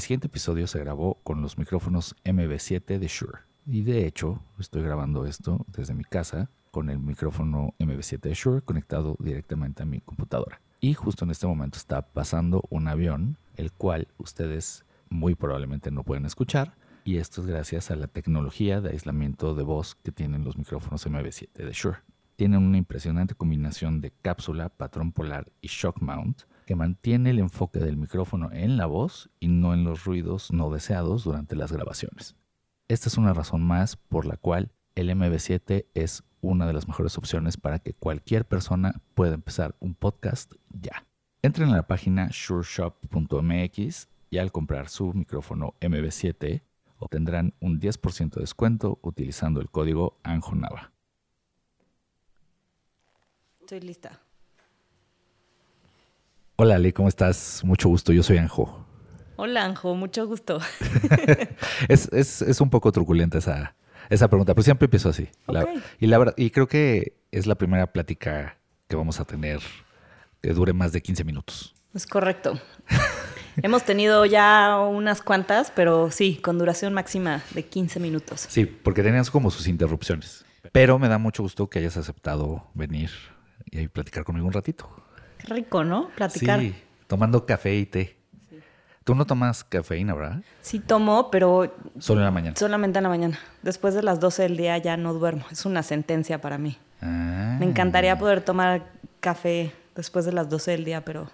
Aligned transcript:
El 0.00 0.04
siguiente 0.04 0.28
episodio 0.28 0.66
se 0.66 0.78
grabó 0.78 1.20
con 1.24 1.42
los 1.42 1.58
micrófonos 1.58 2.16
MB7 2.24 2.98
de 2.98 3.06
Shure. 3.06 3.40
Y 3.66 3.82
de 3.82 4.06
hecho, 4.06 4.42
estoy 4.58 4.82
grabando 4.82 5.26
esto 5.26 5.66
desde 5.68 5.92
mi 5.92 6.04
casa 6.04 6.48
con 6.70 6.88
el 6.88 6.98
micrófono 6.98 7.74
MB7 7.78 8.20
de 8.20 8.32
Shure 8.32 8.62
conectado 8.62 9.14
directamente 9.18 9.82
a 9.82 9.86
mi 9.86 10.00
computadora. 10.00 10.62
Y 10.80 10.94
justo 10.94 11.26
en 11.26 11.32
este 11.32 11.46
momento 11.46 11.76
está 11.76 12.00
pasando 12.00 12.64
un 12.70 12.88
avión, 12.88 13.36
el 13.56 13.72
cual 13.72 14.08
ustedes 14.16 14.86
muy 15.10 15.34
probablemente 15.34 15.90
no 15.90 16.02
pueden 16.02 16.24
escuchar. 16.24 16.72
Y 17.04 17.18
esto 17.18 17.42
es 17.42 17.46
gracias 17.46 17.90
a 17.90 17.96
la 17.96 18.06
tecnología 18.06 18.80
de 18.80 18.92
aislamiento 18.92 19.54
de 19.54 19.64
voz 19.64 19.96
que 19.96 20.12
tienen 20.12 20.44
los 20.44 20.56
micrófonos 20.56 21.06
MB7 21.06 21.52
de 21.52 21.72
Shure. 21.72 21.98
Tienen 22.36 22.62
una 22.62 22.78
impresionante 22.78 23.34
combinación 23.34 24.00
de 24.00 24.14
cápsula, 24.22 24.70
patrón 24.70 25.12
polar 25.12 25.52
y 25.60 25.68
shock 25.68 26.00
mount 26.00 26.44
que 26.70 26.76
mantiene 26.76 27.30
el 27.30 27.40
enfoque 27.40 27.80
del 27.80 27.96
micrófono 27.96 28.52
en 28.52 28.76
la 28.76 28.86
voz 28.86 29.28
y 29.40 29.48
no 29.48 29.74
en 29.74 29.82
los 29.82 30.04
ruidos 30.04 30.52
no 30.52 30.70
deseados 30.70 31.24
durante 31.24 31.56
las 31.56 31.72
grabaciones. 31.72 32.36
Esta 32.86 33.08
es 33.08 33.18
una 33.18 33.34
razón 33.34 33.60
más 33.60 33.96
por 33.96 34.24
la 34.24 34.36
cual 34.36 34.70
el 34.94 35.10
MB7 35.10 35.86
es 35.94 36.22
una 36.40 36.68
de 36.68 36.72
las 36.72 36.86
mejores 36.86 37.18
opciones 37.18 37.56
para 37.56 37.80
que 37.80 37.92
cualquier 37.92 38.44
persona 38.44 39.02
pueda 39.16 39.34
empezar 39.34 39.74
un 39.80 39.96
podcast 39.96 40.52
ya. 40.68 41.04
Entren 41.42 41.70
a 41.70 41.74
la 41.74 41.88
página 41.88 42.30
sureshop.mx 42.30 44.08
y 44.30 44.38
al 44.38 44.52
comprar 44.52 44.88
su 44.90 45.12
micrófono 45.12 45.74
MB7 45.80 46.62
obtendrán 47.00 47.52
un 47.58 47.80
10% 47.80 48.34
de 48.34 48.42
descuento 48.42 49.00
utilizando 49.02 49.60
el 49.60 49.70
código 49.70 50.20
ANJONAVA. 50.22 50.92
Estoy 53.58 53.80
lista. 53.80 54.20
Hola 56.62 56.74
Ali, 56.74 56.92
¿cómo 56.92 57.08
estás? 57.08 57.62
Mucho 57.64 57.88
gusto, 57.88 58.12
yo 58.12 58.22
soy 58.22 58.36
Anjo. 58.36 58.84
Hola 59.36 59.64
Anjo, 59.64 59.94
mucho 59.94 60.26
gusto. 60.26 60.60
es, 61.88 62.60
un 62.60 62.68
poco 62.68 62.92
truculenta 62.92 63.38
esa, 63.38 63.74
esa 64.10 64.28
pregunta, 64.28 64.52
pero 64.52 64.62
siempre 64.62 64.84
empiezo 64.84 65.08
así. 65.08 65.30
y, 66.00 66.06
la, 66.06 66.34
y 66.36 66.50
creo 66.50 66.68
que 66.68 67.14
es 67.32 67.46
la 67.46 67.54
primera 67.54 67.86
plática 67.86 68.58
que 68.88 68.94
vamos 68.94 69.20
a 69.20 69.24
tener 69.24 69.60
que 70.42 70.52
dure 70.52 70.74
más 70.74 70.92
de 70.92 71.00
15 71.00 71.24
minutos. 71.24 71.74
Es 71.94 72.06
correcto. 72.06 72.60
Hemos 73.62 73.84
tenido 73.84 74.26
ya 74.26 74.80
unas 74.80 75.22
cuantas, 75.22 75.72
pero 75.74 76.10
sí, 76.10 76.36
con 76.42 76.58
duración 76.58 76.92
máxima 76.92 77.42
de 77.54 77.64
15 77.64 78.00
minutos. 78.00 78.44
Sí, 78.50 78.66
porque 78.66 79.02
tenían 79.02 79.24
como 79.32 79.50
sus 79.50 79.66
interrupciones. 79.66 80.44
Pero 80.72 80.98
me 80.98 81.08
da 81.08 81.16
mucho 81.16 81.42
gusto 81.42 81.70
que 81.70 81.78
hayas 81.78 81.96
aceptado 81.96 82.66
venir 82.74 83.08
y 83.70 83.88
platicar 83.88 84.24
conmigo 84.24 84.46
un 84.46 84.52
ratito 84.52 84.90
rico, 85.44 85.84
¿no? 85.84 86.08
Platicar. 86.16 86.60
Sí, 86.60 86.74
tomando 87.06 87.46
café 87.46 87.76
y 87.76 87.86
té. 87.86 88.16
Tú 89.04 89.14
no 89.14 89.24
tomas 89.26 89.64
cafeína, 89.64 90.14
¿verdad? 90.14 90.42
Sí 90.60 90.78
tomo, 90.78 91.30
pero... 91.30 91.74
Solo 91.98 92.20
en 92.20 92.26
la 92.26 92.30
mañana. 92.30 92.56
Solamente 92.56 92.98
en 92.98 93.02
la 93.02 93.08
mañana. 93.08 93.38
Después 93.62 93.94
de 93.94 94.02
las 94.02 94.20
12 94.20 94.42
del 94.42 94.56
día 94.56 94.76
ya 94.78 94.96
no 94.96 95.14
duermo. 95.14 95.44
Es 95.50 95.64
una 95.64 95.82
sentencia 95.82 96.40
para 96.40 96.58
mí. 96.58 96.76
Ah. 97.00 97.56
Me 97.58 97.66
encantaría 97.66 98.18
poder 98.18 98.42
tomar 98.42 98.86
café 99.20 99.72
después 99.96 100.26
de 100.26 100.32
las 100.32 100.48
12 100.48 100.72
del 100.72 100.84
día, 100.84 101.04
pero 101.04 101.30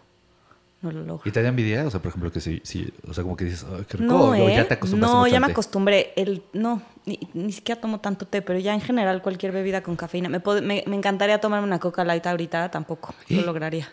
no 0.86 0.92
lo 0.92 1.04
logro. 1.04 1.22
¿Y 1.24 1.30
te 1.30 1.42
da 1.42 1.48
envidia? 1.48 1.86
O 1.86 1.90
sea, 1.90 2.00
por 2.00 2.10
ejemplo, 2.10 2.32
que 2.32 2.40
si, 2.40 2.60
o 3.06 3.12
sea, 3.12 3.22
como 3.22 3.36
que 3.36 3.44
dices, 3.44 3.66
qué 3.88 3.98
rico. 3.98 4.12
No, 4.12 4.36
ya 4.36 4.62
¿eh? 4.62 4.64
te 4.64 4.74
acostumbraste 4.74 5.16
No, 5.16 5.26
ya 5.26 5.40
me 5.40 5.46
acostumbré. 5.46 6.12
El, 6.16 6.42
no, 6.52 6.82
ni, 7.04 7.52
siquiera 7.52 7.80
tomo 7.80 8.00
tanto 8.00 8.26
té, 8.26 8.42
pero 8.42 8.58
ya 8.58 8.74
en 8.74 8.80
general 8.80 9.22
cualquier 9.22 9.52
bebida 9.52 9.82
con 9.82 9.96
cafeína. 9.96 10.28
Me, 10.28 10.40
me, 10.62 10.84
me 10.86 10.96
encantaría 10.96 11.40
tomarme 11.40 11.66
una 11.66 11.78
coca 11.78 12.04
light 12.04 12.26
ahorita, 12.26 12.70
tampoco 12.70 13.14
lo 13.28 13.42
lograría. 13.42 13.88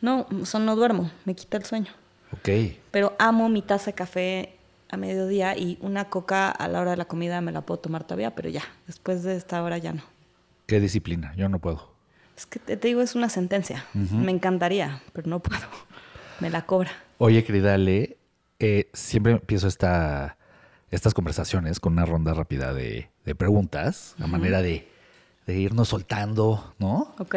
No, 0.00 0.26
sea, 0.44 0.60
no 0.60 0.76
duermo, 0.76 1.10
me 1.24 1.34
quita 1.34 1.56
el 1.56 1.64
sueño. 1.64 1.92
Ok. 2.32 2.48
Pero 2.90 3.16
amo 3.18 3.48
mi 3.48 3.62
taza 3.62 3.86
de 3.86 3.94
café 3.94 4.54
a 4.90 4.96
mediodía 4.96 5.56
y 5.56 5.78
una 5.80 6.06
coca 6.06 6.50
a 6.50 6.68
la 6.68 6.80
hora 6.80 6.92
de 6.92 6.96
la 6.96 7.06
comida 7.06 7.40
me 7.40 7.52
la 7.52 7.62
puedo 7.62 7.80
tomar 7.80 8.04
todavía, 8.04 8.34
pero 8.34 8.48
ya, 8.48 8.62
después 8.86 9.22
de 9.22 9.36
esta 9.36 9.62
hora 9.62 9.78
ya 9.78 9.92
no. 9.92 10.02
Qué 10.66 10.80
disciplina, 10.80 11.34
yo 11.36 11.48
no 11.48 11.58
puedo. 11.58 11.98
Es 12.36 12.46
que 12.46 12.60
te, 12.60 12.76
digo, 12.76 13.00
es 13.00 13.14
una 13.14 13.28
sentencia. 13.28 13.84
Me 13.94 14.30
encantaría, 14.30 15.02
pero 15.12 15.28
no 15.28 15.40
puedo. 15.40 15.66
Me 16.40 16.50
la 16.50 16.62
cobra. 16.62 16.90
Oye, 17.18 17.44
querida 17.44 17.74
Ale, 17.74 18.16
eh, 18.58 18.88
siempre 18.92 19.32
empiezo 19.32 19.66
esta, 19.66 20.36
estas 20.90 21.14
conversaciones 21.14 21.80
con 21.80 21.94
una 21.94 22.04
ronda 22.04 22.34
rápida 22.34 22.72
de, 22.72 23.10
preguntas, 23.36 24.14
a 24.20 24.26
manera 24.26 24.62
de, 24.62 24.88
de 25.46 25.58
irnos 25.58 25.88
soltando, 25.88 26.74
¿no? 26.78 27.14
Ok. 27.18 27.34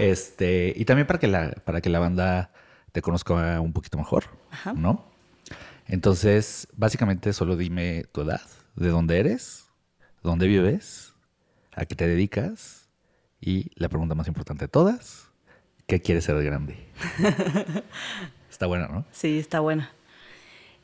Este, 0.00 0.72
y 0.76 0.84
también 0.84 1.06
para 1.06 1.18
que 1.18 1.28
la, 1.28 1.52
para 1.64 1.80
que 1.80 1.88
la 1.88 1.98
banda 1.98 2.50
te 2.92 3.00
conozca 3.00 3.60
un 3.60 3.72
poquito 3.72 3.96
mejor, 3.96 4.24
¿no? 4.74 5.04
Entonces, 5.86 6.68
básicamente 6.76 7.32
solo 7.32 7.56
dime 7.56 8.04
tu 8.12 8.22
edad, 8.22 8.42
de 8.76 8.88
dónde 8.88 9.18
eres, 9.18 9.70
dónde 10.22 10.46
vives, 10.46 11.14
a 11.74 11.86
qué 11.86 11.94
te 11.94 12.06
dedicas 12.06 12.88
y 13.40 13.70
la 13.76 13.88
pregunta 13.88 14.14
más 14.14 14.26
importante 14.26 14.64
de 14.64 14.68
todas, 14.68 15.27
¿qué 15.88 16.00
quieres 16.00 16.24
ser 16.24 16.36
de 16.36 16.44
grande? 16.44 16.76
está 18.50 18.66
buena, 18.66 18.86
¿no? 18.86 19.04
Sí, 19.10 19.38
está 19.38 19.60
buena. 19.60 19.90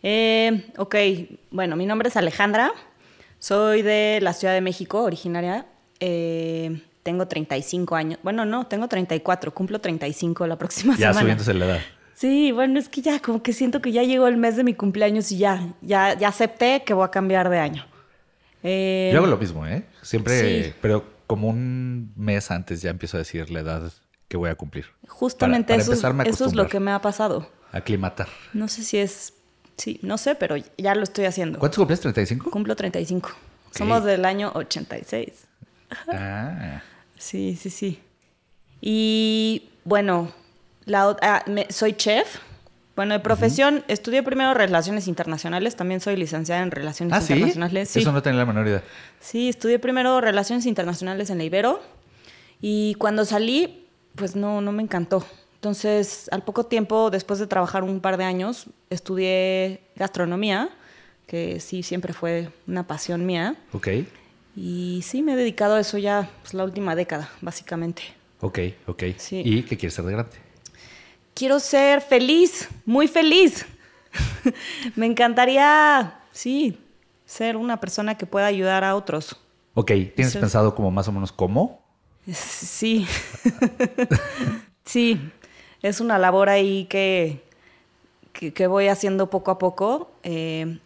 Eh, 0.03 0.67
ok, 0.79 0.97
bueno, 1.51 1.77
mi 1.77 1.87
nombre 1.87 2.09
es 2.09 2.17
Alejandra, 2.17 2.73
soy 3.39 3.83
de 3.83 4.19
la 4.23 4.33
Ciudad 4.33 4.55
de 4.55 4.63
México, 4.63 5.03
originaria. 5.03 5.67
Eh, 6.01 6.83
tengo 7.03 7.29
35 7.29 7.95
años. 7.95 8.19
Bueno, 8.23 8.47
no, 8.47 8.67
tengo 8.67 8.89
34, 8.89 9.53
cumplo 9.53 9.79
35 9.81 10.47
la 10.47 10.57
próxima 10.57 10.97
semana. 10.97 11.15
Ya 11.15 11.21
subiéndose 11.21 11.55
la 11.55 11.67
edad. 11.67 11.81
Sí, 12.15 12.53
bueno, 12.53 12.79
es 12.79 12.89
que 12.89 13.03
ya 13.03 13.21
como 13.21 13.43
que 13.43 13.53
siento 13.53 13.83
que 13.83 13.93
ya 13.93 14.03
llegó 14.03 14.27
el 14.27 14.39
mes 14.39 14.57
de 14.57 14.65
mi 14.65 14.73
cumpleaños 14.73 15.31
y 15.33 15.39
ya, 15.39 15.75
ya, 15.83 16.15
ya 16.15 16.29
acepté 16.29 16.83
que 16.85 16.95
voy 16.95 17.05
a 17.05 17.11
cambiar 17.11 17.51
de 17.51 17.59
año. 17.59 17.85
Eh, 18.63 19.11
Yo 19.13 19.19
hago 19.19 19.27
lo 19.27 19.37
mismo, 19.37 19.67
¿eh? 19.67 19.85
Siempre, 20.01 20.75
pero 20.81 21.05
como 21.27 21.49
un 21.49 22.13
mes 22.17 22.51
antes 22.51 22.81
ya 22.81 22.89
empiezo 22.89 23.19
a 23.19 23.21
decir 23.21 23.51
la 23.51 23.61
edad 23.61 23.93
que 24.35 24.39
voy 24.39 24.51
a 24.51 24.57
cumplir. 24.57 24.87
Justamente 25.07 25.77
eso, 25.77 25.93
eso 25.93 26.47
es 26.47 26.55
lo 26.57 26.67
que 26.67 26.81
me 26.81 26.91
ha 26.91 27.01
pasado. 27.01 27.49
Aclimatar. 27.71 28.27
No 28.53 28.67
sé 28.67 28.83
si 28.83 28.99
es, 28.99 29.33
sí, 29.77 30.01
no 30.03 30.19
sé, 30.19 30.35
pero 30.35 30.57
ya 30.77 30.97
lo 30.97 31.05
estoy 31.05 31.27
haciendo. 31.27 31.61
¿Cuántos 31.61 31.79
cumples? 31.79 32.05
¿35? 32.05 32.51
Cumplo 32.51 32.75
35. 32.75 33.31
Somos 33.71 34.03
del 34.03 34.25
año 34.25 34.51
86. 34.57 35.29
Ah. 36.09 36.83
Sí, 37.17 37.57
sí, 37.61 37.71
sí. 37.71 38.01
Y 38.81 39.69
bueno, 39.85 40.33
la, 40.85 41.17
ah, 41.23 41.45
soy 41.69 41.93
chef. 41.93 42.39
Bueno, 42.97 43.15
de 43.15 43.21
profesión, 43.21 43.85
estudié 43.87 44.25
primero 44.25 44.53
Relaciones 44.53 45.07
Internacionales, 45.07 45.77
también 45.77 46.01
soy 46.01 46.17
licenciada 46.17 46.61
en 46.61 46.73
Relaciones 46.73 47.13
¿Ah, 47.13 47.21
Internacionales. 47.21 47.89
¿sí? 47.89 48.01
Eso 48.01 48.11
no 48.11 48.21
tenía 48.21 48.41
la 48.41 48.47
menor 48.47 48.67
idea. 48.67 48.83
Sí, 49.21 49.49
estudié 49.49 49.79
primero 49.79 50.21
Relaciones 50.21 50.67
Internacionales 50.67 51.31
en 51.31 51.39
la 51.39 51.45
Ibero 51.45 51.81
y 52.61 52.95
cuando 52.95 53.25
salí, 53.27 53.84
pues 54.15 54.37
no, 54.37 54.61
no 54.61 54.73
me 54.73 54.83
encantó. 54.83 55.25
Entonces, 55.57 56.29
al 56.31 56.43
poco 56.43 56.67
tiempo, 56.67 57.11
después 57.11 57.39
de 57.39 57.47
trabajar 57.47 57.85
un 57.85 58.01
par 58.01 58.17
de 58.17 58.25
años, 58.25 58.67
estudié 58.91 59.81
gastronomía, 59.97 60.71
que 61.27 61.59
sí, 61.61 61.83
siempre 61.83 62.13
fue 62.13 62.51
una 62.67 62.87
pasión 62.87 63.25
mía. 63.25 63.57
Ok. 63.73 63.89
Y 64.57 65.01
sí, 65.03 65.23
me 65.23 65.33
he 65.33 65.37
dedicado 65.37 65.75
a 65.75 65.81
eso 65.81 65.99
ya 65.99 66.31
pues, 66.43 66.55
la 66.55 66.65
última 66.65 66.95
década, 66.95 67.31
básicamente. 67.41 68.03
Ok, 68.41 68.59
ok. 68.87 69.03
¿Y 69.31 69.63
qué 69.63 69.77
quieres 69.77 69.95
ser 69.95 70.05
de 70.05 70.13
grande? 70.13 70.37
Quiero 71.33 71.59
ser 71.59 72.03
feliz, 72.03 72.69
muy 72.85 73.09
feliz. 73.09 73.67
me 74.97 75.07
encantaría, 75.07 76.21
sí, 76.31 76.79
ser 77.25 77.57
una 77.57 77.81
persona 77.81 78.17
que 78.17 78.27
pueda 78.27 78.47
ayudar 78.47 78.85
a 78.85 78.95
otros. 78.95 79.37
Ok, 79.73 79.93
¿tienes 80.15 80.37
pensado 80.37 80.75
como 80.75 80.91
más 80.91 81.09
o 81.09 81.13
menos 81.13 81.33
cómo? 81.33 81.84
Sí. 82.33 83.07
sí, 84.85 85.21
es 85.83 86.01
una 86.01 86.19
labor 86.19 86.49
ahí 86.49 86.87
que, 86.87 87.43
que, 88.33 88.67
voy 88.67 88.89
haciendo 88.89 89.29
poco 89.31 89.51
a 89.51 89.59
poco, 89.59 90.11
eh, 90.23 90.79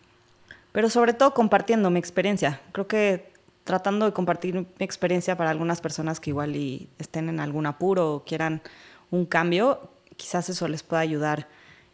pero 0.73 0.90
sobre 0.90 1.12
todo 1.12 1.35
compartiendo 1.35 1.90
mi 1.90 1.99
experiencia. 1.99 2.61
Creo 2.73 2.88
que 2.88 3.31
tratando 3.64 4.06
de 4.06 4.12
compartir 4.12 4.55
mi 4.55 4.67
experiencia 4.79 5.37
para 5.37 5.50
algunas 5.50 5.81
personas 5.81 6.20
que 6.20 6.31
igual 6.31 6.56
y 6.56 6.88
estén 6.99 7.29
en 7.29 7.38
algún 7.38 7.67
apuro 7.67 8.14
o 8.14 8.25
quieran 8.25 8.62
un 9.11 9.26
cambio, 9.26 9.91
quizás 10.17 10.49
eso 10.49 10.69
les 10.69 10.82
pueda 10.82 11.02
ayudar 11.02 11.49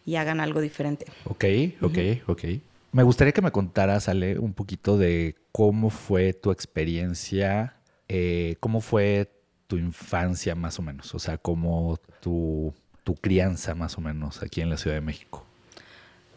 y 0.07 0.17
hagan 0.17 0.41
algo 0.41 0.61
diferente. 0.61 1.07
Ok, 1.25 1.45
ok, 1.83 1.99
ok. 2.27 2.45
Me 2.93 3.03
gustaría 3.03 3.33
que 3.33 3.43
me 3.43 3.51
contaras, 3.51 4.09
Ale, 4.09 4.39
un 4.39 4.53
poquito 4.53 4.97
de 4.99 5.35
cómo 5.51 5.91
fue 5.91 6.33
tu 6.33 6.53
experiencia, 6.53 7.75
eh, 8.09 8.57
cómo 8.61 8.81
fue 8.81 9.31
tu 9.67 9.77
infancia 9.77 10.55
más 10.55 10.79
o 10.79 10.83
menos, 10.83 11.15
o 11.15 11.19
sea, 11.19 11.39
cómo 11.39 11.99
tu, 12.21 12.75
tu 13.03 13.15
crianza 13.15 13.75
más 13.75 13.97
o 13.99 14.01
menos 14.01 14.43
aquí 14.43 14.61
en 14.61 14.71
la 14.71 14.77
Ciudad 14.77 14.97
de 14.97 15.01
México. 15.01 15.45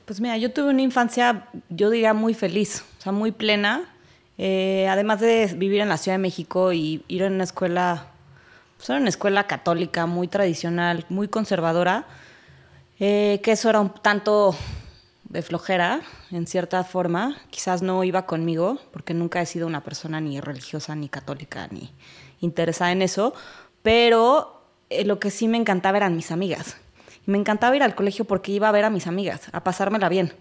Pues 0.05 0.21
mira, 0.21 0.37
yo 0.37 0.53
tuve 0.53 0.69
una 0.69 0.81
infancia, 0.81 1.49
yo 1.69 1.89
diría, 1.89 2.13
muy 2.13 2.33
feliz, 2.33 2.85
o 2.97 3.01
sea, 3.01 3.11
muy 3.11 3.31
plena. 3.31 3.83
Eh, 4.37 4.87
además 4.87 5.19
de 5.19 5.53
vivir 5.57 5.81
en 5.81 5.89
la 5.89 5.97
Ciudad 5.97 6.17
de 6.17 6.21
México 6.21 6.71
y 6.71 7.03
ir 7.07 7.23
a 7.23 7.27
una 7.27 7.43
escuela, 7.43 8.07
pues 8.77 8.89
era 8.89 8.99
una 8.99 9.09
escuela 9.09 9.47
católica 9.47 10.05
muy 10.05 10.27
tradicional, 10.29 11.05
muy 11.09 11.27
conservadora, 11.27 12.05
eh, 12.99 13.41
que 13.43 13.51
eso 13.51 13.69
era 13.69 13.81
un 13.81 13.89
tanto 13.89 14.55
de 15.29 15.41
flojera, 15.41 16.01
en 16.31 16.47
cierta 16.47 16.83
forma. 16.83 17.38
Quizás 17.50 17.81
no 17.81 18.03
iba 18.03 18.25
conmigo, 18.25 18.79
porque 18.91 19.13
nunca 19.13 19.41
he 19.41 19.45
sido 19.45 19.68
una 19.68 19.83
persona 19.83 20.21
ni 20.21 20.39
religiosa, 20.39 20.95
ni 20.95 21.09
católica, 21.09 21.68
ni 21.71 21.91
interesada 22.39 22.91
en 22.91 23.01
eso. 23.01 23.33
Pero 23.81 24.62
eh, 24.89 25.06
lo 25.06 25.19
que 25.19 25.31
sí 25.31 25.47
me 25.47 25.57
encantaba 25.57 25.97
eran 25.97 26.15
mis 26.15 26.31
amigas. 26.31 26.77
Me 27.25 27.38
encantaba 27.38 27.75
ir 27.75 27.83
al 27.83 27.95
colegio 27.95 28.25
porque 28.25 28.51
iba 28.51 28.69
a 28.69 28.71
ver 28.71 28.85
a 28.85 28.89
mis 28.89 29.07
amigas, 29.07 29.50
a 29.51 29.63
pasármela 29.63 30.07
bien. 30.09 30.33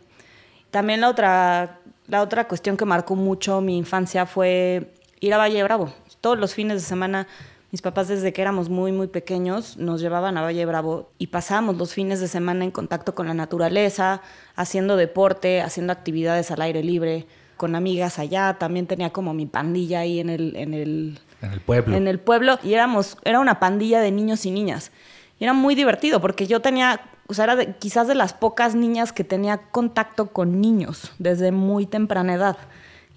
También 0.71 1.01
la 1.01 1.09
otra, 1.09 1.81
la 2.07 2.23
otra 2.23 2.47
cuestión 2.47 2.77
que 2.77 2.85
marcó 2.85 3.17
mucho 3.17 3.61
mi 3.61 3.77
infancia 3.77 4.27
fue 4.27 4.95
ir 5.21 5.35
a 5.35 5.39
Valle 5.39 5.63
Bravo. 5.63 5.93
Todos 6.21 6.39
los 6.39 6.55
fines 6.55 6.81
de 6.81 6.89
semana 6.89 7.27
mis 7.77 7.83
papás 7.83 8.09
desde 8.09 8.33
que 8.33 8.41
éramos 8.41 8.71
muy, 8.71 8.91
muy 8.91 9.07
pequeños 9.07 9.77
nos 9.77 10.01
llevaban 10.01 10.39
a 10.39 10.41
Valle 10.41 10.65
Bravo 10.65 11.11
y 11.19 11.27
pasábamos 11.27 11.77
los 11.77 11.93
fines 11.93 12.21
de 12.21 12.27
semana 12.27 12.65
en 12.65 12.71
contacto 12.71 13.15
con 13.15 13.27
la 13.27 13.35
naturaleza, 13.35 14.23
haciendo 14.55 14.97
deporte, 14.97 15.61
haciendo 15.61 15.93
actividades 15.93 16.51
al 16.51 16.63
aire 16.63 16.83
libre, 16.83 17.27
con 17.59 17.75
amigas 17.75 18.19
allá. 18.19 18.57
También 18.59 18.87
tenía 18.87 19.11
como 19.11 19.35
mi 19.35 19.45
pandilla 19.45 20.01
ahí 20.01 20.21
en 20.21 20.31
el, 20.31 20.57
en 20.57 20.73
el, 20.73 21.21
en 21.43 21.53
el 21.53 21.61
pueblo. 21.61 21.95
En 21.95 22.09
el 22.09 22.19
pueblo 22.19 22.59
y 22.63 22.73
éramos, 22.73 23.19
era 23.27 23.41
una 23.41 23.61
pandilla 23.61 24.01
de 24.01 24.11
niños 24.11 24.47
y 24.47 24.53
niñas. 24.53 24.91
Y 25.39 25.45
era 25.45 25.53
muy 25.53 25.75
divertido 25.75 26.19
porque 26.23 26.47
yo 26.47 26.61
tenía, 26.61 27.03
o 27.27 27.35
sea, 27.35 27.45
era 27.45 27.75
quizás 27.75 28.09
de 28.09 28.15
las 28.15 28.33
pocas 28.33 28.75
niñas 28.75 29.13
que 29.13 29.23
tenía 29.23 29.59
contacto 29.71 30.29
con 30.29 30.63
niños 30.63 31.13
desde 31.19 31.53
muy 31.53 31.85
temprana 31.85 32.33
edad. 32.33 32.57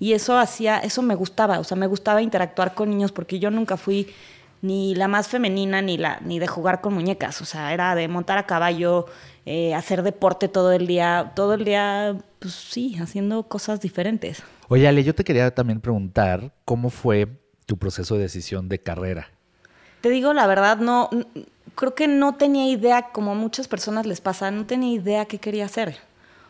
Y 0.01 0.11
eso 0.11 0.38
hacía, 0.38 0.79
eso 0.79 1.01
me 1.01 1.15
gustaba, 1.15 1.59
o 1.59 1.63
sea, 1.63 1.77
me 1.77 1.88
gustaba 1.88 2.21
interactuar 2.21 2.73
con 2.73 2.89
niños 2.89 3.13
porque 3.13 3.39
yo 3.39 3.51
nunca 3.51 3.77
fui 3.77 4.07
ni 4.61 4.95
la 4.95 5.07
más 5.07 5.27
femenina 5.27 5.81
ni 5.81 5.97
la 5.97 6.19
ni 6.21 6.39
de 6.39 6.47
jugar 6.47 6.81
con 6.81 6.94
muñecas, 6.94 7.41
o 7.41 7.45
sea, 7.45 7.73
era 7.73 7.95
de 7.95 8.07
montar 8.07 8.38
a 8.38 8.45
caballo, 8.45 9.06
eh, 9.45 9.73
hacer 9.73 10.03
deporte 10.03 10.47
todo 10.47 10.71
el 10.71 10.88
día, 10.88 11.31
todo 11.35 11.53
el 11.53 11.65
día, 11.65 12.17
pues 12.39 12.53
sí, 12.53 12.97
haciendo 13.00 13.44
cosas 13.44 13.79
diferentes. 13.79 14.44
Oye, 14.67 14.88
Ale, 14.88 15.03
yo 15.03 15.15
te 15.15 15.23
quería 15.23 15.53
también 15.53 15.81
preguntar 15.81 16.51
cómo 16.65 16.89
fue 16.89 17.27
tu 17.65 17.77
proceso 17.77 18.15
de 18.15 18.21
decisión 18.21 18.69
de 18.69 18.79
carrera. 18.79 19.29
Te 20.01 20.09
digo 20.09 20.33
la 20.33 20.47
verdad, 20.47 20.77
no, 20.77 21.09
creo 21.75 21.95
que 21.95 22.07
no 22.07 22.35
tenía 22.35 22.69
idea, 22.69 23.09
como 23.11 23.31
a 23.31 23.35
muchas 23.35 23.67
personas 23.67 24.06
les 24.06 24.21
pasa, 24.21 24.51
no 24.51 24.65
tenía 24.65 24.94
idea 24.94 25.25
qué 25.25 25.39
quería 25.39 25.65
hacer. 25.65 25.97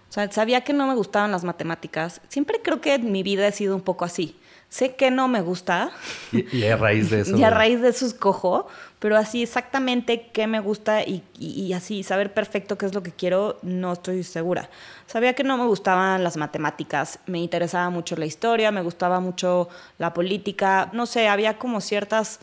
O 0.10 0.12
sea, 0.12 0.32
sabía 0.32 0.62
que 0.62 0.74
no 0.74 0.88
me 0.88 0.96
gustaban 0.96 1.32
las 1.32 1.44
matemáticas. 1.44 2.20
Siempre 2.30 2.62
creo 2.64 2.82
que 2.82 2.98
mi 2.98 3.22
vida 3.22 3.48
ha 3.48 3.52
sido 3.52 3.76
un 3.76 3.82
poco 3.82 4.06
así 4.06 4.36
sé 4.70 4.96
que 4.96 5.12
no 5.12 5.28
me 5.28 5.42
gusta. 5.42 5.92
Y, 6.32 6.64
a 6.66 6.78
raíz 6.78 7.10
de 7.10 7.22
eso. 7.22 7.36
y 7.38 7.44
a 7.44 7.50
raíz 7.50 7.82
de 7.82 7.90
eso 7.90 8.06
escojo, 8.06 8.68
pero 9.00 9.18
así 9.18 9.44
exactamente 9.44 10.30
qué 10.32 10.48
me 10.48 10.60
gusta 10.60 11.04
y, 11.04 11.74
así 11.74 12.04
saber 12.04 12.34
perfecto 12.34 12.78
qué 12.78 12.86
es 12.86 12.94
lo 12.94 13.04
que 13.04 13.12
quiero, 13.12 13.58
no 13.64 13.94
estoy 13.94 14.24
segura. 14.24 14.70
Sabía 15.08 15.34
que 15.34 15.44
no 15.44 15.58
me 15.58 15.66
gustaban 15.66 16.24
las 16.24 16.38
matemáticas, 16.38 17.20
me 17.26 17.40
interesaba 17.40 17.90
mucho 17.90 18.16
la 18.16 18.26
historia, 18.26 18.72
me 18.72 18.84
gustaba 18.84 19.20
mucho 19.20 19.70
la 19.98 20.14
política, 20.14 20.90
no 20.94 21.06
sé, 21.06 21.28
había 21.28 21.58
como 21.58 21.82
ciertas 21.82 22.40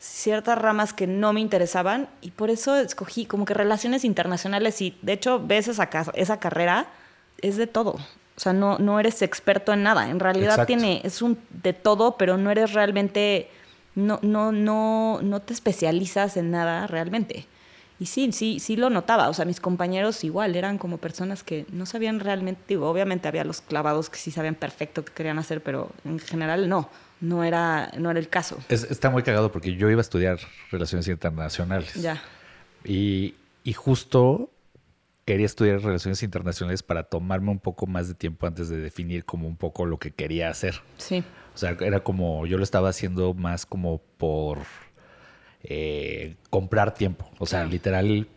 ciertas 0.00 0.58
ramas 0.58 0.92
que 0.92 1.06
no 1.06 1.32
me 1.32 1.40
interesaban 1.40 2.10
y 2.20 2.32
por 2.32 2.50
eso 2.50 2.76
escogí 2.76 3.24
como 3.24 3.46
que 3.46 3.54
relaciones 3.54 4.04
internacionales 4.04 4.82
y 4.82 4.98
de 5.00 5.14
hecho 5.14 5.40
ves 5.42 5.66
esa, 5.68 5.88
esa 6.12 6.38
carrera, 6.38 6.88
es 7.40 7.56
de 7.56 7.66
todo. 7.66 7.96
O 8.36 8.40
sea, 8.40 8.52
no, 8.52 8.78
no 8.78 8.98
eres 8.98 9.22
experto 9.22 9.72
en 9.72 9.82
nada. 9.84 10.10
En 10.10 10.18
realidad 10.18 10.66
tiene, 10.66 11.00
es 11.04 11.22
un 11.22 11.38
de 11.62 11.72
todo, 11.72 12.16
pero 12.16 12.36
no 12.36 12.50
eres 12.50 12.72
realmente, 12.72 13.48
no, 13.94 14.18
no, 14.22 14.50
no, 14.50 15.20
no 15.22 15.40
te 15.40 15.52
especializas 15.52 16.36
en 16.36 16.50
nada 16.50 16.86
realmente. 16.86 17.46
Y 18.00 18.06
sí, 18.06 18.32
sí, 18.32 18.58
sí 18.58 18.76
lo 18.76 18.90
notaba. 18.90 19.28
O 19.28 19.34
sea, 19.34 19.44
mis 19.44 19.60
compañeros 19.60 20.24
igual 20.24 20.56
eran 20.56 20.78
como 20.78 20.98
personas 20.98 21.44
que 21.44 21.64
no 21.70 21.86
sabían 21.86 22.18
realmente, 22.18 22.60
digo, 22.68 22.90
obviamente 22.90 23.28
había 23.28 23.44
los 23.44 23.60
clavados 23.60 24.10
que 24.10 24.18
sí 24.18 24.32
sabían 24.32 24.56
perfecto 24.56 25.04
qué 25.04 25.12
querían 25.12 25.38
hacer, 25.38 25.62
pero 25.62 25.90
en 26.04 26.18
general 26.18 26.68
no. 26.68 26.90
No 27.20 27.44
era, 27.44 27.90
no 27.96 28.10
era 28.10 28.18
el 28.18 28.28
caso. 28.28 28.58
está 28.68 29.08
muy 29.08 29.22
cagado 29.22 29.50
porque 29.50 29.76
yo 29.76 29.88
iba 29.88 30.00
a 30.00 30.02
estudiar 30.02 30.40
relaciones 30.70 31.08
internacionales. 31.08 31.94
Ya. 31.94 32.20
Y, 32.84 33.36
y 33.62 33.72
justo 33.72 34.50
quería 35.24 35.46
estudiar 35.46 35.80
relaciones 35.80 36.22
internacionales 36.22 36.82
para 36.82 37.04
tomarme 37.04 37.50
un 37.50 37.58
poco 37.58 37.86
más 37.86 38.08
de 38.08 38.14
tiempo 38.14 38.46
antes 38.46 38.68
de 38.68 38.78
definir 38.78 39.24
como 39.24 39.48
un 39.48 39.56
poco 39.56 39.86
lo 39.86 39.98
que 39.98 40.12
quería 40.12 40.50
hacer. 40.50 40.82
Sí. 40.98 41.24
O 41.54 41.58
sea, 41.58 41.76
era 41.80 42.00
como, 42.00 42.46
yo 42.46 42.58
lo 42.58 42.64
estaba 42.64 42.88
haciendo 42.88 43.32
más 43.34 43.64
como 43.64 44.02
por 44.18 44.58
eh, 45.62 46.36
comprar 46.50 46.94
tiempo. 46.94 47.30
O 47.38 47.46
sea, 47.46 47.64
literal, 47.64 48.28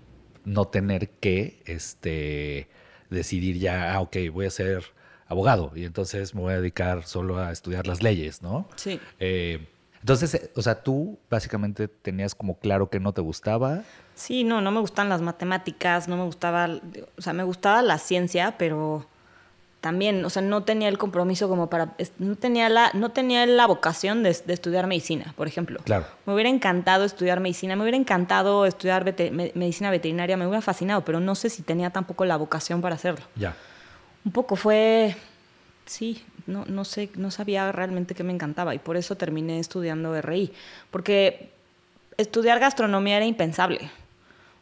no 0.46 0.66
tener 0.66 1.10
que 1.10 1.62
este, 1.66 2.70
decidir 3.10 3.58
ya, 3.58 3.94
ah, 3.94 4.02
ok, 4.02 4.18
voy 4.32 4.46
a 4.46 4.52
ser 4.52 4.84
abogado 5.28 5.74
y 5.76 5.84
entonces 5.84 6.34
me 6.34 6.42
voy 6.42 6.54
a 6.54 6.58
dedicar 6.58 7.04
solo 7.04 7.38
a 7.38 7.52
estudiar 7.52 7.86
las 7.86 8.02
leyes, 8.02 8.42
¿no? 8.42 8.70
Sí. 8.78 9.00
Eh, 9.20 9.68
entonces, 10.00 10.34
eh, 10.36 10.52
o 10.56 10.62
sea, 10.62 10.84
tú 10.84 11.20
básicamente 11.30 11.90
tenías 11.90 12.34
como 12.34 12.60
claro 12.60 12.90
que 12.90 13.00
no 13.00 13.14
te 13.14 13.22
gustaba. 13.22 13.84
Sí, 14.18 14.44
no, 14.44 14.62
no 14.62 14.72
me 14.72 14.80
gustan 14.80 15.10
las 15.10 15.22
matemáticas, 15.22 16.08
no 16.08 16.18
me 16.18 16.24
gustaba, 16.24 16.68
o 17.18 17.22
sea, 17.22 17.34
me 17.34 17.44
gustaba 17.44 17.84
la 17.84 18.00
ciencia, 18.00 18.56
pero 18.58 19.06
también, 19.80 20.26
o 20.26 20.30
sea, 20.32 20.42
no 20.42 20.64
tenía 20.64 20.90
el 20.90 20.98
compromiso 20.98 21.48
como 21.48 21.70
para, 21.70 21.94
no 22.18 22.36
tenía 22.36 22.68
la, 22.68 22.90
no 22.96 23.12
tenía 23.12 23.46
la 23.46 23.68
vocación 23.68 24.24
de, 24.24 24.32
estudiar 24.32 24.88
medicina, 24.88 25.36
por 25.38 25.48
ejemplo. 25.48 25.80
Claro. 25.84 26.08
Me 26.26 26.34
hubiera 26.34 26.50
encantado 26.50 27.06
estudiar 27.06 27.40
medicina, 27.42 27.76
me 27.76 27.84
hubiera 27.84 27.96
encantado 27.96 28.66
estudiar 28.66 29.06
medicina 29.06 29.92
veterinaria, 29.92 30.36
me 30.36 30.48
hubiera 30.48 30.62
fascinado, 30.62 31.06
pero 31.06 31.20
no 31.20 31.36
sé 31.36 31.52
si 31.52 31.62
tenía 31.62 31.92
tampoco 31.92 32.26
la 32.26 32.38
vocación 32.38 32.82
para 32.82 32.96
hacerlo. 32.96 33.24
Ya. 33.36 33.56
Un 34.26 34.32
poco 34.32 34.56
fue, 34.56 35.16
sí, 35.86 36.26
no, 36.48 36.66
no 36.66 36.86
sé, 36.86 37.12
no 37.16 37.30
sabía 37.30 37.72
realmente 37.72 38.16
qué 38.16 38.24
me 38.24 38.34
encantaba 38.34 38.74
y 38.74 38.80
por 38.80 38.98
eso 38.98 39.16
terminé 39.16 39.60
estudiando 39.60 40.20
RI, 40.20 40.52
porque 40.90 41.52
estudiar 42.18 42.60
gastronomía 42.60 43.18
era 43.18 43.26
impensable. 43.26 43.92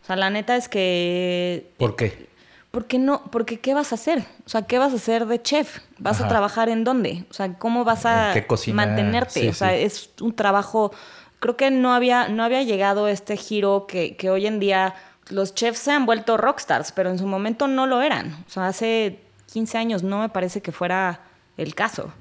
O 0.06 0.08
sea, 0.08 0.16
la 0.18 0.30
neta 0.30 0.56
es 0.56 0.70
que... 0.70 1.74
¿Por 1.80 1.96
qué? 1.96 2.30
Porque 2.70 3.00
no, 3.00 3.24
porque 3.32 3.60
¿qué 3.60 3.74
vas 3.74 3.92
a 3.92 3.96
hacer? 3.96 4.20
O 4.46 4.50
sea, 4.50 4.68
¿qué 4.68 4.78
vas 4.78 4.94
a 4.94 4.98
hacer 4.98 5.26
de 5.26 5.42
chef? 5.42 5.80
¿Vas 5.98 6.22
a 6.22 6.28
trabajar 6.28 6.70
en 6.70 6.84
dónde? 6.84 7.26
O 7.32 7.34
sea, 7.34 7.54
¿cómo 7.54 7.84
vas 7.84 8.06
a 8.06 8.36
mantenerte? 8.72 9.50
o 9.50 9.54
sea, 9.54 9.74
es 9.74 10.12
un 10.22 10.36
trabajo. 10.36 10.92
Creo 11.40 11.58
que 11.58 11.72
no 11.72 11.92
había, 11.92 12.28
no 12.28 12.44
había 12.44 12.62
llegado 12.62 13.08
este 13.08 13.36
giro 13.36 13.88
que, 13.88 14.16
que 14.16 14.30
hoy 14.30 14.46
en 14.46 14.60
día 14.60 14.94
los 15.30 15.56
chefs 15.56 15.80
se 15.80 15.92
han 15.92 16.06
vuelto 16.06 16.38
rockstars, 16.38 16.92
pero 16.92 17.10
en 17.10 17.18
su 17.18 17.26
momento 17.26 17.68
no 17.68 17.88
lo 17.88 18.04
eran. 18.04 18.44
O 18.48 18.52
sea, 18.52 18.68
hace 18.68 19.22
15 19.54 19.80
años 19.80 20.04
no 20.04 20.20
me 20.20 20.30
parece 20.30 20.62
que 20.62 20.72
fuera 20.72 21.22
el 21.58 21.74
caso. 21.74 22.14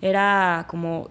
Era 0.00 0.66
como, 0.68 1.10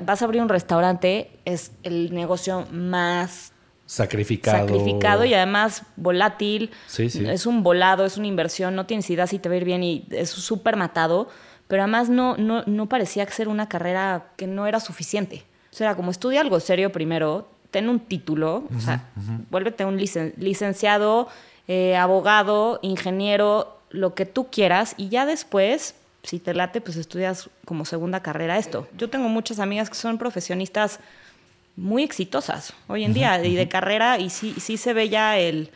vas 0.00 0.22
a 0.22 0.24
abrir 0.24 0.40
un 0.40 0.48
restaurante, 0.48 1.30
es 1.44 1.72
el 1.82 2.14
negocio 2.14 2.66
más 2.72 3.52
Sacrificado. 3.88 4.68
Sacrificado 4.68 5.24
y 5.24 5.32
además 5.32 5.82
volátil. 5.96 6.70
Sí, 6.88 7.08
sí. 7.08 7.24
Es 7.26 7.46
un 7.46 7.62
volado, 7.62 8.04
es 8.04 8.18
una 8.18 8.26
inversión, 8.26 8.76
no 8.76 8.84
tienes 8.84 9.08
idea 9.08 9.26
si 9.26 9.38
te 9.38 9.48
va 9.48 9.54
a 9.54 9.58
ir 9.58 9.64
bien 9.64 9.82
y 9.82 10.06
es 10.10 10.28
súper 10.28 10.76
matado. 10.76 11.28
Pero 11.68 11.82
además 11.82 12.10
no, 12.10 12.36
no, 12.36 12.62
no 12.66 12.86
parecía 12.86 13.26
ser 13.28 13.48
una 13.48 13.68
carrera 13.68 14.28
que 14.36 14.46
no 14.46 14.66
era 14.66 14.78
suficiente. 14.78 15.44
O 15.72 15.76
sea, 15.76 15.94
como 15.96 16.10
estudia 16.10 16.42
algo 16.42 16.60
serio 16.60 16.92
primero, 16.92 17.48
ten 17.70 17.88
un 17.88 18.00
título, 18.00 18.64
o 18.76 18.80
sea, 18.80 19.04
vuélvete 19.50 19.84
un 19.84 19.96
licenciado, 19.96 21.28
eh, 21.66 21.96
abogado, 21.96 22.80
ingeniero, 22.82 23.78
lo 23.90 24.14
que 24.14 24.26
tú 24.26 24.48
quieras, 24.50 24.94
y 24.98 25.08
ya 25.08 25.24
después, 25.24 25.94
si 26.22 26.38
te 26.38 26.52
late, 26.52 26.80
pues 26.80 26.96
estudias 26.96 27.48
como 27.64 27.84
segunda 27.84 28.22
carrera 28.22 28.58
esto. 28.58 28.86
Yo 28.96 29.08
tengo 29.08 29.28
muchas 29.28 29.60
amigas 29.60 29.88
que 29.88 29.96
son 29.96 30.18
profesionistas 30.18 31.00
muy 31.78 32.02
exitosas 32.02 32.74
hoy 32.88 33.04
en 33.04 33.14
día 33.14 33.42
y 33.44 33.54
de 33.54 33.68
carrera 33.68 34.18
y 34.18 34.30
sí, 34.30 34.54
sí 34.58 34.76
se 34.76 34.92
ve 34.92 35.08
ya 35.08 35.38
el, 35.38 35.70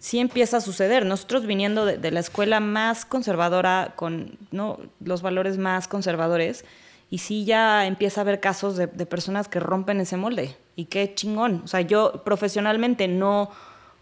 sí 0.00 0.18
empieza 0.18 0.56
a 0.56 0.60
suceder. 0.60 1.04
Nosotros 1.04 1.46
viniendo 1.46 1.84
de, 1.84 2.10
la 2.10 2.20
escuela 2.20 2.58
más 2.60 3.04
conservadora, 3.04 3.92
con 3.94 4.38
¿no? 4.50 4.80
los 5.00 5.22
valores 5.22 5.58
más 5.58 5.88
conservadores, 5.88 6.64
y 7.10 7.18
sí 7.18 7.44
ya 7.44 7.86
empieza 7.86 8.20
a 8.20 8.22
haber 8.22 8.40
casos 8.40 8.76
de, 8.76 8.88
personas 8.88 9.46
que 9.48 9.60
rompen 9.60 10.00
ese 10.00 10.16
molde. 10.16 10.56
Y 10.74 10.86
qué 10.86 11.14
chingón. 11.14 11.60
O 11.64 11.68
sea, 11.68 11.82
yo 11.82 12.22
profesionalmente 12.24 13.06
no, 13.06 13.50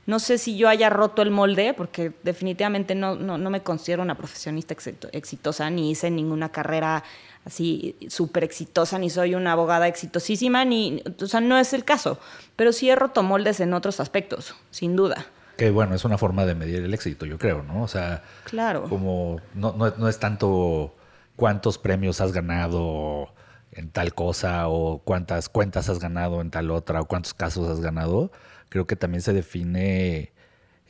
no 0.07 0.21
sé 0.21 0.39
si 0.39 0.57
yo 0.57 0.69
haya 0.69 0.89
roto 0.89 1.21
el 1.21 1.33
molde, 1.33 1.75
porque 1.75 2.13
definitivamente 2.23 2.95
no, 2.95 3.17
no, 3.17 3.39
no 3.39 3.51
me 3.51 3.63
considero 3.63 4.03
una 4.03 4.17
profesionista 4.17 4.77
exitosa, 5.13 5.69
ni 5.69 5.91
hice 5.91 6.13
ninguna 6.13 6.51
carrera 6.51 7.03
así 7.45 7.97
súper 8.09 8.45
exitosa, 8.45 8.99
ni 8.99 9.11
soy 9.11 9.35
una 9.35 9.53
abogada 9.53 9.89
exitosísima, 9.89 10.65
ni, 10.65 11.03
o 11.21 11.27
sea, 11.27 11.41
no 11.41 11.59
es 11.59 11.73
el 11.73 11.85
caso. 11.85 12.19
Pero 12.57 12.73
sí 12.73 12.91
he 12.91 12.97
roto 12.97 13.23
moldes 13.23 13.61
en 13.61 13.75
otros 13.75 14.01
aspectos, 14.01 14.55
sin 14.71 14.97
duda. 14.97 15.27
Que 15.57 15.71
bueno, 15.71 15.95
es 15.95 16.05
una 16.05 16.19
forma 16.19 16.47
de 16.47 16.55
medir 16.55 16.83
el 16.83 16.95
éxito, 16.95 17.27
yo 17.27 17.39
creo, 17.39 17.63
¿no? 17.63 17.83
O 17.83 17.89
sea, 17.89 18.23
claro. 18.45 18.85
como 18.85 19.41
no, 19.55 19.75
no, 19.77 20.09
es 20.09 20.19
tanto 20.19 20.95
cuántos 21.37 21.79
premios 21.79 22.21
has 22.21 22.33
ganado 22.33 23.35
en 23.73 23.91
tal 23.91 24.15
cosa 24.15 24.69
o 24.69 25.03
cuántas 25.05 25.49
cuentas 25.49 25.89
has 25.89 25.99
ganado 25.99 26.41
en 26.41 26.51
tal 26.51 26.71
otra 26.71 27.01
o 27.01 27.05
cuántos 27.05 27.35
casos 27.35 27.69
has 27.69 27.81
ganado. 27.81 28.33
Creo 28.69 28.87
que 28.87 28.97
también 28.97 29.23
se 29.23 29.33
define 29.33 30.33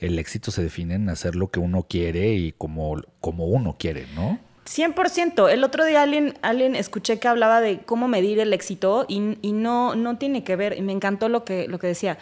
el 0.01 0.19
éxito 0.19 0.51
se 0.51 0.63
define 0.63 0.95
en 0.95 1.09
hacer 1.11 1.37
lo 1.37 1.51
que 1.51 1.61
uno 1.61 1.87
quiere 1.89 2.33
y 2.33 2.53
como, 2.53 2.97
como 3.21 3.47
uno 3.47 3.77
quiere, 3.79 4.07
¿no? 4.15 4.39
100%. 4.71 5.51
El 5.51 5.65
otro 5.65 5.85
día 5.85 6.03
alguien, 6.03 6.39
alguien 6.43 6.77
escuché 6.77 7.19
que 7.19 7.27
hablaba 7.27 7.61
de 7.61 7.81
cómo 7.81 8.07
medir 8.07 8.39
el 8.39 8.53
éxito 8.53 9.05
y, 9.09 9.19
no, 9.19 9.97
no 9.97 10.17
tiene 10.17 10.45
que 10.45 10.55
ver, 10.55 10.79
y 10.79 10.83
me 10.83 10.93
encantó 10.93 11.29
lo 11.29 11.45
que, 11.45 11.67
lo 11.67 11.79
que 11.79 11.89
decía. 11.89 12.19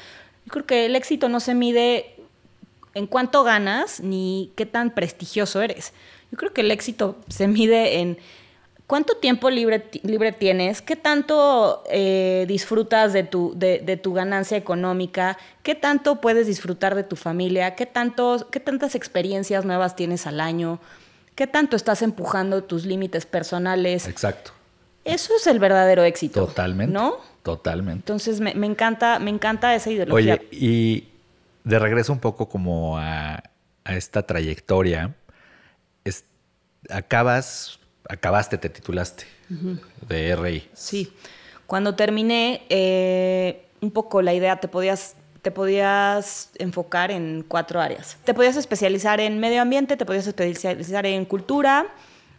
Yo 0.46 0.52
creo 0.52 0.66
que 0.66 0.86
el 0.86 0.96
éxito 0.96 1.28
no 1.28 1.40
se 1.40 1.54
mide 1.54 2.16
en 2.94 3.06
cuánto 3.06 3.44
ganas 3.44 4.00
ni 4.00 4.52
qué 4.56 4.64
tan 4.64 4.90
prestigioso 4.90 5.60
eres. 5.60 5.92
Yo 6.30 6.38
creo 6.38 6.52
que 6.52 6.62
el 6.62 6.70
éxito 6.70 7.16
se 7.28 7.48
mide 7.48 8.00
en 8.00 8.18
cuánto 8.86 9.18
tiempo 9.18 9.50
libre, 9.50 9.84
libre 10.02 10.32
tienes, 10.32 10.80
qué 10.80 10.96
tanto 10.96 11.84
eh, 11.90 12.46
disfrutas 12.48 13.12
de 13.12 13.24
tu, 13.24 13.52
de, 13.54 14.00
tu 14.02 14.14
ganancia 14.14 14.56
económica, 14.56 15.36
qué 15.62 15.74
tanto 15.74 16.22
puedes 16.22 16.46
disfrutar 16.46 16.94
de 16.94 17.04
tu 17.04 17.14
familia, 17.14 17.74
qué, 17.74 17.84
tanto, 17.84 18.48
qué 18.50 18.58
tantas 18.58 18.94
experiencias 18.94 19.66
nuevas 19.66 19.94
tienes 19.94 20.26
al 20.26 20.40
año. 20.40 20.80
¿Qué 21.38 21.46
tanto 21.46 21.76
estás 21.76 22.02
empujando 22.02 22.64
tus 22.64 22.84
límites 22.84 23.24
personales? 23.24 24.08
Exacto. 24.08 24.50
Eso 25.04 25.36
es 25.36 25.46
el 25.46 25.60
verdadero 25.60 26.02
éxito. 26.02 26.44
Totalmente. 26.44 26.92
¿No? 26.92 27.18
Totalmente. 27.44 28.00
Entonces 28.00 28.40
me, 28.40 28.50
encanta, 28.66 29.20
me 29.20 29.30
encanta 29.30 29.72
esa 29.72 29.88
ideología. 29.88 30.34
Oye, 30.34 30.48
y 30.50 31.06
de 31.62 31.78
regreso 31.78 32.12
un 32.12 32.18
poco 32.18 32.48
como 32.48 32.98
a, 32.98 33.40
esta 33.84 34.26
trayectoria, 34.26 35.14
acabas, 36.90 37.78
acabaste, 38.08 38.58
te 38.58 38.68
titulaste 38.68 39.24
de 40.08 40.34
RI. 40.34 40.68
Sí. 40.72 41.12
Cuando 41.68 41.94
terminé, 41.94 42.66
eh, 42.68 43.64
un 43.80 43.92
poco 43.92 44.22
la 44.22 44.34
idea, 44.34 44.58
te 44.58 44.66
podías 44.66 45.14
te 45.42 45.50
podías 45.50 46.50
enfocar 46.58 47.10
en 47.10 47.44
cuatro 47.46 47.80
áreas. 47.80 48.16
Te 48.24 48.34
podías 48.34 48.56
especializar 48.56 49.20
en 49.20 49.38
medio 49.38 49.62
ambiente, 49.62 49.96
te 49.96 50.04
podías 50.04 50.26
especializar 50.26 51.06
en 51.06 51.24
cultura, 51.24 51.86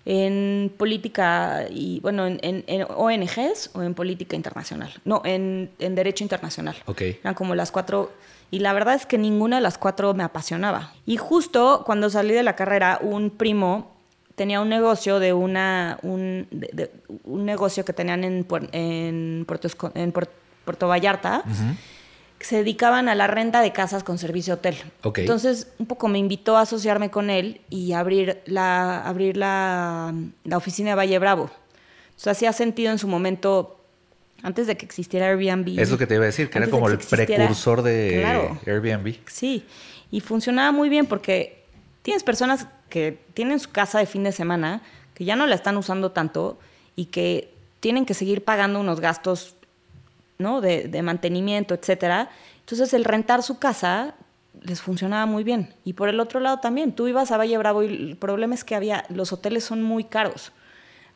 en 0.06 0.74
política 0.78 1.66
y, 1.70 2.00
bueno, 2.02 2.26
en, 2.28 2.86
ONGs 2.90 3.72
o 3.74 3.84
en 3.84 3.94
política 3.94 4.36
internacional. 4.36 4.92
No, 5.06 5.22
en, 5.24 5.72
derecho 5.78 6.24
internacional. 6.24 6.76
Ok. 6.86 7.02
Eran 7.02 7.34
como 7.34 7.56
las 7.56 7.72
cuatro. 7.72 8.12
Y 8.52 8.60
la 8.60 8.74
verdad 8.74 8.96
es 8.96 9.06
que 9.06 9.18
ninguna 9.18 9.58
de 9.58 9.62
las 9.62 9.78
cuatro 9.78 10.14
me 10.14 10.24
apasionaba. 10.24 10.94
Y 11.06 11.18
justo 11.18 11.84
cuando 11.86 12.10
salí 12.10 12.34
de 12.34 12.44
la 12.44 12.56
carrera, 12.56 13.00
un 13.02 13.30
primo 13.30 13.92
tenía 14.36 14.62
un 14.62 14.70
negocio 14.70 15.20
de 15.20 15.34
una. 15.34 16.00
un, 16.02 16.48
un 17.26 17.46
negocio 17.46 17.86
que 17.86 17.94
tenían 17.94 18.24
en, 18.24 18.48
en, 18.72 19.46
Puerto, 19.46 19.92
en 19.94 20.12
Puerto 20.12 20.88
Vallarta 20.88 21.44
se 22.40 22.58
dedicaban 22.58 23.10
a 23.10 23.16
la 23.16 23.28
renta 23.28 23.62
de 23.62 23.74
casas 23.74 24.04
con 24.04 24.18
servicio 24.18 24.56
hotel. 24.56 24.76
Entonces, 25.16 25.68
un 25.78 25.86
poco 25.86 26.08
me 26.08 26.20
invitó 26.20 26.58
a 26.58 26.62
asociarme 26.62 27.12
con 27.12 27.30
él 27.30 27.62
y 27.70 27.94
abrir 27.94 28.42
la, 28.46 29.02
abrir 29.02 29.36
la, 29.36 30.14
oficina 30.54 30.92
de 30.92 30.96
Valle 30.96 31.20
Bravo. 31.20 31.50
Sea, 32.16 32.32
hacía 32.32 32.54
sentido 32.54 32.92
en 32.92 33.00
su 33.00 33.08
momento, 33.08 33.80
antes 34.42 34.68
de 34.68 34.78
que 34.78 34.86
existiera 34.86 35.28
Airbnb. 35.28 35.80
Es 35.80 35.92
lo 35.92 35.98
que 35.98 36.08
te 36.08 36.16
iba 36.16 36.24
a 36.24 36.28
decir, 36.28 36.50
que 36.50 36.58
era 36.58 36.70
como 36.70 36.88
el 36.88 36.98
precursor 36.98 37.82
de 37.82 38.26
Airbnb. 38.66 39.16
Sí, 39.28 39.66
y 40.12 40.22
funcionaba 40.22 40.72
muy 40.72 40.90
bien 40.90 41.06
porque 41.06 41.64
tienes 42.02 42.24
personas 42.24 42.68
que 42.90 43.20
tienen 43.34 43.60
su 43.60 43.70
casa 43.70 44.00
de 44.00 44.06
fin 44.06 44.24
de 44.24 44.32
semana, 44.32 44.82
que 45.14 45.26
ya 45.26 45.36
no 45.36 45.46
la 45.46 45.56
están 45.56 45.78
usando 45.78 46.12
tanto 46.12 46.58
y 46.96 47.06
que 47.06 47.54
tienen 47.80 48.06
que 48.06 48.14
seguir 48.14 48.44
pagando 48.44 48.80
unos 48.80 49.00
gastos 49.00 49.56
¿no? 50.40 50.62
de, 50.62 50.88
de 50.88 51.02
mantenimiento, 51.02 51.74
etcétera. 51.74 52.30
Entonces 52.62 52.94
el 52.94 53.04
rentar 53.04 53.44
su 53.44 53.60
casa 53.60 54.16
les 54.62 54.82
funcionaba 54.82 55.26
muy 55.26 55.44
bien. 55.44 55.76
Y 55.84 55.94
por 55.94 56.08
el 56.08 56.20
otro 56.20 56.40
lado 56.40 56.60
también, 56.60 56.94
tú 56.94 57.08
ibas 57.08 57.32
a 57.32 57.38
Valle 57.38 57.58
Bravo 57.58 57.84
y 57.84 57.88
el 57.88 58.18
problema 58.18 58.56
es 58.56 58.64
que 58.64 58.76
había, 58.76 59.04
los 59.10 59.34
hoteles 59.34 59.66
son 59.66 59.84
muy 59.84 60.06
caros. 60.06 60.54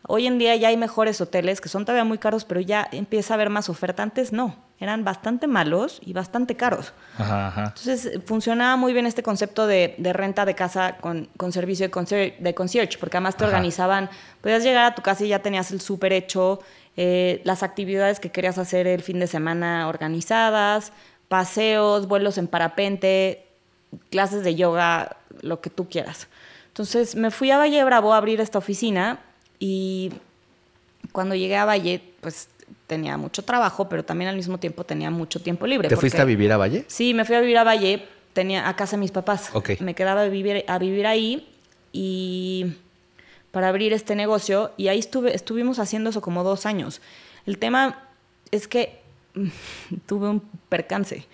Hoy 0.05 0.27
en 0.27 0.37
día 0.37 0.53
ya 0.57 0.67
hay 0.67 0.75
mejores 0.75 1.21
hoteles 1.21 1.61
que 1.61 1.69
son 1.69 1.85
todavía 1.85 2.03
muy 2.03 2.17
caros, 2.17 2.43
pero 2.43 2.59
ya 2.59 2.85
empieza 2.91 3.33
a 3.33 3.35
haber 3.35 3.49
más 3.49 3.69
oferta. 3.69 4.03
Antes 4.03 4.33
no, 4.33 4.57
eran 4.77 5.05
bastante 5.05 5.47
malos 5.47 6.01
y 6.03 6.11
bastante 6.11 6.57
caros. 6.57 6.91
Entonces 7.17 8.19
funcionaba 8.25 8.75
muy 8.75 8.91
bien 8.91 9.05
este 9.05 9.23
concepto 9.23 9.65
de, 9.65 9.95
renta 10.11 10.43
de 10.43 10.55
casa 10.55 10.97
con, 10.97 11.29
servicio 11.53 11.85
de 11.85 11.91
concierge, 11.91 12.35
de 12.37 12.53
concierge, 12.53 12.97
porque 12.97 13.15
además 13.15 13.37
te 13.37 13.45
organizaban, 13.45 14.09
podías 14.41 14.63
llegar 14.63 14.83
a 14.83 14.93
tu 14.93 15.01
casa 15.01 15.23
y 15.23 15.29
ya 15.29 15.39
tenías 15.39 15.71
el 15.71 15.79
súper 15.79 16.11
hecho, 16.11 16.59
eh, 16.97 17.41
las 17.43 17.63
actividades 17.63 18.19
que 18.19 18.29
querías 18.29 18.57
hacer 18.57 18.87
el 18.87 19.01
fin 19.01 19.19
de 19.19 19.27
semana 19.27 19.87
organizadas, 19.87 20.91
paseos, 21.27 22.07
vuelos 22.07 22.37
en 22.37 22.47
parapente, 22.47 23.45
clases 24.09 24.43
de 24.43 24.55
yoga, 24.55 25.17
lo 25.41 25.61
que 25.61 25.69
tú 25.69 25.89
quieras. 25.89 26.27
Entonces 26.67 27.15
me 27.15 27.31
fui 27.31 27.51
a 27.51 27.57
Valle 27.57 27.83
Bravo 27.83 28.13
a 28.13 28.17
abrir 28.17 28.41
esta 28.41 28.57
oficina 28.57 29.19
y 29.59 30.11
cuando 31.11 31.35
llegué 31.35 31.57
a 31.57 31.65
Valle, 31.65 32.01
pues 32.21 32.47
tenía 32.87 33.17
mucho 33.17 33.43
trabajo, 33.43 33.89
pero 33.89 34.03
también 34.03 34.29
al 34.29 34.35
mismo 34.35 34.57
tiempo 34.57 34.83
tenía 34.83 35.09
mucho 35.09 35.41
tiempo 35.41 35.67
libre. 35.67 35.89
¿Te 35.89 35.97
fuiste 35.97 36.21
a 36.21 36.25
vivir 36.25 36.51
a 36.51 36.57
Valle? 36.57 36.85
Sí, 36.87 37.13
me 37.13 37.25
fui 37.25 37.35
a 37.35 37.41
vivir 37.41 37.57
a 37.57 37.63
Valle, 37.63 38.07
tenía 38.33 38.67
a 38.67 38.75
casa 38.75 38.95
de 38.95 39.01
mis 39.01 39.11
papás. 39.11 39.51
Me 39.79 39.95
quedaba 39.95 40.21
a 40.21 40.27
vivir, 40.27 40.65
a 40.67 40.77
vivir 40.77 41.07
ahí 41.07 41.49
y 41.91 42.73
para 43.53 43.67
abrir 43.69 43.93
este 43.93 44.15
negocio 44.15 44.71
y 44.77 44.87
ahí 44.87 44.97
estuve, 44.97 45.35
estuvimos 45.35 45.77
haciendo 45.77 46.09
eso 46.09 46.21
como 46.21 46.43
dos 46.43 46.65
años. 46.65 47.01
El 47.45 47.59
tema 47.59 47.99
es 48.49 48.67
que 48.67 48.99
tuve 50.07 50.27
un 50.27 50.41
percance. 50.69 51.27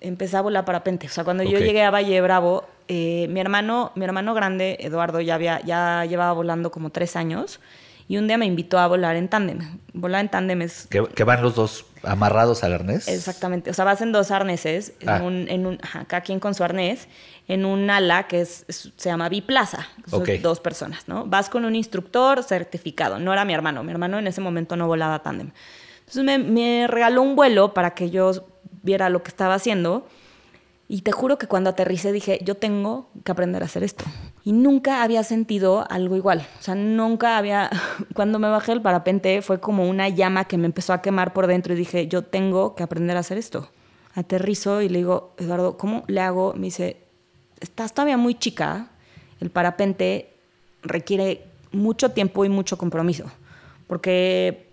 Empecé 0.00 0.38
a 0.38 0.40
volar 0.40 0.64
parapente. 0.64 1.06
O 1.06 1.10
sea, 1.10 1.24
cuando 1.24 1.42
yo 1.42 1.58
llegué 1.58 1.82
a 1.82 1.90
Valle 1.90 2.18
Bravo, 2.22 2.64
eh, 2.88 3.26
mi, 3.28 3.40
hermano, 3.40 3.92
mi 3.94 4.06
hermano 4.06 4.32
grande, 4.32 4.78
Eduardo, 4.80 5.20
ya, 5.20 5.34
había, 5.34 5.60
ya 5.60 6.06
llevaba 6.06 6.32
volando 6.32 6.70
como 6.70 6.88
tres 6.88 7.14
años 7.14 7.60
y 8.08 8.16
un 8.16 8.26
día 8.26 8.38
me 8.38 8.46
invitó 8.46 8.78
a 8.78 8.86
volar 8.86 9.14
en 9.16 9.28
tándem. 9.28 9.58
Volar 9.92 10.22
en 10.22 10.30
tándem 10.30 10.62
es... 10.62 10.86
¿Que, 10.86 11.24
van 11.24 11.42
los 11.42 11.54
dos 11.54 11.84
amarrados 12.04 12.64
al 12.64 12.72
arnés? 12.72 13.06
Exactamente. 13.06 13.70
O 13.70 13.74
sea, 13.74 13.84
vas 13.84 14.00
en 14.00 14.12
dos 14.12 14.30
arneses, 14.30 14.94
en 15.00 15.08
ah. 15.10 15.22
un, 15.22 15.46
en 15.50 15.66
un, 15.66 15.76
cada 16.06 16.22
quien 16.22 16.40
con 16.40 16.54
su 16.54 16.64
arnés, 16.64 17.06
en 17.48 17.64
un 17.64 17.88
ala 17.90 18.28
que 18.28 18.42
es, 18.42 18.64
se 18.68 19.08
llama 19.08 19.28
biplaza. 19.28 19.88
Son 20.06 20.24
dos 20.42 20.60
personas, 20.60 21.08
¿no? 21.08 21.24
Vas 21.26 21.48
con 21.48 21.64
un 21.64 21.74
instructor 21.74 22.44
certificado. 22.44 23.18
No 23.18 23.32
era 23.32 23.44
mi 23.44 23.54
hermano. 23.54 23.82
Mi 23.82 23.90
hermano 23.90 24.18
en 24.18 24.26
ese 24.26 24.40
momento 24.40 24.76
no 24.76 24.86
volaba 24.86 25.22
tándem. 25.22 25.50
Entonces 26.00 26.24
me, 26.24 26.38
me 26.38 26.86
regaló 26.86 27.22
un 27.22 27.34
vuelo 27.34 27.74
para 27.74 27.94
que 27.94 28.10
yo 28.10 28.32
viera 28.82 29.08
lo 29.08 29.22
que 29.22 29.28
estaba 29.28 29.54
haciendo 29.54 30.06
y 30.90 31.02
te 31.02 31.12
juro 31.12 31.36
que 31.36 31.46
cuando 31.46 31.68
aterricé 31.68 32.12
dije, 32.12 32.38
yo 32.42 32.54
tengo 32.54 33.10
que 33.22 33.30
aprender 33.30 33.62
a 33.62 33.66
hacer 33.66 33.82
esto. 33.82 34.06
Y 34.42 34.52
nunca 34.52 35.02
había 35.02 35.22
sentido 35.22 35.86
algo 35.90 36.16
igual. 36.16 36.46
O 36.58 36.62
sea, 36.62 36.74
nunca 36.74 37.36
había... 37.36 37.70
Cuando 38.14 38.38
me 38.38 38.48
bajé 38.48 38.72
el 38.72 38.80
parapente 38.80 39.42
fue 39.42 39.60
como 39.60 39.86
una 39.86 40.08
llama 40.08 40.46
que 40.46 40.56
me 40.56 40.64
empezó 40.64 40.94
a 40.94 41.02
quemar 41.02 41.34
por 41.34 41.46
dentro 41.46 41.74
y 41.74 41.76
dije, 41.76 42.08
yo 42.08 42.22
tengo 42.22 42.74
que 42.74 42.82
aprender 42.82 43.18
a 43.18 43.20
hacer 43.20 43.36
esto. 43.36 43.70
Aterrizo 44.14 44.80
y 44.80 44.88
le 44.88 45.00
digo, 45.00 45.34
Eduardo, 45.36 45.76
¿cómo 45.76 46.04
le 46.06 46.22
hago? 46.22 46.54
Me 46.54 46.68
dice, 46.68 47.07
estás 47.60 47.92
todavía 47.92 48.16
muy 48.16 48.34
chica. 48.34 48.88
El 49.40 49.50
parapente 49.50 50.34
requiere 50.82 51.44
mucho 51.72 52.10
tiempo 52.10 52.44
y 52.44 52.48
mucho 52.48 52.78
compromiso. 52.78 53.30
Porque 53.86 54.68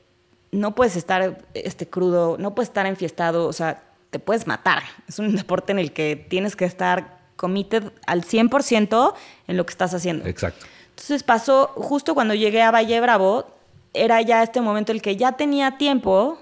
no 0.51 0.75
puedes 0.75 0.96
estar 0.96 1.44
este, 1.54 1.88
crudo, 1.88 2.38
no 2.38 2.56
puedes 2.56 2.70
estar 2.70 2.86
enfiestado. 2.86 3.48
O 3.48 3.54
sea, 3.54 3.84
te 4.10 4.20
puedes 4.20 4.48
matar. 4.48 4.84
Es 5.08 5.20
un 5.20 5.36
deporte 5.36 5.72
en 5.72 5.80
el 5.80 5.92
que 5.92 6.15
tienes 6.15 6.56
que 6.56 6.65
estar 6.65 7.20
committed 7.36 7.92
al 8.08 8.24
100% 8.24 9.13
en 9.48 9.58
lo 9.58 9.65
que 9.65 9.72
estás 9.72 9.94
haciendo. 9.94 10.25
Exacto. 10.25 10.65
Entonces 10.89 11.24
pasó 11.24 11.68
justo 11.75 12.13
cuando 12.13 12.34
llegué 12.34 12.62
a 12.62 12.72
Valle 12.72 13.01
Bravo, 13.01 13.46
era 13.94 14.22
ya 14.22 14.44
este 14.44 14.62
momento 14.62 14.92
en 14.92 14.98
el 14.98 15.01
que 15.01 15.18
ya 15.18 15.34
tenía 15.34 15.77
tiempo, 15.77 16.39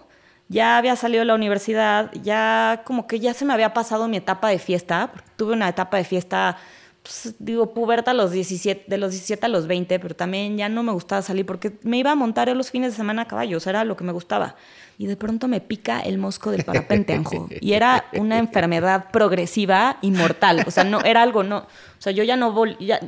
ya 0.50 0.78
había 0.78 0.96
salido 0.96 1.22
de 1.22 1.26
la 1.26 1.36
universidad, 1.36 2.12
ya 2.22 2.82
como 2.86 3.08
que 3.08 3.20
ya 3.20 3.34
se 3.34 3.46
me 3.46 3.54
había 3.54 3.74
pasado 3.74 4.08
mi 4.08 4.18
etapa 4.18 4.50
de 4.50 4.60
fiesta, 4.60 5.12
tuve 5.36 5.54
una 5.54 5.70
etapa 5.70 5.98
de 5.98 6.04
fiesta 6.04 6.58
pues, 7.04 7.36
digo, 7.38 7.74
puberta 7.74 8.12
a 8.12 8.14
los 8.14 8.32
17, 8.32 8.86
de 8.88 8.98
los 8.98 9.12
17 9.12 9.46
a 9.46 9.50
los 9.50 9.68
20, 9.68 10.00
pero 10.00 10.16
también 10.16 10.58
ya 10.58 10.70
no 10.70 10.84
me 10.84 10.94
gustaba 10.94 11.22
salir 11.22 11.46
porque 11.46 11.74
me 11.84 11.98
iba 11.98 12.12
a 12.12 12.16
montar 12.16 12.48
los 12.56 12.72
fines 12.72 12.94
de 12.94 12.98
semana 12.98 13.24
a 13.24 13.28
caballo, 13.28 13.60
era 13.66 13.84
lo 13.84 13.98
que 13.98 14.06
me 14.06 14.14
gustaba. 14.14 14.56
Y 14.98 15.08
de 15.08 15.18
pronto 15.18 15.50
me 15.50 15.60
pica 15.60 16.00
el 16.00 16.18
mosco 16.18 16.52
del 16.52 16.64
parapente. 16.64 17.22
Y 17.60 17.74
era 17.74 18.06
una 18.14 18.38
enfermedad 18.38 19.12
progresiva 19.12 19.98
y 20.02 20.12
mortal. 20.12 20.64
O 20.66 20.72
sea, 20.72 20.86
no, 20.86 21.02
era 21.02 21.24
algo, 21.24 21.44
no. 21.44 21.58
O 21.58 21.68
sea, 22.00 22.14
yo 22.14 22.24
ya 22.24 22.38
no 22.38 22.66
ya, 22.80 23.02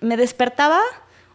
me 0.00 0.16
despertaba, 0.16 0.80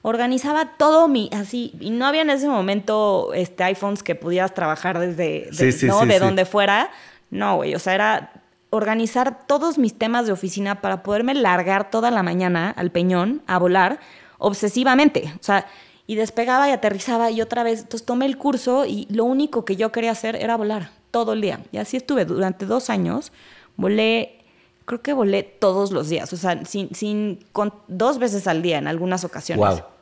organizaba 0.07 0.77
todo 0.77 1.09
mi, 1.09 1.29
así, 1.33 1.73
y 1.81 1.89
no 1.89 2.05
había 2.05 2.21
en 2.21 2.29
ese 2.29 2.47
momento 2.47 3.33
este, 3.33 3.65
iPhones 3.65 4.03
que 4.03 4.15
pudieras 4.15 4.53
trabajar 4.53 4.99
desde, 4.99 5.49
¿no? 5.85 6.05
de 6.05 6.19
donde 6.19 6.45
fuera. 6.45 6.91
No, 7.29 7.57
güey, 7.57 7.75
o 7.75 7.79
sea, 7.79 7.93
era 7.93 8.31
organizar 8.69 9.45
todos 9.47 9.77
mis 9.77 9.93
temas 9.97 10.25
de 10.25 10.31
oficina 10.31 10.79
para 10.79 11.03
poderme 11.03 11.33
largar 11.33 11.91
toda 11.91 12.09
la 12.09 12.23
mañana 12.23 12.69
al 12.69 12.89
peñón 12.89 13.41
a 13.47 13.59
volar 13.59 13.99
obsesivamente. 14.37 15.33
O 15.41 15.43
sea, 15.43 15.67
y 16.05 16.15
despegaba 16.15 16.69
y 16.69 16.71
aterrizaba 16.71 17.29
y 17.29 17.41
otra 17.41 17.63
vez. 17.63 17.81
Entonces 17.81 18.05
tomé 18.05 18.27
el 18.27 18.37
curso 18.37 18.85
y 18.85 19.07
lo 19.09 19.25
único 19.25 19.65
que 19.65 19.75
yo 19.75 19.91
quería 19.91 20.11
hacer 20.11 20.37
era 20.37 20.55
volar 20.55 20.91
todo 21.11 21.33
el 21.33 21.41
día. 21.41 21.59
Y 21.73 21.79
así 21.79 21.97
estuve 21.97 22.23
durante 22.23 22.65
dos 22.65 22.89
años. 22.89 23.33
Volé 23.75 24.37
creo 24.85 25.01
que 25.01 25.11
volé 25.11 25.43
todos 25.43 25.91
los 25.91 26.07
días, 26.07 26.31
o 26.31 26.37
sea, 26.37 26.63
sin, 26.63 26.95
sin, 26.95 27.45
con, 27.51 27.73
dos 27.89 28.19
veces 28.19 28.47
al 28.47 28.61
día 28.61 28.77
en 28.77 28.87
algunas 28.87 29.25
ocasiones. 29.25 29.59
Wow. 29.59 29.96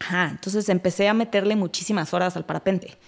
Ajá, 0.00 0.28
entonces 0.30 0.68
empecé 0.68 1.08
a 1.08 1.14
meterle 1.14 1.56
muchísimas 1.56 2.12
horas 2.14 2.36
al 2.36 2.44
parapente. 2.44 2.98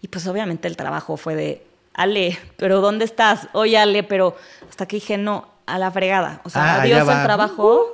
Y 0.00 0.08
pues 0.08 0.26
obviamente 0.26 0.68
el 0.68 0.76
trabajo 0.76 1.16
fue 1.16 1.34
de, 1.34 1.66
Ale, 1.94 2.38
pero 2.56 2.80
¿dónde 2.80 3.04
estás? 3.04 3.48
Oye, 3.52 3.78
Ale, 3.78 4.02
pero 4.02 4.36
hasta 4.68 4.86
que 4.86 4.96
dije, 4.96 5.16
no, 5.18 5.48
a 5.66 5.78
la 5.78 5.90
fregada. 5.90 6.40
O 6.44 6.50
sea, 6.50 6.76
Ah, 6.76 6.82
adiós 6.82 7.08
el 7.08 7.22
trabajo. 7.24 7.86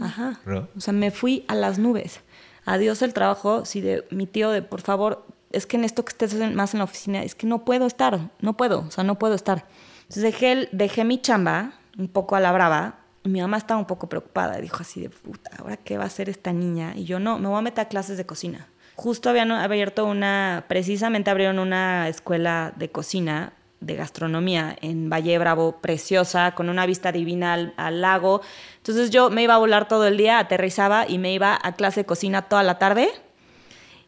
Ajá. 0.00 0.40
O 0.76 0.80
sea, 0.80 0.92
me 0.92 1.10
fui 1.10 1.44
a 1.48 1.54
las 1.54 1.78
nubes. 1.78 2.20
Adiós 2.64 3.02
el 3.02 3.12
trabajo. 3.12 3.64
Sí, 3.64 3.80
de 3.80 4.06
mi 4.10 4.26
tío, 4.26 4.50
de 4.50 4.62
por 4.62 4.80
favor, 4.80 5.26
es 5.52 5.66
que 5.66 5.76
en 5.76 5.84
esto 5.84 6.04
que 6.04 6.10
estés 6.10 6.34
más 6.54 6.74
en 6.74 6.78
la 6.78 6.84
oficina, 6.84 7.22
es 7.22 7.34
que 7.34 7.46
no 7.46 7.64
puedo 7.64 7.86
estar, 7.86 8.18
no 8.40 8.56
puedo, 8.56 8.80
o 8.80 8.90
sea, 8.90 9.04
no 9.04 9.18
puedo 9.18 9.34
estar. 9.34 9.66
Entonces 10.02 10.22
dejé, 10.22 10.68
dejé 10.72 11.04
mi 11.04 11.20
chamba 11.20 11.72
un 11.98 12.08
poco 12.08 12.36
a 12.36 12.40
la 12.40 12.52
brava. 12.52 12.96
Mi 13.24 13.40
mamá 13.40 13.56
estaba 13.56 13.80
un 13.80 13.86
poco 13.86 14.08
preocupada. 14.08 14.58
Dijo 14.58 14.78
así 14.80 15.00
de 15.00 15.10
puta, 15.10 15.50
¿ahora 15.58 15.76
qué 15.76 15.98
va 15.98 16.04
a 16.04 16.06
hacer 16.06 16.28
esta 16.28 16.52
niña? 16.52 16.92
Y 16.96 17.04
yo 17.04 17.18
no, 17.18 17.38
me 17.38 17.48
voy 17.48 17.58
a 17.58 17.62
meter 17.62 17.86
a 17.86 17.88
clases 17.88 18.16
de 18.16 18.26
cocina. 18.26 18.68
Justo 18.96 19.30
habían 19.30 19.52
abierto 19.52 20.06
una, 20.06 20.64
precisamente 20.68 21.30
abrieron 21.30 21.58
una 21.58 22.08
escuela 22.08 22.72
de 22.76 22.90
cocina 22.90 23.52
de 23.80 23.94
gastronomía 23.94 24.76
en 24.80 25.08
Valle 25.08 25.38
Bravo, 25.38 25.80
preciosa, 25.80 26.52
con 26.56 26.68
una 26.68 26.84
vista 26.84 27.12
divina 27.12 27.52
al, 27.52 27.74
al 27.76 28.00
lago. 28.00 28.40
Entonces 28.78 29.10
yo 29.10 29.30
me 29.30 29.42
iba 29.42 29.54
a 29.54 29.58
volar 29.58 29.86
todo 29.86 30.06
el 30.06 30.16
día, 30.16 30.38
aterrizaba 30.38 31.06
y 31.08 31.18
me 31.18 31.32
iba 31.32 31.56
a 31.62 31.72
clase 31.72 32.00
de 32.00 32.06
cocina 32.06 32.42
toda 32.42 32.64
la 32.64 32.78
tarde. 32.78 33.08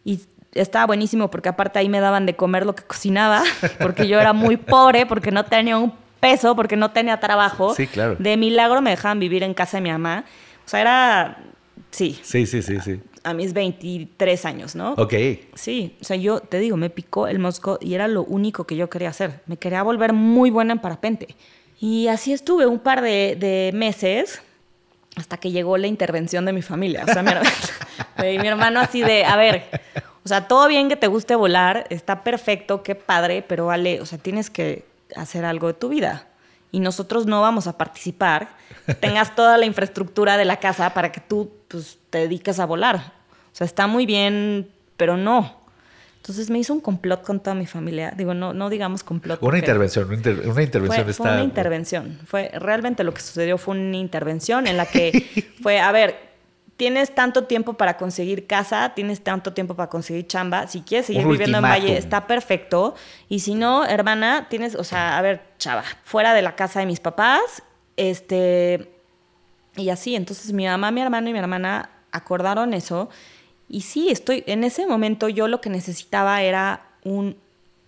Y 0.05 0.21
estaba 0.53 0.87
buenísimo 0.87 1.31
porque 1.31 1.49
aparte 1.49 1.79
ahí 1.79 1.89
me 1.89 2.01
daban 2.01 2.27
de 2.27 2.35
comer 2.35 2.67
lo 2.67 2.75
que 2.75 2.83
cocinaba, 2.83 3.43
porque 3.81 4.09
yo 4.09 4.19
era 4.21 4.33
muy 4.33 4.57
pobre, 4.57 5.07
porque 5.07 5.31
no 5.31 5.45
tenía 5.45 5.79
un 5.79 5.93
peso, 6.21 6.55
porque 6.55 6.77
no 6.77 6.91
tenía 6.93 7.19
trabajo. 7.21 7.75
Sí, 7.75 7.87
claro. 7.87 8.17
De 8.19 8.37
milagro 8.37 8.81
me 8.83 8.91
dejaban 8.91 9.19
vivir 9.19 9.43
en 9.43 9.55
casa 9.55 9.79
de 9.79 9.81
mi 9.83 9.91
mamá. 9.91 10.25
O 10.67 10.69
sea, 10.69 10.81
era, 10.81 11.39
sí, 11.91 12.19
Sí, 12.23 12.47
sí, 12.47 12.63
sí, 12.63 12.79
sí. 12.81 13.01
a 13.25 13.35
mis 13.35 13.53
23 13.53 14.45
años, 14.45 14.75
¿no? 14.77 14.93
Ok. 14.93 15.15
Sí, 15.55 15.97
o 16.01 16.05
sea, 16.05 16.17
yo 16.17 16.41
te 16.41 16.59
digo, 16.59 16.77
me 16.77 16.91
picó 16.91 17.27
el 17.27 17.39
mosco 17.39 17.79
y 17.81 17.95
era 17.95 18.07
lo 18.09 18.23
único 18.25 18.65
que 18.65 18.77
yo 18.77 18.89
quería 18.89 19.09
hacer. 19.09 19.41
Me 19.47 19.57
quería 19.57 19.83
volver 19.83 20.13
muy 20.13 20.51
buena 20.51 20.73
en 20.73 20.79
parapente. 20.79 21.35
Y 21.81 22.09
así 22.09 22.33
estuve 22.33 22.67
un 22.67 22.79
par 22.79 23.01
de, 23.01 23.37
de 23.41 23.71
meses 23.75 24.43
hasta 25.17 25.39
que 25.39 25.51
llegó 25.51 25.77
la 25.79 25.87
intervención 25.87 26.45
de 26.45 26.53
mi 26.53 26.63
familia. 26.63 27.05
O 27.09 27.13
sea, 27.13 27.23
mi, 27.23 27.31
her- 27.33 28.41
mi 28.41 28.47
hermano 28.47 28.81
así 28.81 29.01
de, 29.01 29.25
a 29.25 29.35
ver, 29.37 29.65
o 30.25 30.29
sea, 30.29 30.47
todo 30.47 30.69
bien 30.69 30.89
que 30.89 30.97
te 30.97 31.07
guste 31.09 31.35
volar, 31.35 31.87
está 31.91 32.23
perfecto, 32.23 32.83
qué 32.83 32.95
padre, 32.95 33.43
pero 33.47 33.67
vale, 33.67 34.01
o 34.01 34.07
sea, 34.07 34.19
tienes 34.19 34.51
que 34.51 34.85
hacer 35.17 35.45
algo 35.45 35.69
de 35.69 35.75
tu 35.75 35.89
vida. 35.89 36.27
Y 36.73 36.81
nosotros 36.81 37.27
no 37.27 37.41
vamos 37.43 37.67
a 37.67 37.77
participar. 37.77 38.51
Tengas 39.01 39.35
toda 39.35 39.59
la 39.59 39.67
infraestructura 39.67 40.37
de 40.37 40.45
la 40.45 40.59
casa 40.59 40.95
para 40.95 41.11
que 41.13 41.21
tú 41.21 41.51
pues, 41.69 41.99
te 42.11 42.19
dediques 42.19 42.61
a 42.61 42.67
volar. 42.67 42.97
O 43.53 43.57
sea, 43.57 43.65
está 43.65 43.87
muy 43.87 44.07
bien, 44.07 44.69
pero 44.97 45.17
no. 45.17 45.59
Entonces 46.19 46.51
me 46.51 46.59
hizo 46.59 46.73
un 46.75 46.81
complot 46.81 47.23
con 47.23 47.41
toda 47.41 47.55
mi 47.55 47.67
familia. 47.67 48.13
Digo, 48.17 48.35
no, 48.35 48.53
no 48.53 48.69
digamos 48.71 49.03
complot. 49.03 49.43
Una 49.43 49.59
intervención, 49.59 50.07
una, 50.07 50.17
inter- 50.17 50.49
una 50.49 50.63
intervención 50.63 51.03
fue, 51.05 51.11
está. 51.11 51.23
fue 51.25 51.33
una 51.33 51.43
intervención. 51.43 52.21
Fue 52.27 52.51
realmente 52.55 53.03
lo 53.05 53.15
que 53.15 53.23
sucedió 53.23 53.59
fue 53.59 53.75
una 53.77 53.97
intervención 53.97 54.67
en 54.67 54.77
la 54.77 54.87
que 54.87 55.51
fue, 55.63 55.81
a 55.81 55.91
ver, 55.93 56.30
tienes 56.81 57.15
tanto 57.15 57.45
tiempo 57.45 57.75
para 57.75 57.99
conseguir 57.99 58.47
casa, 58.47 58.95
tienes 58.95 59.21
tanto 59.21 59.53
tiempo 59.53 59.75
para 59.75 59.91
conseguir 59.91 60.27
chamba. 60.27 60.67
Si 60.67 60.81
quieres 60.81 61.09
seguir 61.09 61.27
Un 61.27 61.33
viviendo 61.33 61.59
en. 61.59 61.65
Valle, 61.65 61.99
está 61.99 62.27
perfecto. 62.27 62.95
Y 63.29 63.41
si 63.41 63.55
no, 63.55 63.85
hermana, 63.85 64.47
tienes, 64.49 64.75
o 64.75 64.83
sea, 64.83 65.19
a 65.19 65.21
ver, 65.21 65.43
chava, 65.59 65.85
fuera 66.05 66.33
de 66.33 66.41
la 66.41 66.57
casa 66.57 66.81
de 66.81 66.87
mis 66.87 66.99
papás, 66.99 67.63
este, 67.99 68.91
y 69.77 69.91
así. 69.91 70.17
Entonces 70.17 70.55
mi 70.55 70.65
mamá, 70.65 70.91
mi 70.91 71.03
hermano 71.03 71.29
y 71.29 71.35
mi 71.35 71.39
hermana 71.39 71.91
acordaron 72.13 72.73
eso. 72.73 73.11
Y 73.69 73.83
sí, 73.83 74.09
estoy, 74.09 74.43
en 74.47 74.65
ese 74.65 74.87
momento 74.87 75.29
yo 75.29 75.49
lo 75.49 75.61
que 75.61 75.69
necesitaba 75.69 76.41
era 76.41 76.87
un 77.05 77.37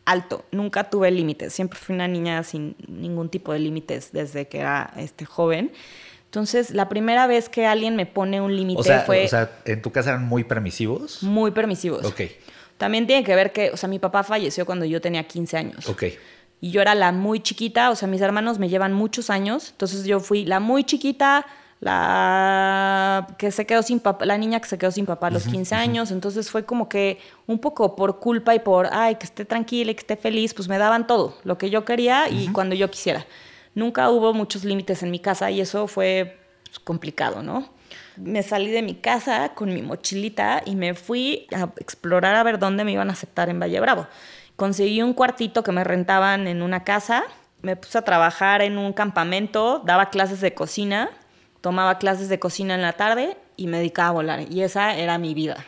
alto. 0.04 0.44
Nunca 0.50 0.90
tuve 0.90 1.10
límites. 1.10 1.54
Siempre 1.54 1.78
fui 1.78 1.94
una 1.94 2.08
niña 2.08 2.42
sin 2.42 2.76
ningún 2.86 3.30
tipo 3.30 3.54
de 3.54 3.58
límites 3.58 4.12
desde 4.12 4.48
que 4.48 4.58
era 4.58 4.92
este, 4.98 5.24
joven. 5.24 5.72
Entonces, 6.32 6.70
la 6.70 6.88
primera 6.88 7.26
vez 7.26 7.50
que 7.50 7.66
alguien 7.66 7.94
me 7.94 8.06
pone 8.06 8.40
un 8.40 8.56
límite 8.56 8.80
O 8.80 8.82
sea, 8.82 9.00
fue 9.00 9.26
o 9.26 9.28
sea, 9.28 9.50
en 9.66 9.82
tu 9.82 9.92
casa 9.92 10.12
eran 10.12 10.26
muy 10.26 10.44
permisivos. 10.44 11.22
muy 11.22 11.50
permisivos. 11.50 12.06
Ok, 12.06 12.22
También 12.78 13.06
tiene 13.06 13.22
que 13.22 13.34
ver 13.34 13.52
que, 13.52 13.70
o 13.70 13.76
sea, 13.76 13.86
mi 13.86 13.98
papá 13.98 14.22
falleció 14.22 14.64
cuando 14.64 14.86
yo 14.86 15.02
tenía 15.02 15.24
15 15.24 15.56
años. 15.58 15.86
ok. 15.86 16.04
Y 16.62 16.70
yo 16.70 16.80
era 16.80 16.94
la 16.94 17.12
muy 17.12 17.40
chiquita, 17.40 17.90
o 17.90 17.96
sea, 17.96 18.08
mis 18.08 18.22
hermanos 18.22 18.58
me 18.58 18.70
llevan 18.70 18.94
muchos 18.94 19.28
años, 19.28 19.72
entonces 19.72 20.04
yo 20.04 20.20
fui 20.20 20.46
la 20.46 20.58
muy 20.58 20.84
chiquita, 20.84 21.44
la 21.80 23.26
que 23.36 23.50
se 23.50 23.66
quedó 23.66 23.82
sin 23.82 24.00
papá, 24.00 24.24
la 24.24 24.38
niña 24.38 24.58
que 24.58 24.68
se 24.68 24.78
quedó 24.78 24.90
sin 24.90 25.04
papá 25.04 25.26
a 25.26 25.30
los 25.32 25.46
15 25.46 25.74
años, 25.74 26.10
entonces 26.12 26.50
fue 26.50 26.64
como 26.64 26.88
que 26.88 27.18
un 27.46 27.58
poco 27.58 27.94
por 27.94 28.20
culpa 28.20 28.54
y 28.54 28.60
por, 28.60 28.88
ay, 28.90 29.16
que 29.16 29.26
esté 29.26 29.44
tranquila 29.44 29.90
y 29.90 29.94
que 29.96 30.00
esté 30.00 30.16
feliz, 30.16 30.54
pues 30.54 30.66
me 30.66 30.78
daban 30.78 31.06
todo, 31.06 31.36
lo 31.44 31.58
que 31.58 31.68
yo 31.68 31.84
quería 31.84 32.30
y 32.30 32.48
cuando 32.48 32.74
yo 32.74 32.90
quisiera. 32.90 33.26
Nunca 33.74 34.10
hubo 34.10 34.34
muchos 34.34 34.64
límites 34.64 35.02
en 35.02 35.10
mi 35.10 35.18
casa 35.18 35.50
y 35.50 35.60
eso 35.60 35.86
fue 35.86 36.38
pues, 36.64 36.78
complicado, 36.78 37.42
¿no? 37.42 37.70
Me 38.16 38.42
salí 38.42 38.70
de 38.70 38.82
mi 38.82 38.94
casa 38.94 39.52
con 39.54 39.72
mi 39.72 39.82
mochilita 39.82 40.62
y 40.64 40.76
me 40.76 40.94
fui 40.94 41.46
a 41.54 41.70
explorar 41.78 42.34
a 42.34 42.42
ver 42.42 42.58
dónde 42.58 42.84
me 42.84 42.92
iban 42.92 43.08
a 43.08 43.12
aceptar 43.12 43.48
en 43.48 43.60
Valle 43.60 43.80
Bravo. 43.80 44.06
Conseguí 44.56 45.02
un 45.02 45.14
cuartito 45.14 45.62
que 45.62 45.72
me 45.72 45.84
rentaban 45.84 46.46
en 46.46 46.62
una 46.62 46.84
casa, 46.84 47.24
me 47.62 47.76
puse 47.76 47.98
a 47.98 48.02
trabajar 48.02 48.60
en 48.60 48.76
un 48.76 48.92
campamento, 48.92 49.82
daba 49.84 50.10
clases 50.10 50.40
de 50.40 50.52
cocina, 50.52 51.10
tomaba 51.60 51.98
clases 51.98 52.28
de 52.28 52.38
cocina 52.38 52.74
en 52.74 52.82
la 52.82 52.92
tarde 52.92 53.36
y 53.56 53.66
me 53.66 53.78
dedicaba 53.78 54.08
a 54.08 54.12
volar. 54.12 54.52
Y 54.52 54.62
esa 54.62 54.94
era 54.96 55.16
mi 55.18 55.32
vida. 55.32 55.64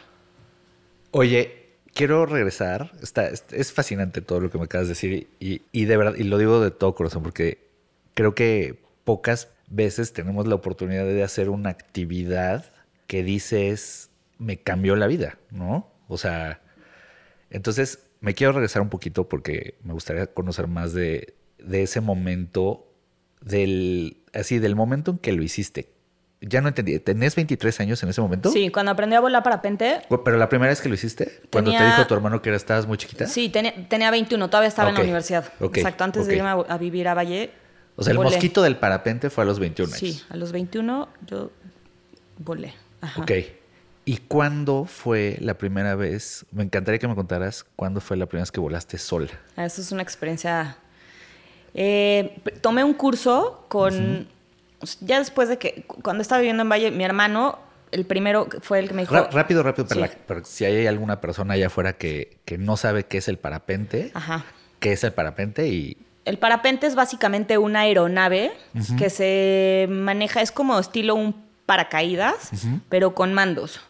Oye, 1.12 1.76
quiero 1.94 2.26
regresar. 2.26 2.92
Está, 3.02 3.28
es, 3.28 3.72
fascinante 3.72 4.20
todo 4.20 4.40
lo 4.40 4.50
que 4.50 4.58
me 4.58 4.64
acabas 4.64 4.88
de 4.88 4.92
decir 4.92 5.28
y 5.38 5.84
de 5.84 5.96
verdad, 5.96 6.14
y 6.16 6.24
lo 6.24 6.38
digo 6.38 6.60
de 6.60 6.70
todo 6.70 6.94
corazón 6.94 7.22
porque 7.22 7.64
creo 8.14 8.34
que 8.34 8.82
pocas 9.04 9.48
veces 9.68 10.12
tenemos 10.12 10.46
la 10.46 10.54
oportunidad 10.54 11.04
de 11.04 11.22
hacer 11.22 11.50
una 11.50 11.70
actividad 11.70 12.64
que 13.06 13.22
dices, 13.22 14.10
me 14.38 14.58
cambió 14.58 14.96
la 14.96 15.06
vida, 15.06 15.38
¿no? 15.50 15.90
O 16.08 16.18
sea, 16.18 16.60
entonces 17.50 17.98
me 18.20 18.34
quiero 18.34 18.52
regresar 18.52 18.82
un 18.82 18.88
poquito 18.88 19.28
porque 19.28 19.76
me 19.84 19.92
gustaría 19.92 20.26
conocer 20.26 20.66
más 20.66 20.92
de, 20.92 21.34
de 21.58 21.82
ese 21.82 22.00
momento, 22.00 22.86
del, 23.40 24.18
así, 24.32 24.58
del 24.58 24.76
momento 24.76 25.12
en 25.12 25.18
que 25.18 25.32
lo 25.32 25.42
hiciste. 25.42 25.90
Ya 26.40 26.60
no 26.60 26.68
entendí, 26.68 26.98
¿tenías 26.98 27.36
23 27.36 27.80
años 27.80 28.02
en 28.02 28.10
ese 28.10 28.20
momento? 28.20 28.50
Sí, 28.50 28.68
cuando 28.68 28.92
aprendí 28.92 29.16
a 29.16 29.20
volar 29.20 29.42
parapente, 29.42 30.02
Pero 30.24 30.36
la 30.36 30.48
primera 30.50 30.68
vez 30.68 30.80
que 30.82 30.90
lo 30.90 30.94
hiciste, 30.94 31.40
cuando 31.50 31.70
te 31.70 31.82
dijo 31.82 32.06
tu 32.06 32.14
hermano 32.14 32.42
que 32.42 32.50
era, 32.50 32.56
estabas 32.56 32.86
muy 32.86 32.98
chiquita. 32.98 33.26
sí, 33.26 33.48
tenía, 33.48 33.88
tenía 33.88 34.10
21, 34.10 34.50
todavía 34.50 34.68
estaba 34.68 34.90
en 34.90 34.96
la 34.96 35.00
universidad. 35.02 35.50
Exacto, 35.60 36.04
antes 36.04 36.26
de 36.26 36.36
irme 36.36 36.48
a, 36.48 36.52
a 36.52 36.78
vivir 36.78 37.08
a 37.08 37.14
Valle. 37.14 37.63
O 37.96 38.02
sea, 38.02 38.10
el 38.12 38.16
volé. 38.18 38.30
mosquito 38.30 38.62
del 38.62 38.76
parapente 38.76 39.30
fue 39.30 39.44
a 39.44 39.46
los 39.46 39.58
21 39.58 39.88
años. 39.88 39.98
Sí, 40.00 40.22
a 40.28 40.36
los 40.36 40.52
21 40.52 41.08
yo 41.26 41.50
volé. 42.38 42.74
Ajá. 43.00 43.20
Ok. 43.22 43.30
¿Y 44.06 44.18
cuándo 44.18 44.84
fue 44.84 45.36
la 45.40 45.54
primera 45.56 45.94
vez? 45.94 46.44
Me 46.52 46.62
encantaría 46.64 46.98
que 46.98 47.08
me 47.08 47.14
contaras 47.14 47.64
cuándo 47.76 48.00
fue 48.00 48.16
la 48.16 48.26
primera 48.26 48.42
vez 48.42 48.52
que 48.52 48.60
volaste 48.60 48.98
sola. 48.98 49.30
Ah, 49.56 49.64
Eso 49.64 49.80
es 49.80 49.92
una 49.92 50.02
experiencia. 50.02 50.76
Eh, 51.74 52.40
tomé 52.60 52.84
un 52.84 52.94
curso 52.94 53.64
con. 53.68 54.28
Ya 55.00 55.18
después 55.18 55.48
de 55.48 55.58
que. 55.58 55.84
Cuando 55.86 56.20
estaba 56.22 56.40
viviendo 56.40 56.62
en 56.62 56.68
Valle, 56.68 56.90
mi 56.90 57.04
hermano, 57.04 57.58
el 57.92 58.04
primero 58.04 58.48
fue 58.60 58.80
el 58.80 58.88
que 58.88 58.94
me 58.94 59.02
dijo. 59.02 59.14
Rápido, 59.14 59.62
rápido, 59.62 59.86
para, 59.88 60.06
Sí. 60.06 60.12
la- 60.12 60.26
para 60.26 60.44
si 60.44 60.64
hay 60.64 60.86
alguna 60.86 61.20
persona 61.20 61.54
allá 61.54 61.68
afuera 61.68 61.94
que, 61.94 62.36
que 62.44 62.58
no 62.58 62.76
sabe 62.76 63.04
qué 63.04 63.18
es 63.18 63.28
el 63.28 63.38
parapente, 63.38 64.10
Ajá. 64.14 64.44
qué 64.80 64.92
es 64.92 65.02
el 65.04 65.12
parapente 65.12 65.68
y... 65.68 65.96
El 66.24 66.38
parapente 66.38 66.86
es 66.86 66.94
básicamente 66.94 67.58
una 67.58 67.80
aeronave 67.80 68.52
que 68.96 69.10
se 69.10 69.86
maneja, 69.90 70.40
es 70.40 70.52
como 70.52 70.78
estilo 70.78 71.14
un 71.14 71.34
paracaídas, 71.66 72.50
pero 72.88 73.14
con 73.14 73.34
mandos. 73.34 73.80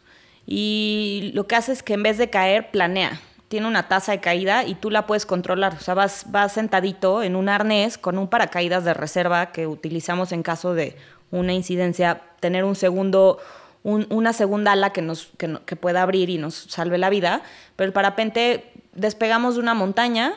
Y 0.47 1.31
lo 1.35 1.47
que 1.47 1.57
hace 1.57 1.73
es 1.73 1.83
que 1.83 1.95
en 1.95 2.03
vez 2.03 2.19
de 2.19 2.31
caer, 2.31 2.71
planea. 2.71 3.21
Tiene 3.49 3.67
una 3.69 3.89
tasa 3.89 4.13
de 4.13 4.21
caída 4.21 4.65
y 4.65 4.75
tú 4.75 4.91
la 4.91 5.07
puedes 5.07 5.27
controlar. 5.27 5.75
O 5.75 5.81
sea, 5.81 5.95
vas, 5.95 6.25
vas 6.29 6.53
sentadito 6.53 7.23
en 7.23 7.37
un 7.37 7.49
arnés 7.49 7.99
con 7.99 8.19
un 8.19 8.27
paracaídas 8.29 8.85
de 8.85 8.95
reserva 8.95 9.53
que 9.53 9.67
utilizamos 9.67 10.33
en 10.33 10.43
caso 10.43 10.75
de 10.75 10.97
una 11.31 11.53
incidencia, 11.53 12.21
tener 12.41 12.65
un 12.65 12.75
segundo, 12.75 13.39
un- 13.85 14.07
una 14.11 14.33
segunda 14.33 14.73
ala 14.73 14.93
que, 14.93 15.03
nos, 15.03 15.29
que, 15.39 15.47
no- 15.47 15.65
que 15.65 15.77
pueda 15.77 16.03
abrir 16.03 16.31
y 16.31 16.39
nos 16.39 16.55
salve 16.55 16.99
la 16.99 17.11
vida. 17.11 17.43
Pero 17.77 17.87
el 17.87 17.93
parapente, 17.93 18.73
despegamos 18.93 19.55
de 19.55 19.61
una 19.61 19.75
montaña, 19.75 20.33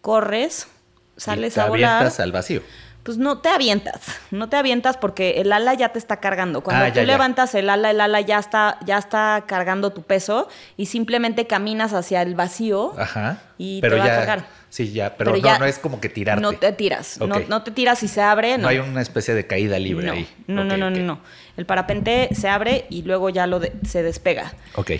corres, 0.00 0.68
sales 1.16 1.52
y 1.52 1.54
te 1.54 1.60
a 1.60 1.66
volar. 1.66 1.96
avientas 1.96 2.20
al 2.20 2.32
vacío. 2.32 2.62
Pues 3.02 3.18
no 3.18 3.38
te 3.38 3.48
avientas, 3.48 4.00
no 4.30 4.48
te 4.48 4.54
avientas 4.54 4.96
porque 4.96 5.40
el 5.40 5.52
ala 5.52 5.74
ya 5.74 5.88
te 5.88 5.98
está 5.98 6.18
cargando. 6.20 6.60
Cuando 6.60 6.84
Ah, 6.84 6.88
tú 6.90 6.94
ya, 6.94 7.02
ya. 7.02 7.06
levantas 7.12 7.52
el 7.56 7.68
ala, 7.68 7.90
el 7.90 8.00
ala 8.00 8.20
ya 8.20 8.38
está, 8.38 8.78
ya 8.86 8.96
está 8.96 9.42
cargando 9.48 9.90
tu 9.90 10.02
peso 10.02 10.48
y 10.76 10.86
simplemente 10.86 11.48
caminas 11.48 11.94
hacia 11.94 12.22
el 12.22 12.36
vacío 12.36 12.94
Ajá. 12.96 13.38
y 13.58 13.80
Pero 13.80 13.96
te 13.96 14.00
va 14.02 14.06
ya, 14.06 14.12
a 14.12 14.16
cargar. 14.18 14.46
Sí, 14.70 14.92
ya, 14.92 15.16
pero, 15.16 15.32
Pero 15.32 15.58
no, 15.58 15.64
es 15.64 15.80
como 15.80 16.00
que 16.00 16.08
tirarte. 16.10 16.40
No 16.40 16.52
te 16.52 16.70
tiras. 16.72 17.18
No, 17.18 17.62
te 17.64 17.72
tiras 17.72 18.04
y 18.04 18.08
se 18.08 18.22
abre. 18.22 18.56
No 18.56 18.62
No, 18.62 18.68
hay 18.68 18.78
una 18.78 19.02
especie 19.02 19.34
de 19.34 19.48
caída 19.48 19.80
libre 19.80 20.08
ahí. 20.08 20.28
no, 20.46 20.62
no, 20.62 20.76
no, 20.76 20.88
no, 20.88 20.96
no. 21.00 21.20
El 21.56 21.66
parapente 21.66 22.28
se 22.36 22.48
abre 22.48 22.86
y 22.88 23.02
luego 23.02 23.30
ya 23.30 23.48
lo 23.48 23.58
de- 23.58 23.72
se 23.84 24.04
despega. 24.04 24.52
Ok. 24.76 24.92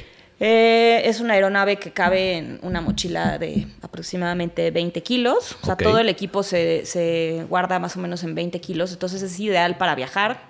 Eh, 0.45 1.09
es 1.09 1.21
una 1.21 1.35
aeronave 1.35 1.77
que 1.77 1.93
cabe 1.93 2.39
en 2.39 2.59
una 2.63 2.81
mochila 2.81 3.39
de 3.39 3.69
aproximadamente 3.81 4.73
20 4.73 5.01
kilos. 5.05 5.57
O 5.63 5.67
sea, 5.67 5.77
todo 5.77 6.01
el 6.01 6.09
equipo 6.09 6.43
se, 6.43 6.85
se 6.85 7.47
guarda 7.49 7.79
más 7.79 7.97
o 7.97 8.01
menos 8.01 8.25
en 8.25 8.35
20 8.35 8.61
kilos. 8.61 8.93
Entonces 8.93 9.23
es 9.23 9.39
ideal 9.39 9.79
para 9.79 9.95
viajar. 9.95 10.41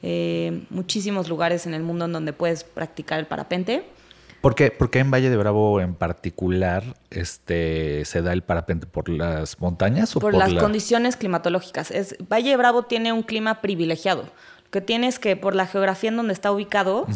Eh, 0.00 0.62
muchísimos 0.70 1.28
lugares 1.28 1.66
en 1.66 1.74
el 1.74 1.82
mundo 1.82 2.04
en 2.04 2.12
donde 2.12 2.32
puedes 2.32 2.62
practicar 2.62 3.18
el 3.18 3.26
parapente. 3.26 3.84
¿Por 4.42 4.54
qué, 4.54 4.70
por 4.70 4.90
qué 4.90 5.00
en 5.00 5.10
Valle 5.10 5.28
de 5.28 5.36
Bravo 5.36 5.80
en 5.80 5.96
particular 5.96 6.84
este, 7.10 8.04
se 8.04 8.22
da 8.22 8.32
el 8.32 8.42
parapente? 8.42 8.86
¿Por 8.86 9.08
las 9.08 9.60
montañas 9.60 10.14
o 10.14 10.20
por, 10.20 10.30
por, 10.30 10.38
las 10.38 10.52
la- 10.52 10.60
condiciones 10.60 11.16
climatológicas. 11.16 11.90
Es, 11.90 12.14
Valle 12.32 12.50
de 12.50 12.56
Bravo 12.56 12.84
tiene 12.84 13.12
un 13.12 13.24
clima 13.24 13.60
privilegiado. 13.60 14.22
Lo 14.22 14.70
que 14.70 14.80
tiene 14.80 15.08
es 15.08 15.18
que 15.18 15.34
por 15.34 15.56
la 15.56 15.66
geografía 15.66 16.10
en 16.10 16.16
donde 16.16 16.32
está 16.32 16.52
ubicado, 16.52 17.08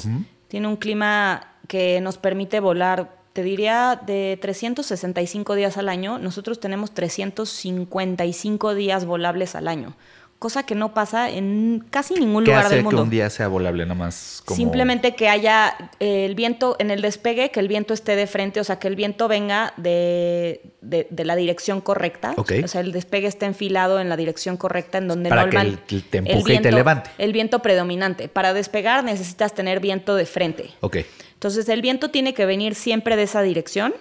tiene 0.48 0.66
un 0.66 0.76
clima 0.76 1.55
que 1.68 2.00
nos 2.00 2.18
permite 2.18 2.60
volar, 2.60 3.14
te 3.32 3.42
diría, 3.42 4.00
de 4.06 4.38
365 4.40 5.54
días 5.54 5.76
al 5.76 5.88
año. 5.88 6.18
Nosotros 6.18 6.60
tenemos 6.60 6.92
355 6.92 8.74
días 8.74 9.04
volables 9.04 9.54
al 9.54 9.68
año, 9.68 9.94
cosa 10.38 10.64
que 10.64 10.74
no 10.74 10.92
pasa 10.94 11.30
en 11.30 11.84
casi 11.90 12.14
ningún 12.14 12.44
¿Qué 12.44 12.50
lugar 12.50 12.66
hace 12.66 12.74
del 12.76 12.84
que 12.84 12.88
mundo. 12.88 13.02
un 13.02 13.10
día 13.10 13.28
sea 13.30 13.48
volable 13.48 13.84
nada 13.84 13.94
más? 13.94 14.42
Como... 14.44 14.56
Simplemente 14.56 15.14
que 15.14 15.28
haya 15.28 15.74
eh, 16.00 16.24
el 16.26 16.34
viento 16.34 16.76
en 16.78 16.90
el 16.90 17.00
despegue, 17.02 17.50
que 17.50 17.60
el 17.60 17.68
viento 17.68 17.94
esté 17.94 18.16
de 18.16 18.26
frente, 18.26 18.60
o 18.60 18.64
sea, 18.64 18.78
que 18.78 18.88
el 18.88 18.96
viento 18.96 19.28
venga 19.28 19.72
de, 19.76 20.72
de- 20.82 21.06
de 21.10 21.24
la 21.24 21.36
dirección 21.36 21.80
correcta. 21.80 22.34
O 22.36 22.68
sea, 22.68 22.80
el 22.82 22.92
despegue 22.92 23.26
esté 23.26 23.46
enfilado 23.46 23.98
en 24.00 24.08
la 24.08 24.16
dirección 24.16 24.56
correcta, 24.56 24.98
en 24.98 25.08
donde 25.08 25.28
Para 25.30 25.42
que 25.48 25.56
normal. 25.56 25.80
el- 25.90 26.02
te 26.04 26.18
empuje 26.18 26.54
y 26.54 26.58
te 26.60 26.70
levante. 26.72 27.10
El 27.18 27.32
viento 27.32 27.60
predominante. 27.60 28.28
Para 28.28 28.52
despegar 28.52 29.04
necesitas 29.04 29.54
tener 29.54 29.80
viento 29.80 30.14
de 30.16 30.26
frente. 30.26 30.70
Ok. 30.80 30.98
Entonces, 31.36 31.68
el 31.68 31.82
viento 31.82 32.10
tiene 32.10 32.32
que 32.34 32.46
venir 32.46 32.74
siempre 32.74 33.14
de 33.16 33.24
esa 33.24 33.42
dirección 33.42 33.94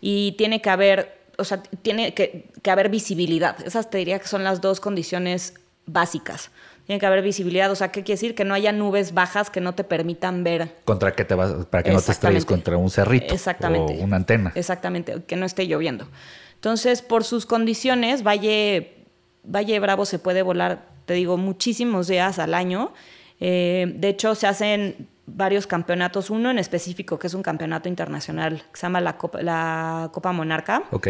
y 0.00 0.32
tiene 0.32 0.60
que 0.60 0.70
haber, 0.70 1.18
o 1.38 1.44
sea, 1.44 1.62
tiene 1.62 2.12
que, 2.12 2.50
que 2.62 2.70
haber 2.70 2.90
visibilidad. 2.90 3.56
Esas 3.66 3.88
te 3.88 3.98
diría 3.98 4.18
que 4.18 4.28
son 4.28 4.44
las 4.44 4.60
dos 4.60 4.78
condiciones 4.78 5.54
básicas. 5.86 6.50
Tiene 6.84 7.00
que 7.00 7.06
haber 7.06 7.22
visibilidad, 7.22 7.70
o 7.70 7.74
sea, 7.74 7.90
¿qué 7.90 8.02
quiere 8.02 8.14
decir? 8.14 8.34
Que 8.34 8.44
no 8.44 8.54
haya 8.54 8.72
nubes 8.72 9.14
bajas 9.14 9.50
que 9.50 9.60
no 9.60 9.74
te 9.74 9.82
permitan 9.82 10.44
ver 10.44 10.76
¿Contra 10.84 11.14
qué 11.14 11.24
te 11.24 11.34
vas? 11.34 11.66
Para 11.66 11.82
que 11.82 11.92
no 11.92 12.00
te 12.00 12.12
estrelles 12.12 12.44
contra 12.44 12.76
un 12.76 12.90
cerrito. 12.90 13.34
Exactamente. 13.34 13.98
O 13.98 14.04
una 14.04 14.16
antena. 14.16 14.52
Exactamente, 14.54 15.22
que 15.26 15.34
no 15.34 15.46
esté 15.46 15.66
lloviendo. 15.66 16.06
Entonces, 16.54 17.02
por 17.02 17.24
sus 17.24 17.46
condiciones, 17.46 18.22
Valle, 18.22 19.04
Valle 19.42 19.80
Bravo 19.80 20.04
se 20.04 20.18
puede 20.18 20.42
volar, 20.42 20.86
te 21.06 21.14
digo, 21.14 21.36
muchísimos 21.36 22.06
días 22.06 22.38
al 22.38 22.54
año. 22.54 22.92
Eh, 23.40 23.92
de 23.96 24.08
hecho, 24.08 24.34
se 24.34 24.46
hacen 24.46 25.08
varios 25.26 25.66
campeonatos, 25.66 26.30
uno 26.30 26.50
en 26.50 26.58
específico, 26.58 27.18
que 27.18 27.26
es 27.26 27.34
un 27.34 27.42
campeonato 27.42 27.88
internacional, 27.88 28.62
que 28.72 28.76
se 28.78 28.82
llama 28.82 29.00
la 29.00 29.16
Copa, 29.18 29.42
la 29.42 30.10
Copa 30.12 30.32
Monarca. 30.32 30.84
Ok. 30.92 31.08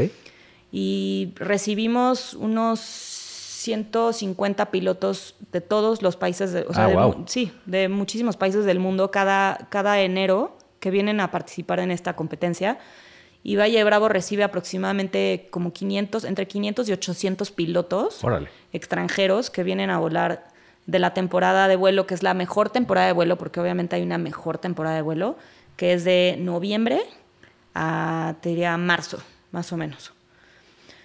Y 0.72 1.33
recibimos 1.37 2.35
unos 2.35 2.81
150 2.81 4.70
pilotos 4.70 5.35
de 5.52 5.61
todos 5.61 6.02
los 6.02 6.16
países, 6.16 6.52
de, 6.52 6.62
o 6.68 6.72
sea, 6.74 6.85
Ah, 6.87 7.09
mu- 7.09 7.24
sí, 7.26 7.52
de 7.66 7.88
muchísimos 7.88 8.37
países 8.37 8.64
del 8.64 8.79
mundo 8.79 9.11
cada, 9.11 9.66
cada 9.70 10.00
enero 10.00 10.57
que 10.81 10.90
vienen 10.90 11.20
a 11.20 11.31
participar 11.31 11.81
en 11.81 11.90
esta 11.90 12.14
competencia. 12.16 12.79
Y 13.42 13.57
Valle 13.57 13.79
de 13.79 13.85
Bravo 13.85 14.09
recibe 14.09 14.42
aproximadamente 14.44 15.48
como 15.50 15.72
500, 15.72 16.24
entre 16.24 16.46
500 16.48 16.88
y 16.88 16.92
800 16.92 17.50
pilotos 17.52 18.24
Órale. 18.24 18.48
extranjeros 18.72 19.50
que 19.50 19.62
vienen 19.62 19.90
a 19.90 19.98
volar 19.98 20.48
de 20.87 20.99
la 20.99 21.14
temporada 21.14 21.68
de 21.68 21.77
vuelo, 21.77 22.07
que 22.07 22.14
es 22.14 22.22
la 22.22 22.35
mejor 22.35 22.70
temporada 22.70 23.07
de 23.09 23.12
vuelo, 23.12 23.37
porque 23.38 23.61
obviamente 23.61 23.96
hay 23.96 24.03
una 24.03 24.18
mejor 24.18 24.59
temporada 24.59 24.96
de 24.96 25.03
vuelo, 25.03 25.37
que 25.77 25.92
es 25.92 26.05
de 26.05 26.37
noviembre 26.38 27.01
a, 27.75 28.35
te 28.40 28.51
diría, 28.51 28.77
marzo, 28.77 29.18
más 29.53 29.72
o 29.72 29.77
menos. 29.77 30.12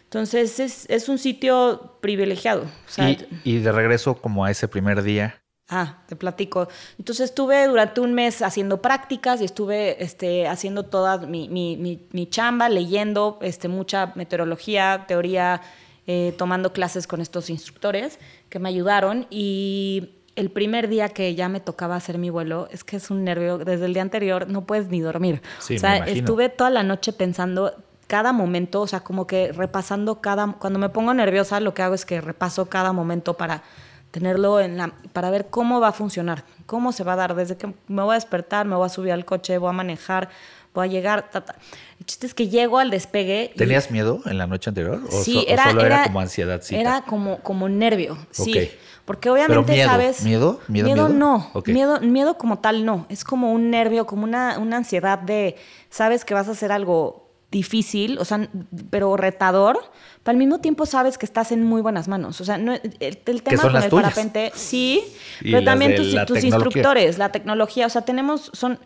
Entonces 0.04 0.60
es, 0.60 0.90
es 0.90 1.10
un 1.10 1.18
sitio 1.18 1.96
privilegiado. 2.02 2.64
O 2.64 2.90
sea, 2.92 3.10
y, 3.10 3.26
y 3.44 3.60
de 3.60 3.72
regreso 3.72 4.16
como 4.16 4.44
a 4.46 4.52
ese 4.52 4.68
primer 4.68 5.02
día. 5.04 5.42
Ah, 5.70 6.04
te 6.08 6.18
platico. 6.18 6.68
Entonces 7.00 7.30
estuve 7.30 7.66
durante 7.66 8.02
un 8.02 8.14
mes 8.14 8.42
haciendo 8.42 8.82
prácticas 8.82 9.40
y 9.40 9.46
estuve 9.46 10.04
este, 10.04 10.48
haciendo 10.50 10.84
toda 10.84 11.18
mi, 11.20 11.48
mi- 11.48 11.78
mi- 11.78 12.08
mi 12.12 12.28
chamba, 12.30 12.68
leyendo 12.68 13.40
este, 13.42 13.70
mucha 13.70 14.12
meteorología, 14.16 15.06
teoría, 15.08 15.62
eh, 16.08 16.34
tomando 16.38 16.74
clases 16.74 17.08
con 17.08 17.22
estos 17.22 17.50
instructores 17.50 18.20
que 18.50 18.60
me 18.60 18.70
ayudaron. 18.70 19.28
Y 19.30 20.10
el 20.36 20.50
primer 20.50 20.88
día 20.88 21.10
que 21.10 21.36
ya 21.36 21.50
me 21.50 21.60
tocaba 21.60 21.96
hacer 21.96 22.18
mi 22.18 22.30
vuelo, 22.30 22.68
es 22.72 22.84
que 22.84 22.98
es 22.98 23.10
un 23.12 23.24
nervio, 23.24 23.58
desde 23.58 23.86
el 23.86 23.94
día 23.94 24.02
anterior 24.02 24.48
no 24.48 24.66
puedes 24.66 24.88
ni 24.90 25.02
dormir. 25.02 25.42
Sí, 25.60 25.76
o 25.76 25.80
sea, 25.80 25.98
estuve 25.98 26.50
toda 26.50 26.70
la 26.70 26.84
noche 26.84 27.14
pensando 27.14 27.76
cada 28.08 28.34
momento, 28.34 28.82
o 28.82 28.88
sea, 28.88 29.02
como 29.02 29.26
que 29.26 29.54
repasando 29.54 30.20
cada, 30.20 30.54
cuando 30.60 30.80
me 30.80 30.90
pongo 30.90 31.14
nerviosa, 31.14 31.60
lo 31.60 31.74
que 31.74 31.82
hago 31.82 31.96
es 31.96 32.06
que 32.06 32.20
repaso 32.20 32.66
cada 32.68 32.92
momento 32.92 33.36
para 33.36 33.64
tenerlo 34.12 34.60
en 34.60 34.78
la, 34.78 34.94
para 35.14 35.30
ver 35.32 35.48
cómo 35.50 35.80
va 35.80 35.90
a 35.90 35.92
funcionar, 35.94 36.44
cómo 36.66 36.92
se 36.92 37.06
va 37.06 37.14
a 37.14 37.16
dar, 37.16 37.36
desde 37.36 37.56
que 37.56 37.74
me 37.88 38.02
voy 38.04 38.12
a 38.12 38.16
despertar, 38.16 38.66
me 38.66 38.76
voy 38.76 38.86
a 38.86 38.90
subir 38.90 39.14
al 39.14 39.24
coche, 39.24 39.58
voy 39.58 39.70
a 39.70 39.74
manejar, 39.74 40.30
voy 40.74 40.88
a 40.88 40.90
llegar, 40.90 41.30
ta, 41.30 41.42
ta. 41.46 41.56
El 42.00 42.06
chiste 42.06 42.26
es 42.28 42.34
que 42.34 42.48
llego 42.50 42.80
al 42.80 42.90
despegue. 42.90 43.52
y- 43.54 43.58
¿Tenías 43.58 43.92
miedo 43.92 44.22
en 44.26 44.38
la 44.38 44.48
noche 44.48 44.70
anterior? 44.70 45.02
¿O, 45.12 45.22
Sí, 45.24 45.34
so- 45.34 45.40
o 45.42 45.44
era, 45.48 45.66
solo 45.66 45.82
era, 45.86 45.96
era- 45.98 46.04
como 46.06 46.20
ansiedad? 46.20 46.62
Era 46.72 47.02
como, 47.04 47.40
como 47.40 47.70
nervio, 47.70 48.18
sí. 48.32 48.58
Ok. 48.58 48.70
Porque 49.06 49.30
obviamente 49.30 49.74
miedo, 49.74 49.90
sabes. 49.90 50.24
¿miedo? 50.24 50.60
¿Miedo, 50.68 50.86
miedo? 50.86 51.10
no. 51.10 51.52
Miedo, 51.66 52.00
miedo 52.02 52.38
como 52.38 52.60
tal 52.60 52.86
no. 52.86 53.08
Es 53.10 53.24
como 53.24 53.52
un 53.52 53.70
nervio, 53.72 54.06
como 54.06 54.24
una, 54.24 54.58
una 54.60 54.78
ansiedad 54.78 55.18
de. 55.20 55.56
Sabes 55.90 56.24
que 56.24 56.34
vas 56.36 56.48
a 56.48 56.52
hacer 56.52 56.72
algo 56.72 57.28
difícil, 57.52 58.18
o 58.20 58.26
sea, 58.26 58.48
pero 58.90 59.18
retador. 59.18 59.80
Pero 60.24 60.34
al 60.34 60.38
mismo 60.38 60.60
tiempo 60.62 60.86
sabes 60.86 61.18
que 61.18 61.26
estás 61.26 61.52
en 61.52 61.64
muy 61.64 61.82
buenas 61.82 62.08
manos. 62.08 62.40
O 62.42 62.46
sea, 62.46 62.58
no, 62.60 62.74
el, 62.74 62.82
el 63.00 63.44
tema 63.44 63.62
con 63.64 63.76
el 63.76 63.90
tuyas. 63.90 64.14
parapente, 64.14 64.52
sí, 64.56 65.04
pero 65.42 65.64
también 65.64 65.96
tus, 65.96 66.16
tus 66.28 66.44
instructores, 66.44 67.18
la 67.18 67.30
tecnología. 67.32 67.88
O 67.88 67.90
sea, 67.90 68.04
tenemos, 68.04 68.52
son. 68.54 68.80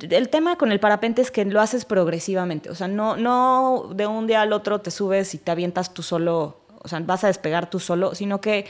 El 0.00 0.28
tema 0.28 0.56
con 0.56 0.72
el 0.72 0.80
parapente 0.80 1.22
es 1.22 1.30
que 1.30 1.44
lo 1.44 1.60
haces 1.60 1.84
progresivamente. 1.84 2.70
O 2.70 2.74
sea, 2.74 2.88
no, 2.88 3.16
no 3.16 3.90
de 3.94 4.06
un 4.06 4.26
día 4.26 4.42
al 4.42 4.52
otro 4.52 4.80
te 4.80 4.90
subes 4.90 5.34
y 5.34 5.38
te 5.38 5.50
avientas 5.50 5.92
tú 5.94 6.02
solo, 6.02 6.60
o 6.82 6.88
sea, 6.88 7.00
vas 7.00 7.24
a 7.24 7.26
despegar 7.28 7.68
tú 7.70 7.80
solo, 7.80 8.14
sino 8.14 8.40
que 8.40 8.66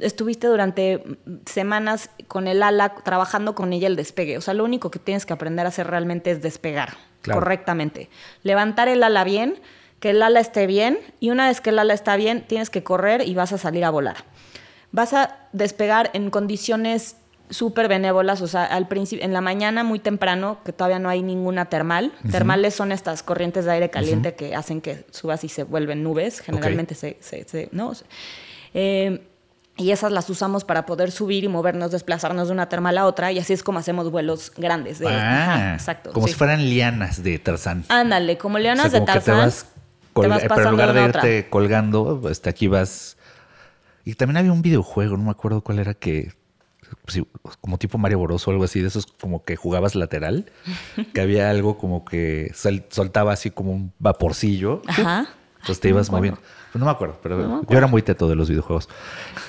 estuviste 0.00 0.46
durante 0.46 1.02
semanas 1.46 2.10
con 2.28 2.46
el 2.46 2.62
ala, 2.62 2.94
trabajando 3.04 3.54
con 3.54 3.72
ella 3.72 3.86
el 3.88 3.96
despegue. 3.96 4.38
O 4.38 4.40
sea, 4.40 4.54
lo 4.54 4.64
único 4.64 4.90
que 4.90 4.98
tienes 4.98 5.26
que 5.26 5.32
aprender 5.32 5.66
a 5.66 5.70
hacer 5.70 5.86
realmente 5.86 6.30
es 6.30 6.42
despegar 6.42 6.96
Claro. 7.22 7.40
correctamente. 7.40 8.08
Levantar 8.44 8.86
el 8.88 9.02
ala 9.02 9.24
bien, 9.24 9.60
que 9.98 10.10
el 10.10 10.22
ala 10.22 10.38
esté 10.38 10.66
bien, 10.68 10.98
y 11.18 11.30
una 11.30 11.48
vez 11.48 11.60
que 11.60 11.70
el 11.70 11.78
ala 11.80 11.94
está 11.94 12.14
bien, 12.16 12.44
tienes 12.46 12.70
que 12.70 12.84
correr 12.84 13.26
y 13.26 13.34
vas 13.34 13.52
a 13.52 13.58
salir 13.58 13.84
a 13.84 13.90
volar. 13.90 14.18
Vas 14.92 15.12
a 15.14 15.36
despegar 15.52 16.10
en 16.12 16.30
condiciones 16.30 17.16
súper 17.50 17.88
benévolas, 17.88 18.42
o 18.42 18.46
sea, 18.46 18.64
al 18.64 18.88
principio, 18.88 19.24
en 19.24 19.32
la 19.32 19.40
mañana 19.40 19.84
muy 19.84 19.98
temprano, 19.98 20.58
que 20.64 20.72
todavía 20.72 20.98
no 20.98 21.08
hay 21.08 21.22
ninguna 21.22 21.66
termal. 21.66 22.12
Termales 22.30 22.74
son 22.74 22.92
estas 22.92 23.22
corrientes 23.22 23.64
de 23.64 23.72
aire 23.72 23.90
caliente 23.90 24.34
que 24.34 24.54
hacen 24.54 24.80
que 24.80 25.06
subas 25.10 25.44
y 25.44 25.48
se 25.48 25.62
vuelven 25.64 26.02
nubes, 26.02 26.40
generalmente 26.40 26.94
se, 26.94 27.16
se- 27.20 27.44
se- 27.48 27.68
¿no? 27.72 27.92
Eh, 28.74 29.22
y 29.76 29.92
esas 29.92 30.10
las 30.10 30.28
usamos 30.28 30.64
para 30.64 30.86
poder 30.86 31.12
subir 31.12 31.44
y 31.44 31.48
movernos, 31.48 31.92
desplazarnos 31.92 32.48
de 32.48 32.52
una 32.52 32.68
termal 32.68 32.98
a 32.98 33.06
otra, 33.06 33.30
y 33.30 33.38
así 33.38 33.52
es 33.52 33.62
como 33.62 33.78
hacemos 33.78 34.10
vuelos 34.10 34.52
grandes. 34.56 34.98
De, 34.98 35.06
Ah, 35.06 35.42
ajá, 35.54 35.74
exacto. 35.74 36.12
Como 36.12 36.26
sí. 36.26 36.32
si 36.32 36.38
fueran 36.38 36.64
lianas 36.68 37.22
de 37.22 37.38
Tarzán. 37.38 37.84
Ándale, 37.88 38.36
como 38.38 38.58
leonas 38.58 38.86
O 38.86 38.90
sea, 38.90 39.00
de 39.00 39.06
como 39.06 39.12
que 39.14 39.20
te 39.20 39.26
Tarzán. 39.26 39.46
vas 39.46 39.66
colga- 40.14 40.28
vas 40.30 40.42
pero 40.48 40.62
en 40.64 40.70
lugar 40.72 40.88
de 40.88 40.94
de 40.94 41.00
a 41.00 41.08
otra. 41.08 41.20
irte 41.28 41.48
colgando, 41.48 42.28
este, 42.28 42.50
aquí 42.50 42.66
vas. 42.66 43.16
Y 44.04 44.14
también 44.14 44.38
había 44.38 44.52
un 44.52 44.62
videojuego, 44.62 45.16
no 45.16 45.22
me 45.24 45.30
acuerdo 45.30 45.60
cuál 45.62 45.78
era 45.78 45.94
que. 45.94 46.32
Como 47.60 47.78
tipo 47.78 47.98
Mario 47.98 48.20
Bros 48.20 48.46
o 48.46 48.50
algo 48.50 48.64
así, 48.64 48.80
de 48.80 48.88
esos 48.88 49.06
como 49.06 49.44
que 49.44 49.56
jugabas 49.56 49.94
lateral, 49.94 50.50
que 51.14 51.20
había 51.20 51.50
algo 51.50 51.78
como 51.78 52.04
que 52.04 52.50
sol- 52.54 52.84
soltaba 52.90 53.32
así 53.32 53.50
como 53.50 53.72
un 53.72 53.92
vaporcillo. 53.98 54.82
Ajá. 54.86 55.28
Entonces 55.60 55.80
te 55.80 55.88
no 55.88 55.96
ibas 55.96 56.10
moviendo. 56.10 56.40
No 56.74 56.84
me 56.84 56.90
acuerdo, 56.90 57.18
pero 57.22 57.36
No 57.38 57.62
me 57.62 57.66
yo 57.68 57.78
era 57.78 57.86
muy 57.88 58.02
teto 58.02 58.28
de 58.28 58.36
los 58.36 58.48
videojuegos. 58.48 58.88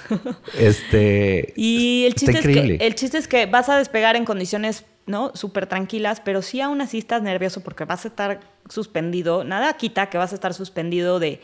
este. 0.57 1.53
Y 1.55 2.05
el 2.05 2.15
chiste, 2.15 2.39
es 2.39 2.45
que, 2.45 2.77
el 2.79 2.95
chiste 2.95 3.17
es 3.17 3.27
que 3.27 3.45
vas 3.45 3.69
a 3.69 3.77
despegar 3.77 4.15
en 4.15 4.25
condiciones 4.25 4.85
¿no? 5.05 5.31
súper 5.35 5.67
tranquilas, 5.67 6.21
pero 6.23 6.41
sí 6.41 6.61
aún 6.61 6.81
así 6.81 6.97
estás 6.97 7.21
nervioso 7.21 7.61
porque 7.61 7.85
vas 7.85 8.05
a 8.05 8.07
estar 8.07 8.39
suspendido. 8.69 9.43
Nada 9.43 9.73
quita 9.73 10.09
que 10.09 10.17
vas 10.17 10.31
a 10.31 10.35
estar 10.35 10.53
suspendido 10.53 11.19
de 11.19 11.41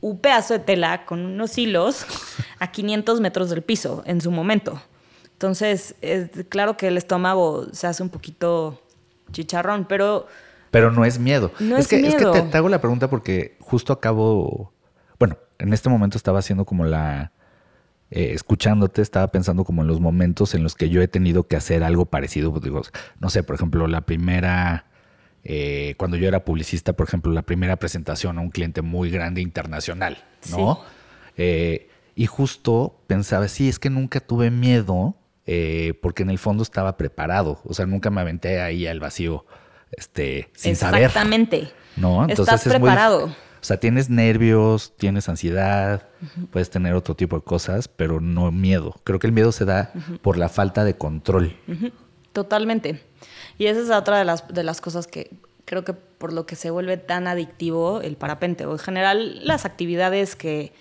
un 0.00 0.18
pedazo 0.18 0.54
de 0.54 0.60
tela 0.60 1.04
con 1.06 1.24
unos 1.24 1.56
hilos 1.58 2.06
a 2.58 2.70
500 2.70 3.20
metros 3.20 3.50
del 3.50 3.62
piso 3.62 4.02
en 4.06 4.20
su 4.20 4.30
momento. 4.30 4.80
Entonces, 5.44 5.94
es 6.00 6.30
claro 6.48 6.76
que 6.76 6.88
el 6.88 6.96
estómago 6.96 7.66
se 7.72 7.86
hace 7.86 8.02
un 8.02 8.08
poquito 8.08 8.80
chicharrón, 9.30 9.84
pero 9.86 10.26
Pero 10.70 10.90
no 10.90 11.04
es 11.04 11.18
miedo. 11.18 11.52
No 11.58 11.76
es, 11.76 11.84
es 11.84 11.88
que, 11.88 11.96
es 12.06 12.16
que 12.16 12.26
miedo. 12.26 12.32
te, 12.32 12.42
te 12.42 12.56
hago 12.56 12.68
la 12.68 12.80
pregunta 12.80 13.08
porque 13.10 13.56
justo 13.60 13.92
acabo. 13.92 14.72
Bueno, 15.18 15.36
en 15.58 15.72
este 15.72 15.88
momento 15.90 16.16
estaba 16.16 16.38
haciendo 16.40 16.64
como 16.64 16.84
la. 16.84 17.32
eh, 18.10 18.32
escuchándote, 18.32 19.02
estaba 19.02 19.28
pensando 19.28 19.64
como 19.64 19.82
en 19.82 19.88
los 19.88 20.00
momentos 20.00 20.54
en 20.54 20.62
los 20.62 20.74
que 20.74 20.88
yo 20.88 21.02
he 21.02 21.08
tenido 21.08 21.46
que 21.46 21.56
hacer 21.56 21.84
algo 21.84 22.06
parecido. 22.06 22.50
Pues 22.50 22.62
digo, 22.64 22.82
no 23.20 23.30
sé, 23.30 23.42
por 23.42 23.56
ejemplo, 23.56 23.86
la 23.86 24.00
primera. 24.02 24.86
eh, 25.44 25.94
cuando 25.98 26.16
yo 26.16 26.26
era 26.28 26.44
publicista, 26.44 26.94
por 26.94 27.06
ejemplo, 27.06 27.32
la 27.32 27.42
primera 27.42 27.76
presentación 27.76 28.38
a 28.38 28.40
un 28.40 28.50
cliente 28.50 28.82
muy 28.82 29.10
grande 29.10 29.42
internacional, 29.42 30.24
¿no? 30.50 30.80
Eh, 31.36 31.88
y 32.16 32.26
justo 32.26 33.02
pensaba, 33.06 33.48
sí, 33.48 33.68
es 33.68 33.78
que 33.78 33.90
nunca 33.90 34.20
tuve 34.20 34.50
miedo 34.50 35.16
eh, 35.46 35.94
porque 36.02 36.22
en 36.22 36.30
el 36.30 36.38
fondo 36.38 36.62
estaba 36.62 36.96
preparado. 36.96 37.60
O 37.64 37.74
sea, 37.74 37.86
nunca 37.86 38.10
me 38.10 38.20
aventé 38.20 38.60
ahí 38.60 38.86
al 38.86 39.00
vacío 39.00 39.44
este, 39.92 40.48
sin 40.54 40.76
saber. 40.76 41.02
Exactamente. 41.04 41.70
¿no? 41.96 42.26
Estás 42.26 42.66
es 42.66 42.66
muy 42.66 42.74
dif- 42.76 42.80
preparado. 42.82 43.24
o 43.26 43.32
sea, 43.60 43.78
tienes 43.78 44.10
nervios, 44.10 44.94
tienes 44.96 45.28
ansiedad, 45.28 46.08
puedes 46.50 46.70
tener 46.70 46.94
otro 46.94 47.14
tipo 47.14 47.36
de 47.36 47.42
cosas, 47.42 47.88
pero 47.88 48.20
no 48.20 48.50
miedo. 48.50 48.96
Creo 49.04 49.18
que 49.18 49.26
el 49.26 49.32
miedo 49.32 49.52
se 49.52 49.64
da 49.64 49.92
por 50.22 50.36
la 50.36 50.48
falta 50.48 50.84
de 50.84 50.96
control. 50.96 51.56
Totalmente. 52.32 53.02
Y 53.58 53.66
esa 53.66 53.80
es 53.80 53.90
otra 53.90 54.18
de 54.18 54.24
las, 54.24 54.48
de 54.48 54.64
las 54.64 54.80
cosas 54.80 55.06
que 55.06 55.30
creo 55.64 55.84
que 55.84 55.92
por 55.94 56.32
lo 56.32 56.46
que 56.46 56.56
se 56.56 56.70
vuelve 56.70 56.96
tan 56.96 57.26
adictivo 57.26 58.00
el 58.00 58.16
parapente, 58.16 58.66
o 58.66 58.72
en 58.72 58.78
general 58.78 59.46
las 59.46 59.64
actividades 59.64 60.36
que, 60.36 60.72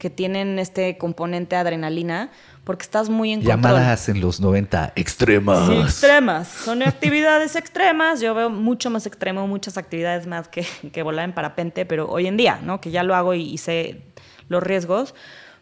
que 0.00 0.10
tienen 0.10 0.58
este 0.58 0.98
componente 0.98 1.54
adrenalina, 1.54 2.30
porque 2.64 2.82
estás 2.82 3.08
muy 3.08 3.30
en 3.32 3.40
control. 3.42 3.56
Llamadas 3.62 4.08
en 4.08 4.20
los 4.20 4.40
90 4.40 4.94
extremas. 4.96 5.68
Sí, 5.68 5.74
extremas. 5.78 6.48
Son 6.48 6.82
actividades 6.82 7.54
extremas. 7.54 8.20
Yo 8.20 8.34
veo 8.34 8.50
mucho 8.50 8.90
más 8.90 9.06
extremo, 9.06 9.46
muchas 9.46 9.76
actividades 9.78 10.26
más 10.26 10.48
que, 10.48 10.66
que 10.92 11.02
volar 11.04 11.24
en 11.26 11.32
parapente, 11.34 11.86
pero 11.86 12.08
hoy 12.10 12.26
en 12.26 12.36
día, 12.36 12.58
¿no? 12.64 12.80
Que 12.80 12.90
ya 12.90 13.04
lo 13.04 13.14
hago 13.14 13.34
y, 13.34 13.42
y 13.42 13.58
sé 13.58 14.02
los 14.48 14.60
riesgos. 14.62 15.14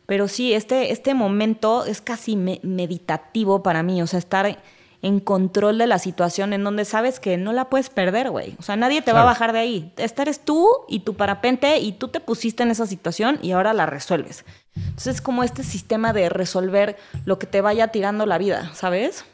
Pero 0.07 0.27
sí, 0.27 0.55
este, 0.55 0.91
este 0.91 1.13
momento 1.13 1.85
es 1.85 2.01
casi 2.01 2.35
me- 2.35 2.61
meditativo 2.63 3.63
para 3.63 3.83
mí. 3.83 4.01
O 4.01 4.07
sea, 4.07 4.19
estar 4.19 4.59
en 5.01 5.21
control 5.21 5.79
de 5.79 5.87
la 5.87 5.99
situación 5.99 6.53
en 6.53 6.65
donde 6.65 6.85
sabes 6.85 7.21
que 7.21 7.37
no 7.37 7.53
la 7.53 7.69
puedes 7.71 7.89
perder, 7.89 8.31
güey. 8.31 8.57
O 8.59 8.63
sea, 8.63 8.75
nadie 8.77 9.01
te 9.01 9.13
va 9.13 9.21
a 9.21 9.23
Claro. 9.23 9.27
bajar 9.35 9.53
de 9.53 9.61
ahí. 9.61 9.93
Esta 9.97 10.23
eres 10.23 10.41
tú 10.41 10.69
y 10.89 11.01
tu 11.01 11.15
parapente 11.15 11.79
y 11.79 11.93
tú 11.93 12.09
te 12.09 12.19
pusiste 12.21 12.65
en 12.65 12.71
esa 12.73 12.87
situación 12.87 13.39
y 13.43 13.53
ahora 13.53 13.73
la 13.75 13.87
resuelves. 13.87 14.45
Entonces 14.75 15.17
es 15.17 15.21
como 15.21 15.45
este 15.45 15.63
sistema 15.63 16.13
de 16.13 16.29
resolver 16.29 16.97
lo 17.27 17.39
que 17.39 17.47
te 17.47 17.61
vaya 17.61 17.89
tirando 17.89 18.27
la 18.27 18.39
vida, 18.39 18.71
¿sabes? 18.75 19.25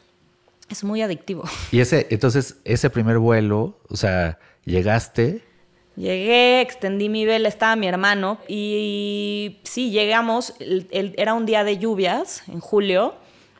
Es 0.69 0.83
muy 0.83 1.01
adictivo. 1.01 1.43
Y 1.71 1.79
ese, 1.79 2.07
entonces, 2.11 2.57
ese 2.63 2.89
primer 2.91 3.17
vuelo, 3.17 3.79
o 3.89 3.95
sea, 3.95 4.37
llegaste. 4.65 5.43
Llegué, 5.95 6.61
extendí 6.61 7.07
mi 7.09 7.25
vela, 7.25 7.47
estaba 7.47 7.75
mi 7.75 7.87
hermano 7.87 8.37
y 8.47 9.59
sí, 9.63 9.91
llegamos, 9.91 10.53
el- 10.59 10.87
el- 10.91 11.15
era 11.17 11.33
un 11.33 11.45
día 11.45 11.63
de 11.63 11.77
lluvias 11.77 12.43
en 12.49 12.59
julio, 12.59 13.15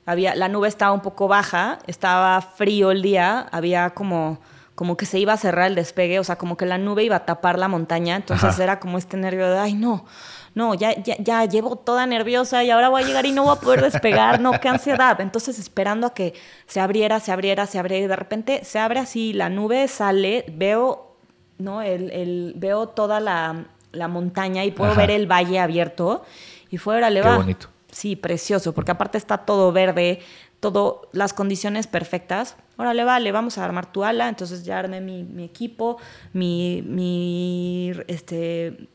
había, 0.05 0.35
la 0.35 0.47
nube 0.47 0.67
estaba 0.67 0.91
un 0.91 1.01
poco 1.01 1.27
baja, 1.27 1.79
estaba 1.87 2.39
frío 2.41 2.91
el 2.91 3.01
día, 3.01 3.47
había 3.51 3.89
como, 3.91 4.39
como 4.75 4.97
que 4.97 5.05
se 5.05 5.19
iba 5.19 5.33
a 5.33 5.37
cerrar 5.37 5.67
el 5.67 5.75
despegue, 5.75 6.19
o 6.19 6.23
sea, 6.23 6.37
como 6.37 6.57
que 6.57 6.65
la 6.65 6.77
nube 6.77 7.03
iba 7.03 7.15
a 7.17 7.25
tapar 7.25 7.57
la 7.57 7.67
montaña, 7.67 8.15
entonces 8.15 8.53
Ajá. 8.53 8.63
era 8.63 8.79
como 8.79 8.97
este 8.97 9.17
nervio 9.17 9.49
de, 9.49 9.57
ay 9.57 9.73
no, 9.73 10.05
no, 10.53 10.73
ya, 10.73 10.93
ya, 11.03 11.15
ya 11.19 11.43
llevo 11.45 11.75
toda 11.75 12.05
nerviosa 12.05 12.63
y 12.63 12.69
ahora 12.71 12.89
voy 12.89 13.03
a 13.03 13.05
llegar 13.05 13.25
y 13.25 13.31
no 13.33 13.43
voy 13.43 13.55
a 13.57 13.59
poder 13.59 13.81
despegar, 13.81 14.39
no, 14.39 14.59
qué 14.61 14.69
ansiedad. 14.69 15.19
Entonces 15.19 15.59
esperando 15.59 16.07
a 16.07 16.13
que 16.13 16.33
se 16.65 16.79
abriera, 16.79 17.19
se 17.19 17.31
abriera, 17.33 17.65
se 17.65 17.77
abriera 17.77 18.05
y 18.05 18.07
de 18.07 18.15
repente 18.15 18.63
se 18.63 18.79
abre 18.79 18.99
así, 19.01 19.33
la 19.33 19.49
nube 19.49 19.87
sale, 19.89 20.45
veo, 20.53 21.17
¿no? 21.57 21.81
El, 21.81 22.09
el- 22.11 22.53
veo 22.55 22.87
toda 22.87 23.19
la, 23.19 23.65
la 23.91 24.07
montaña 24.07 24.63
y 24.63 24.71
puedo 24.71 24.91
Ajá. 24.91 25.01
ver 25.01 25.11
el 25.11 25.29
valle 25.29 25.59
abierto 25.59 26.23
y 26.69 26.77
fuera 26.77 27.09
le 27.09 27.21
Qué 27.21 27.27
va. 27.27 27.35
bonito. 27.37 27.67
Sí, 27.95 28.17
precioso, 28.17 28.73
porque 28.73 28.91
aparte 28.91 29.17
está 29.17 29.37
todo 29.37 29.71
verde, 29.71 30.19
todo, 30.59 31.07
las 31.13 31.31
condiciones 31.31 31.87
perfectas. 31.87 32.57
Órale, 32.75 33.05
vale, 33.05 33.31
vamos 33.31 33.57
a 33.57 33.63
armar 33.63 33.89
tu 33.89 34.03
ala. 34.03 34.27
Entonces 34.27 34.65
ya 34.65 34.79
armé 34.79 34.99
mi, 34.99 35.45
equipo, 35.45 35.95
mi, 36.33 36.83
mi, 36.85 37.93
este, 38.07 38.89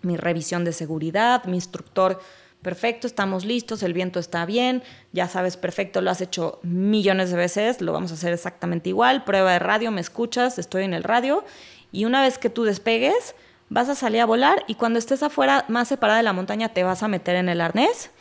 mi 0.00 0.16
revisión 0.16 0.64
de 0.64 0.72
seguridad, 0.72 1.44
mi 1.44 1.56
instructor. 1.56 2.18
Perfecto, 2.62 3.06
estamos 3.06 3.44
listos, 3.44 3.82
el 3.82 3.92
viento 3.92 4.18
está 4.18 4.46
bien, 4.46 4.82
ya 5.12 5.28
sabes, 5.28 5.58
perfecto, 5.58 6.00
lo 6.00 6.10
has 6.10 6.22
hecho 6.22 6.58
millones 6.62 7.30
de 7.30 7.36
veces, 7.36 7.82
lo 7.82 7.92
vamos 7.92 8.10
a 8.10 8.14
hacer 8.14 8.32
exactamente 8.32 8.88
igual. 8.88 9.24
Prueba 9.24 9.52
de 9.52 9.58
radio, 9.58 9.90
me 9.90 10.00
escuchas, 10.00 10.58
estoy 10.58 10.84
en 10.84 10.94
el 10.94 11.04
radio. 11.04 11.44
Y 11.92 12.06
una 12.06 12.22
vez 12.22 12.38
que 12.38 12.48
tú 12.48 12.64
despegues, 12.64 13.34
vas 13.68 13.90
a 13.90 13.94
salir 13.94 14.22
a 14.22 14.24
volar 14.24 14.64
y 14.66 14.76
cuando 14.76 14.98
estés 14.98 15.22
afuera, 15.22 15.66
más 15.68 15.88
separada 15.88 16.16
de 16.16 16.22
la 16.22 16.32
montaña, 16.32 16.70
te 16.70 16.84
vas 16.84 17.02
a 17.02 17.08
meter 17.08 17.36
en 17.36 17.50
el 17.50 17.60
arnés 17.60 18.12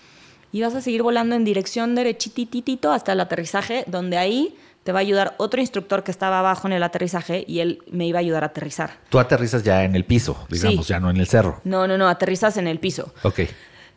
y 0.56 0.62
vas 0.62 0.74
a 0.74 0.80
seguir 0.80 1.04
volando 1.04 1.36
en 1.36 1.44
dirección 1.44 1.96
derechititito 1.96 2.94
hasta 2.94 3.12
el 3.12 3.20
aterrizaje, 3.20 3.84
donde 3.88 4.16
ahí 4.18 4.56
te 4.86 4.94
va 4.94 5.00
a 5.00 5.02
ayudar 5.02 5.36
otro 5.38 5.60
instructor 5.60 6.02
que 6.06 6.12
estaba 6.12 6.40
abajo 6.40 6.66
en 6.68 6.72
el 6.72 6.82
aterrizaje 6.82 7.44
y 7.46 7.60
él 7.60 7.80
me 7.92 8.08
iba 8.08 8.20
a 8.20 8.22
ayudar 8.22 8.44
a 8.44 8.48
aterrizar. 8.48 8.92
Tú 9.10 9.20
aterrizas 9.20 9.64
ya 9.64 9.84
en 9.84 9.98
el 9.98 10.06
piso, 10.06 10.48
digamos, 10.50 10.86
Sí. 10.88 10.94
ya 10.94 11.02
no 11.02 11.10
en 11.10 11.18
el 11.18 11.28
cerro. 11.28 11.60
No, 11.66 11.88
no, 11.90 11.98
no, 11.98 12.08
aterrizas 12.08 12.56
en 12.56 12.68
el 12.68 12.80
piso. 12.80 13.14
Ok. 13.24 13.42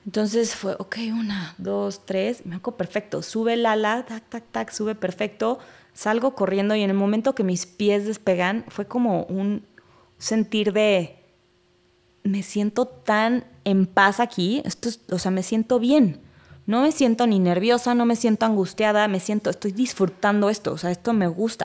Entonces 0.05 0.57
fue, 0.57 0.75
ok, 0.81 0.97
una, 1.13 1.55
dos, 1.59 2.05
tres, 2.05 2.45
me 2.45 2.57
acuerdo 2.57 2.77
perfecto. 2.79 3.23
Sube 3.23 3.53
el 3.53 3.65
ala, 3.65 4.05
tac, 4.09 4.29
tac, 4.29 4.43
tac, 4.51 4.71
sube 4.73 4.97
perfecto. 4.97 5.61
Salgo 5.93 6.35
corriendo 6.35 6.75
y 6.75 6.83
en 6.83 6.91
el 6.91 6.97
momento 6.97 7.37
que 7.37 7.45
mis 7.45 7.67
pies 7.67 8.05
despegan, 8.05 8.65
fue 8.67 8.87
como 8.89 9.23
un 9.27 9.65
sentir 10.19 10.73
de, 10.73 11.19
me 12.25 12.43
siento 12.43 12.87
tan 12.87 13.45
en 13.65 13.87
paz 13.87 14.19
aquí, 14.19 14.61
esto 14.65 14.89
es- 14.89 15.01
o 15.09 15.21
sea, 15.21 15.31
me 15.31 15.45
siento 15.45 15.79
bien. 15.79 16.21
No 16.69 16.83
me 16.83 16.93
siento 16.93 17.27
ni 17.27 17.39
nerviosa, 17.39 17.95
no 17.95 18.05
me 18.05 18.15
siento 18.15 18.45
angustiada, 18.45 19.09
me 19.09 19.21
siento, 19.21 19.49
estoy 19.49 19.73
disfrutando 19.73 20.51
esto, 20.51 20.75
o 20.75 20.77
sea, 20.77 20.91
esto 20.91 21.15
me 21.15 21.27
gusta. 21.27 21.65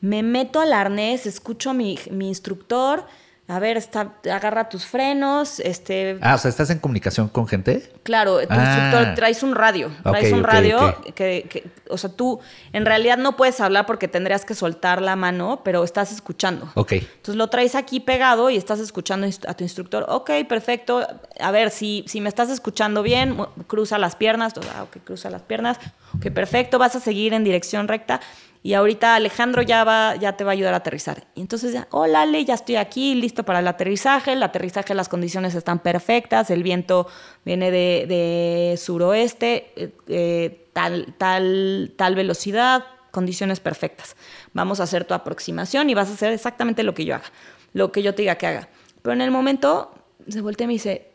Me 0.00 0.24
meto 0.24 0.58
al 0.58 0.72
arnés, 0.72 1.24
escucho 1.24 1.70
a 1.70 1.72
mi, 1.72 1.96
mi 2.10 2.26
instructor, 2.26 3.06
a 3.48 3.58
ver, 3.58 3.76
está, 3.76 4.12
agarra 4.32 4.68
tus 4.68 4.86
frenos, 4.86 5.60
este, 5.60 6.16
Ah, 6.22 6.36
o 6.36 6.38
sea, 6.38 6.48
¿estás 6.48 6.70
en 6.70 6.78
comunicación 6.78 7.28
con 7.28 7.46
gente? 7.46 7.92
Claro, 8.02 8.38
tu 8.40 8.46
Ah. 8.48 8.64
instructor 8.64 9.14
traes 9.14 9.42
un 9.42 9.54
radio, 9.54 9.90
traes 10.04 10.32
un 10.32 10.42
radio 10.44 10.78
ok. 10.88 11.12
Que, 11.14 11.46
que- 11.50 11.70
o 11.90 11.98
sea, 11.98 12.08
tú 12.08 12.40
en 12.72 12.86
realidad 12.86 13.18
no 13.18 13.36
puedes 13.36 13.60
hablar 13.60 13.84
porque 13.84 14.08
tendrías 14.08 14.44
que 14.46 14.54
soltar 14.54 15.02
la 15.02 15.16
mano, 15.16 15.60
pero 15.64 15.84
estás 15.84 16.12
escuchando. 16.12 16.70
Ok. 16.76 16.92
Entonces 16.92 17.34
lo 17.36 17.48
traes 17.48 17.74
aquí 17.74 18.00
pegado 18.00 18.48
y 18.48 18.56
estás 18.56 18.78
escuchando 18.80 19.26
a 19.46 19.54
tu 19.54 19.64
instructor. 19.64 20.06
Ok, 20.08 20.30
perfecto. 20.48 21.06
A 21.38 21.50
ver, 21.50 21.70
si, 21.70 22.04
si 22.06 22.20
me 22.22 22.28
estás 22.30 22.48
escuchando 22.48 23.02
bien, 23.02 23.36
cruza 23.66 23.98
las 23.98 24.16
piernas. 24.16 24.54
Ah, 24.74 24.84
ok, 24.84 24.98
cruza 25.04 25.28
las 25.28 25.42
piernas. 25.42 25.78
Ok, 26.16 26.30
perfecto. 26.32 26.78
Vas 26.78 26.96
a 26.96 27.00
seguir 27.00 27.34
en 27.34 27.44
dirección 27.44 27.88
recta. 27.88 28.20
Y 28.64 28.74
ahorita 28.74 29.16
Alejandro 29.16 29.62
ya, 29.62 29.82
va, 29.82 30.14
ya 30.14 30.36
te 30.36 30.44
va 30.44 30.50
a 30.50 30.54
ayudar 30.54 30.74
a 30.74 30.78
aterrizar. 30.78 31.26
Y 31.34 31.40
entonces 31.40 31.76
hola 31.90 32.22
Ale, 32.22 32.44
ya 32.44 32.54
estoy 32.54 32.76
aquí, 32.76 33.14
listo 33.14 33.42
para 33.42 33.58
el 33.58 33.66
aterrizaje. 33.66 34.32
El 34.32 34.42
aterrizaje, 34.42 34.94
las 34.94 35.08
condiciones 35.08 35.54
están 35.56 35.80
perfectas. 35.80 36.48
El 36.50 36.62
viento 36.62 37.08
viene 37.44 37.72
de, 37.72 38.06
de 38.06 38.76
suroeste, 38.76 39.72
eh, 39.74 39.92
eh, 40.06 40.68
tal, 40.72 41.14
tal, 41.18 41.92
tal 41.96 42.14
velocidad, 42.14 42.84
condiciones 43.10 43.58
perfectas. 43.58 44.16
Vamos 44.52 44.78
a 44.78 44.84
hacer 44.84 45.04
tu 45.04 45.14
aproximación 45.14 45.90
y 45.90 45.94
vas 45.94 46.10
a 46.10 46.14
hacer 46.14 46.32
exactamente 46.32 46.84
lo 46.84 46.94
que 46.94 47.04
yo 47.04 47.16
haga, 47.16 47.26
lo 47.72 47.90
que 47.90 48.02
yo 48.02 48.14
te 48.14 48.22
diga 48.22 48.36
que 48.36 48.46
haga. 48.46 48.68
Pero 49.02 49.12
en 49.12 49.22
el 49.22 49.32
momento 49.32 49.92
se 50.28 50.40
voltea 50.40 50.64
y 50.64 50.68
me 50.68 50.72
dice, 50.74 51.10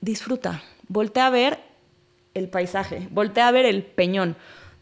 disfruta, 0.00 0.62
voltea 0.86 1.26
a 1.26 1.30
ver 1.30 1.58
el 2.34 2.48
paisaje, 2.48 3.08
voltea 3.10 3.48
a 3.48 3.50
ver 3.50 3.66
el 3.66 3.82
peñón. 3.82 4.36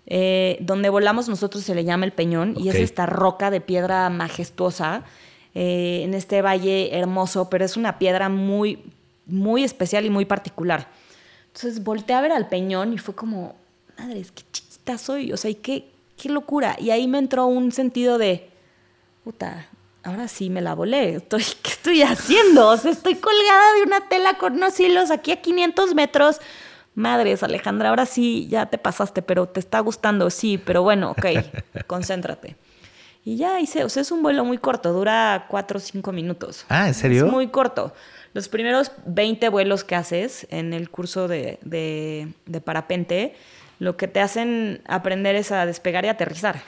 Eh, 0.07 0.59
donde 0.61 0.89
volamos 0.89 1.29
nosotros 1.29 1.63
se 1.63 1.75
le 1.75 1.85
llama 1.85 2.05
el 2.05 2.13
peñón 2.13 2.57
y 2.59 2.69
es 2.69 2.75
esta 2.77 3.07
roca 3.07 3.51
de 3.51 3.61
piedra 3.61 4.11
majestuosa 4.11 5.05
eh, 5.55 6.03
en 6.05 6.15
este 6.15 6.43
valle 6.43 6.97
hermoso, 6.97 7.49
pero 7.51 7.65
es 7.65 7.77
una 7.77 7.99
piedra 7.99 8.29
muy, 8.29 8.83
muy 9.27 9.65
especial 9.65 10.05
y 10.05 10.11
muy 10.11 10.25
particular. 10.25 10.89
Entonces 11.47 11.83
volteé 11.83 12.17
a 12.17 12.21
ver 12.21 12.33
al 12.33 12.49
peñón 12.49 12.93
y 12.93 12.99
fue 12.99 13.15
como, 13.15 13.57
madre, 13.99 14.25
qué 14.35 14.43
chiquita 14.53 14.99
soy, 14.99 15.33
o 15.33 15.37
sea, 15.37 15.51
y 15.51 15.57
qué, 15.57 15.91
qué 16.17 16.29
locura. 16.29 16.77
Y 16.79 16.91
ahí 16.91 17.09
me 17.09 17.19
entró 17.19 17.47
un 17.47 17.73
sentido 17.73 18.19
de, 18.19 18.49
puta, 19.25 19.69
ahora 20.05 20.29
sí 20.29 20.51
me 20.51 20.61
la 20.61 20.75
volé, 20.75 21.17
estoy, 21.17 21.45
¿qué 21.63 21.71
estoy 21.71 22.03
haciendo? 22.03 22.69
O 22.69 22.77
sea, 22.77 22.93
estoy 22.93 23.17
colgada 23.17 23.75
de 23.75 23.83
una 23.83 24.09
tela 24.09 24.39
con 24.39 24.55
unos 24.55 24.79
hilos 24.79 25.11
aquí 25.11 25.33
a 25.33 25.43
500 25.43 25.95
metros. 25.95 26.41
Madres, 27.01 27.43
Alejandra, 27.43 27.89
ahora 27.89 28.07
sí 28.07 28.47
ya 28.49 28.67
te 28.67 28.79
pasaste, 28.79 29.23
pero 29.23 29.47
te 29.47 29.59
está 29.61 29.81
gustando, 29.81 30.31
sí, 30.31 30.59
pero 30.59 30.83
bueno, 30.83 31.11
ok, 31.11 31.27
concéntrate. 31.87 32.57
Y 33.25 33.37
ya 33.37 33.61
hice, 33.61 33.85
o 33.85 33.89
sea, 33.89 34.01
es 34.03 34.11
un 34.13 34.23
vuelo 34.23 34.45
muy 34.45 34.57
corto, 34.59 34.93
dura 34.93 35.47
4 35.49 35.77
o 35.77 35.81
5 35.81 36.13
minutos. 36.13 36.65
Ah, 36.69 36.87
¿en 36.89 36.95
serio? 36.95 37.27
Es 37.27 37.31
muy 37.33 37.49
corto. 37.49 37.93
Los 38.33 38.49
primeros 38.49 38.93
20 39.07 39.49
vuelos 39.51 39.85
que 39.85 39.95
haces 39.95 40.47
en 40.51 40.73
el 40.73 40.89
curso 40.89 41.29
de, 41.29 41.59
de- 41.63 42.29
de 42.47 42.61
parapente, 42.61 43.35
lo 43.79 43.97
que 43.97 44.09
te 44.09 44.21
hacen 44.21 44.83
aprender 44.87 45.35
es 45.37 45.53
a 45.53 45.67
despegar 45.67 46.05
y 46.05 46.09
aterrizar. 46.09 46.63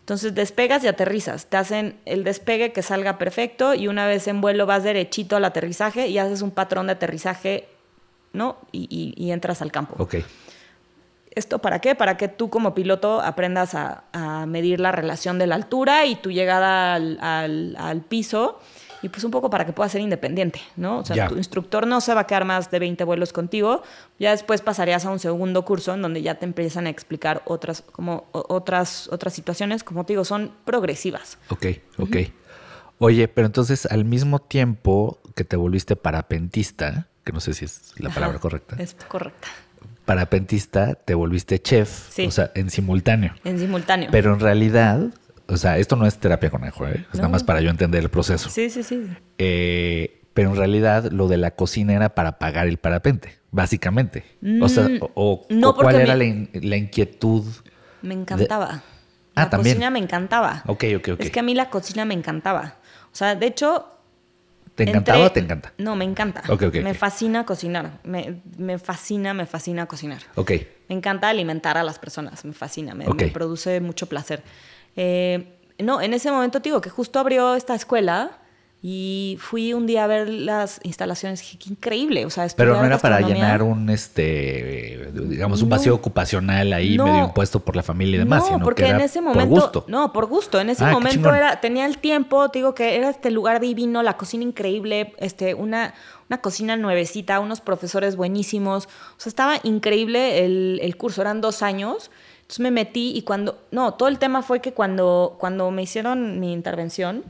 Entonces 0.00 0.34
despegas 0.34 0.82
y 0.82 0.88
aterrizas. 0.88 1.46
Te 1.46 1.56
hacen 1.58 1.96
el 2.06 2.24
despegue 2.24 2.72
que 2.72 2.82
salga 2.82 3.18
perfecto 3.18 3.74
y 3.74 3.86
una 3.86 4.06
vez 4.06 4.26
en 4.28 4.40
vuelo 4.40 4.66
vas 4.66 4.82
derechito 4.84 5.36
al 5.36 5.44
aterrizaje 5.44 6.08
y 6.08 6.18
haces 6.18 6.42
un 6.42 6.50
patrón 6.50 6.86
de 6.86 6.92
aterrizaje, 6.94 7.68
¿no? 8.32 8.56
Y, 8.72 8.86
y- 8.90 9.14
y 9.22 9.30
entras 9.32 9.62
al 9.62 9.70
campo. 9.72 9.94
Ok. 9.98 10.16
¿Esto 11.34 11.60
para 11.60 11.78
qué? 11.80 11.94
Para 11.94 12.18
que 12.18 12.28
tú 12.28 12.50
como 12.50 12.74
piloto 12.74 13.22
aprendas 13.22 13.74
a, 13.74 14.04
a 14.12 14.44
medir 14.44 14.80
la 14.80 14.92
relación 14.92 15.38
de 15.38 15.46
la 15.46 15.54
altura 15.54 16.04
y 16.04 16.16
tu 16.16 16.30
llegada 16.30 16.94
al, 16.94 17.18
al- 17.22 17.74
al 17.78 18.02
piso 18.02 18.60
y 19.00 19.08
pues 19.08 19.24
un 19.24 19.30
poco 19.30 19.48
para 19.48 19.64
que 19.64 19.72
puedas 19.72 19.90
ser 19.90 20.02
independiente, 20.02 20.60
¿no? 20.76 20.98
O 20.98 21.04
sea, 21.04 21.16
Ya. 21.16 21.28
tu 21.28 21.36
instructor 21.36 21.86
no 21.86 22.00
se 22.02 22.12
va 22.14 22.20
a 22.20 22.26
quedar 22.26 22.44
más 22.44 22.70
de 22.70 22.78
20 22.78 23.02
vuelos 23.04 23.32
contigo, 23.32 23.82
ya 24.18 24.30
después 24.30 24.60
pasarías 24.60 25.04
a 25.06 25.10
un 25.10 25.18
segundo 25.18 25.64
curso 25.64 25.94
en 25.94 26.02
donde 26.02 26.20
ya 26.22 26.34
te 26.36 26.44
empiezan 26.44 26.86
a 26.86 26.90
explicar 26.90 27.42
otras, 27.46 27.80
como, 27.80 28.26
otras, 28.32 29.08
otras 29.10 29.32
situaciones, 29.32 29.82
como 29.82 30.04
te 30.04 30.12
digo, 30.12 30.24
son 30.24 30.52
progresivas. 30.66 31.38
Ok, 31.48 31.66
ok. 31.98 32.16
Oye, 32.98 33.26
pero 33.26 33.46
entonces 33.46 33.86
al 33.86 34.04
mismo 34.04 34.38
tiempo 34.38 35.18
que 35.34 35.42
te 35.44 35.56
volviste 35.56 35.96
parapentista, 35.96 37.08
que 37.24 37.32
no 37.32 37.40
sé 37.40 37.54
si 37.54 37.64
es 37.64 37.92
la 37.98 38.10
palabra 38.10 38.38
correcta, 38.38 38.76
Es 38.78 38.94
correcta. 39.08 39.48
parapentista, 40.04 40.94
te 40.94 41.14
volviste 41.14 41.60
chef, 41.60 42.08
Sí. 42.10 42.26
o 42.26 42.30
sea, 42.30 42.50
en 42.54 42.70
simultáneo. 42.70 43.34
En 43.44 43.58
simultáneo. 43.58 44.08
Pero 44.10 44.34
en 44.34 44.40
realidad, 44.40 45.00
o 45.46 45.56
sea, 45.56 45.78
esto 45.78 45.96
no 45.96 46.06
es 46.06 46.18
terapia 46.18 46.50
conejo, 46.50 46.86
¿eh? 46.86 47.06
es 47.12 47.16
nada 47.18 47.28
más 47.28 47.44
para 47.44 47.60
yo 47.60 47.70
entender 47.70 48.02
el 48.02 48.08
proceso. 48.10 48.50
Sí, 48.50 48.70
sí, 48.70 48.82
sí. 48.82 49.06
Eh, 49.38 50.22
pero 50.34 50.50
en 50.50 50.56
realidad 50.56 51.10
lo 51.12 51.28
de 51.28 51.36
la 51.36 51.52
cocina 51.52 51.92
era 51.94 52.14
para 52.14 52.38
pagar 52.38 52.66
el 52.66 52.78
parapente, 52.78 53.38
básicamente. 53.50 54.24
O 54.60 54.68
sea, 54.68 54.88
Mm, 54.88 54.98
o, 55.02 55.10
o- 55.14 55.46
no, 55.50 55.70
o 55.70 55.76
cuál 55.76 55.96
era 56.00 56.16
la, 56.16 56.24
in- 56.24 56.50
la 56.54 56.76
inquietud. 56.76 57.44
Me 58.00 58.14
encantaba. 58.14 58.82
Ah, 59.34 59.44
la 59.44 59.50
también. 59.50 59.76
cocina 59.76 59.90
me 59.90 59.98
encantaba. 59.98 60.62
Ok, 60.66 60.84
ok, 60.96 61.08
ok. 61.14 61.20
Es 61.20 61.30
que 61.30 61.40
a 61.40 61.42
mí 61.42 61.54
la 61.54 61.70
cocina 61.70 62.04
me 62.04 62.14
encantaba. 62.14 62.76
O 63.12 63.14
sea, 63.14 63.34
de 63.34 63.46
hecho... 63.46 63.88
¿Te 64.74 64.84
encantaba 64.84 65.18
entré- 65.18 65.26
o 65.26 65.32
te 65.32 65.40
encanta? 65.40 65.72
No, 65.78 65.96
me 65.96 66.04
encanta. 66.04 66.42
Ok, 66.48 66.62
ok, 66.62 66.74
me 66.82 66.94
fascina 66.94 67.44
cocinar. 67.44 67.98
Me, 68.04 68.40
me 68.56 68.78
fascina, 68.78 69.34
me 69.34 69.46
fascina 69.46 69.86
cocinar. 69.86 70.22
Ok, 70.34 70.52
Me 70.88 70.94
encanta 70.96 71.28
alimentar 71.28 71.76
a 71.78 71.82
las 71.82 71.98
personas. 71.98 72.44
Me 72.44 72.52
fascina. 72.54 72.94
Me, 72.94 73.06
me 73.06 73.28
produce 73.28 73.80
mucho 73.80 74.06
placer. 74.08 74.42
Eh, 74.96 75.58
no, 75.78 76.00
en 76.00 76.14
ese 76.14 76.30
momento 76.30 76.60
te 76.60 76.68
digo 76.68 76.80
que 76.80 76.90
justo 76.90 77.18
abrió 77.18 77.54
esta 77.54 77.74
escuela 77.74 78.38
y 78.84 79.38
fui 79.40 79.72
un 79.74 79.86
día 79.86 80.02
a 80.02 80.06
ver 80.08 80.28
las 80.28 80.80
instalaciones. 80.82 81.40
Dije, 81.40 81.56
qué 81.56 81.70
increíble. 81.70 82.26
O 82.26 82.30
sea, 82.30 82.48
pero 82.56 82.74
no 82.76 82.84
era 82.84 82.98
para 82.98 83.20
llenar 83.20 83.62
un, 83.62 83.88
este, 83.90 85.10
digamos, 85.14 85.62
un 85.62 85.68
No. 85.68 85.76
vacío 85.76 85.94
ocupacional 85.94 86.72
ahí 86.72 86.96
No. 86.96 87.04
medio 87.06 87.24
impuesto 87.26 87.60
por 87.60 87.76
la 87.76 87.84
familia 87.84 88.16
y 88.16 88.18
demás, 88.18 88.40
no, 88.40 88.46
sino 88.46 88.64
porque 88.64 88.82
que 88.82 88.88
era 88.88 88.98
en 88.98 89.04
ese 89.04 89.20
momento. 89.20 89.48
por 89.54 89.60
gusto. 89.62 89.84
No, 89.86 90.12
por 90.12 90.26
gusto. 90.26 90.60
En 90.60 90.68
ese 90.68 90.84
Ah, 90.84 90.90
momento 90.90 91.32
era, 91.32 91.60
tenía 91.60 91.86
el 91.86 91.98
tiempo, 91.98 92.48
te 92.48 92.58
digo 92.58 92.74
que 92.74 92.96
era 92.96 93.08
este 93.08 93.30
lugar 93.30 93.60
divino, 93.60 94.02
la 94.02 94.16
cocina 94.16 94.42
increíble, 94.42 95.14
este, 95.18 95.54
una, 95.54 95.94
una 96.28 96.40
cocina 96.40 96.76
nuevecita, 96.76 97.38
unos 97.38 97.60
profesores 97.60 98.16
buenísimos. 98.16 98.86
O 98.86 99.20
sea, 99.20 99.30
estaba 99.30 99.60
increíble 99.62 100.44
el, 100.44 100.80
el 100.82 100.96
curso, 100.96 101.20
eran 101.22 101.40
dos 101.40 101.62
años. 101.62 102.10
Entonces 102.40 102.60
me 102.60 102.72
metí 102.72 103.12
y 103.16 103.22
cuando. 103.22 103.62
No, 103.70 103.94
todo 103.94 104.08
el 104.08 104.18
tema 104.18 104.42
fue 104.42 104.60
que 104.60 104.72
cuando, 104.72 105.36
cuando 105.38 105.70
me 105.70 105.82
hicieron 105.84 106.40
mi 106.40 106.52
intervención, 106.52 107.22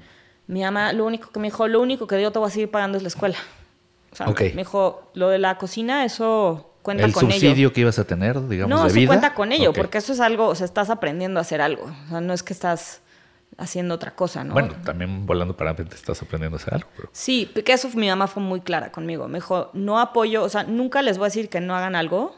mi 0.53 0.63
mamá 0.63 0.93
lo 0.93 1.05
único 1.07 1.31
que 1.31 1.41
me 1.41 1.47
dijo, 1.49 1.67
lo 1.69 1.81
único 1.81 2.07
que 2.07 2.21
yo 2.21 2.31
te 2.31 2.39
voy 2.39 2.49
a 2.49 2.51
seguir 2.51 2.71
pagando 2.71 2.97
es 2.99 3.03
la 3.03 3.09
escuela. 3.09 3.37
O 4.13 4.17
sea, 4.17 4.29
Ok. 4.29 4.41
me 4.43 4.51
dijo, 4.63 5.11
lo 5.15 5.29
de 5.31 5.39
la 5.39 5.57
cocina, 5.59 6.05
eso 6.05 6.75
cuenta 6.83 7.05
el 7.05 7.13
con 7.13 7.25
ello. 7.27 7.33
subsidio 7.35 7.73
que 7.73 7.81
ibas 7.81 7.99
a 7.99 8.05
tener, 8.05 8.47
digamos, 8.49 8.69
No, 8.69 8.83
de 8.83 8.89
eso 8.89 8.97
vida. 8.97 9.07
cuenta 9.07 9.35
con 9.35 9.53
ello, 9.53 9.71
Ok. 9.71 9.77
porque 9.77 9.99
eso 9.99 10.13
es 10.13 10.21
algo, 10.21 10.49
o 10.49 10.55
sea, 10.55 10.65
estás 10.67 10.91
aprendiendo 10.91 11.41
a 11.41 11.43
hacer 11.43 11.61
algo. 11.63 11.85
O 11.85 12.09
sea, 12.11 12.21
no 12.21 12.33
es 12.35 12.43
que 12.43 12.53
estás 12.53 13.01
haciendo 13.59 13.95
otra 13.95 14.11
cosa, 14.15 14.45
¿no? 14.45 14.53
Bueno, 14.55 14.75
también 14.85 15.25
volando 15.27 15.57
parapente 15.57 15.95
estás 15.95 16.21
aprendiendo 16.23 16.57
a 16.57 16.61
hacer 16.61 16.75
algo. 16.75 16.89
pero- 16.97 17.09
Sí, 17.13 17.51
porque 17.53 17.73
eso 17.73 17.89
mi 17.95 18.09
mamá 18.09 18.27
fue 18.27 18.43
muy 18.43 18.61
clara 18.61 18.91
conmigo. 18.93 19.29
Me 19.29 19.39
dijo, 19.39 19.71
no 19.73 19.99
apoyo, 20.01 20.43
o 20.43 20.49
sea, 20.49 20.65
nunca 20.65 21.01
les 21.03 21.17
voy 21.19 21.27
a 21.27 21.29
decir 21.29 21.49
que 21.49 21.61
no 21.61 21.75
hagan 21.75 21.95
algo. 21.95 22.35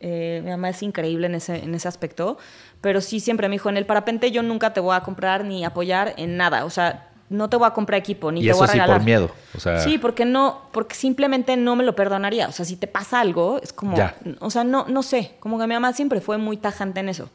Eh, 0.00 0.40
mi 0.44 0.50
mamá 0.50 0.68
es 0.70 0.82
increíble 0.82 1.26
en 1.26 1.34
ese, 1.34 1.56
en 1.64 1.74
ese 1.74 1.88
aspecto, 1.88 2.38
pero 2.80 3.00
sí 3.00 3.18
siempre 3.20 3.48
me 3.48 3.56
dijo, 3.56 3.68
en 3.68 3.76
el 3.76 3.84
parapente 3.86 4.30
yo 4.30 4.42
nunca 4.44 4.72
te 4.72 4.78
voy 4.80 4.94
a 4.94 5.00
comprar 5.00 5.44
ni 5.44 5.64
apoyar 5.64 6.14
en 6.18 6.36
nada. 6.36 6.64
O 6.64 6.70
sea, 6.70 7.07
no 7.30 7.48
te 7.50 7.56
voy 7.56 7.66
a 7.66 7.70
comprar 7.70 7.98
equipo, 8.00 8.30
ni 8.32 8.40
Y 8.40 8.44
te 8.44 8.50
eso 8.50 8.58
voy 8.58 8.64
a 8.64 8.68
sí 8.68 8.72
regalar. 8.74 8.96
por 8.98 9.04
miedo. 9.04 9.30
O 9.56 9.60
sea, 9.60 9.80
Sí, 9.80 9.98
porque 9.98 10.24
no, 10.24 10.62
porque 10.72 10.94
simplemente 10.94 11.56
no 11.56 11.76
me 11.76 11.84
lo 11.84 11.94
perdonaría. 11.94 12.48
O 12.48 12.52
sea, 12.52 12.64
si 12.64 12.76
te 12.76 12.86
pasa 12.86 13.20
algo, 13.20 13.60
es 13.62 13.72
como, 13.72 13.96
Ya. 13.96 14.16
o 14.40 14.50
sea, 14.50 14.64
no, 14.64 14.86
no 14.88 15.02
sé, 15.02 15.32
como 15.40 15.58
que 15.58 15.66
mi 15.66 15.74
mamá 15.74 15.92
siempre 15.92 16.20
fue 16.20 16.38
muy 16.38 16.56
tajante 16.56 17.00
en 17.00 17.08
eso. 17.10 17.30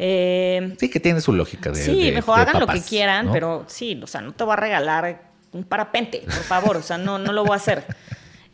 Eh, 0.00 0.74
sí 0.78 0.88
que 0.90 1.00
tiene 1.00 1.20
su 1.20 1.32
lógica 1.32 1.70
de. 1.70 1.82
sí, 1.82 2.04
de- 2.06 2.12
mejor 2.12 2.36
de 2.36 2.42
hagan 2.42 2.60
lo 2.60 2.66
que 2.68 2.80
quieran, 2.82 3.26
¿no? 3.26 3.32
pero 3.32 3.64
sí, 3.66 3.98
o 4.02 4.06
sea, 4.06 4.20
no 4.20 4.32
te 4.32 4.44
voy 4.44 4.52
a 4.52 4.56
regalar 4.56 5.22
un 5.52 5.64
parapente, 5.64 6.20
por 6.24 6.34
favor, 6.44 6.76
o 6.76 6.82
sea, 6.82 6.98
no, 6.98 7.18
no 7.18 7.32
lo 7.32 7.42
voy 7.42 7.52
a 7.54 7.56
hacer. 7.56 7.84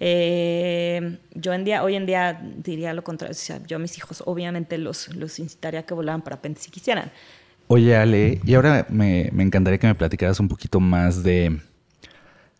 Eh, 0.00 1.18
yo 1.34 1.52
en 1.52 1.64
día, 1.64 1.82
hoy 1.82 1.96
en 1.96 2.06
día 2.06 2.40
diría 2.56 2.92
lo 2.94 3.02
contrario, 3.04 3.32
o 3.32 3.38
sea, 3.38 3.58
yo 3.66 3.76
a 3.76 3.78
mis 3.78 3.96
hijos 3.96 4.22
obviamente 4.26 4.76
los, 4.78 5.08
los 5.14 5.38
incitaría 5.38 5.80
a 5.80 5.82
que 5.84 5.94
volaran 5.94 6.22
parapente 6.22 6.60
si 6.60 6.70
quisieran. 6.70 7.10
Oye, 7.66 7.96
Ale, 7.96 8.40
y 8.44 8.54
ahora 8.54 8.86
me, 8.90 9.30
me 9.32 9.42
encantaría 9.42 9.78
que 9.78 9.86
me 9.86 9.94
platicaras 9.94 10.38
un 10.40 10.48
poquito 10.48 10.80
más 10.80 11.22
de, 11.22 11.60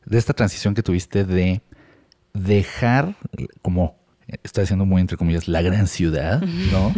de 0.07 0.19
esta 0.19 0.33
transición 0.33 0.75
que 0.75 0.83
tuviste 0.83 1.25
de 1.25 1.61
dejar, 2.33 3.17
como 3.63 3.97
estoy 4.43 4.65
haciendo 4.65 4.85
muy 4.85 5.01
entre 5.01 5.17
comillas, 5.17 5.49
la 5.49 5.63
gran 5.63 5.87
ciudad, 5.87 6.43
¿no? 6.43 6.93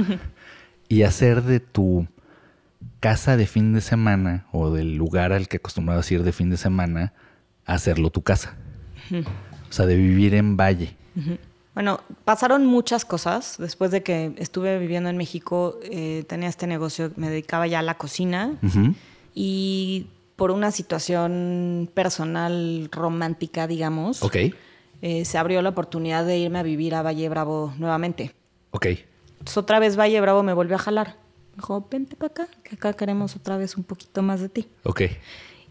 y 0.88 1.02
hacer 1.02 1.42
de 1.42 1.60
tu 1.60 2.06
casa 3.00 3.36
de 3.36 3.46
fin 3.46 3.72
de 3.72 3.80
semana 3.80 4.46
o 4.52 4.70
del 4.70 4.96
lugar 4.96 5.32
al 5.32 5.48
que 5.48 5.58
acostumbrabas 5.58 6.10
ir 6.12 6.22
de 6.22 6.32
fin 6.32 6.50
de 6.50 6.56
semana, 6.56 7.12
hacerlo 7.64 8.10
tu 8.10 8.22
casa. 8.22 8.56
O 9.68 9.72
sea, 9.72 9.86
de 9.86 9.96
vivir 9.96 10.34
en 10.34 10.56
Valle. 10.56 10.96
Bueno, 11.76 12.00
pasaron 12.24 12.64
muchas 12.64 13.04
cosas. 13.04 13.56
Después 13.58 13.90
de 13.90 14.02
que 14.02 14.32
estuve 14.38 14.78
viviendo 14.78 15.10
en 15.10 15.18
México, 15.18 15.78
eh, 15.82 16.24
tenía 16.26 16.48
este 16.48 16.66
negocio, 16.66 17.12
me 17.16 17.28
dedicaba 17.28 17.66
ya 17.66 17.80
a 17.80 17.82
la 17.82 17.98
cocina 17.98 18.58
y 19.34 20.06
por 20.36 20.52
una 20.52 20.70
situación 20.70 21.90
personal 21.92 22.88
romántica, 22.90 23.66
digamos, 23.66 24.22
eh, 25.02 25.26
se 25.26 25.36
abrió 25.36 25.60
la 25.60 25.68
oportunidad 25.68 26.24
de 26.24 26.38
irme 26.38 26.60
a 26.60 26.62
vivir 26.62 26.94
a 26.94 27.02
Valle 27.02 27.28
Bravo 27.28 27.74
nuevamente. 27.76 28.32
ok. 28.70 28.86
Entonces 29.32 29.58
otra 29.58 29.78
vez 29.78 29.98
Valle 29.98 30.18
Bravo 30.22 30.42
me 30.42 30.54
volvió 30.54 30.76
a 30.76 30.78
jalar. 30.78 31.16
Me 31.50 31.56
dijo, 31.56 31.86
vente 31.90 32.16
para 32.16 32.28
acá, 32.28 32.48
que 32.62 32.76
acá 32.76 32.94
queremos 32.94 33.36
otra 33.36 33.58
vez 33.58 33.76
un 33.76 33.84
poquito 33.84 34.22
más 34.22 34.40
de 34.40 34.48
ti. 34.48 34.66
Ok. 34.84 35.02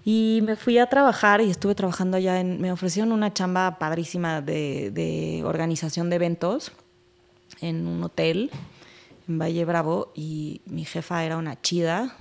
Y 0.08 0.42
me 0.44 0.56
fui 0.56 0.78
a 0.78 0.86
trabajar 0.88 1.42
y 1.42 1.50
estuve 1.50 1.74
trabajando 1.74 2.18
allá 2.18 2.40
en... 2.40 2.62
Me 2.62 2.72
ofrecieron 2.72 3.12
una 3.12 3.34
chamba 3.34 3.80
padrísima 3.80 4.40
de, 4.42 4.92
de 4.92 5.42
organización 5.44 6.10
de 6.12 6.18
eventos 6.18 6.72
en 7.60 7.88
un 7.88 8.04
hotel 8.04 8.52
en 9.28 9.40
Valle 9.40 9.66
Bravo 9.66 10.12
y 10.16 10.62
mi 10.68 10.86
jefa 10.86 11.24
era 11.26 11.38
una 11.38 11.60
chida. 11.60 12.16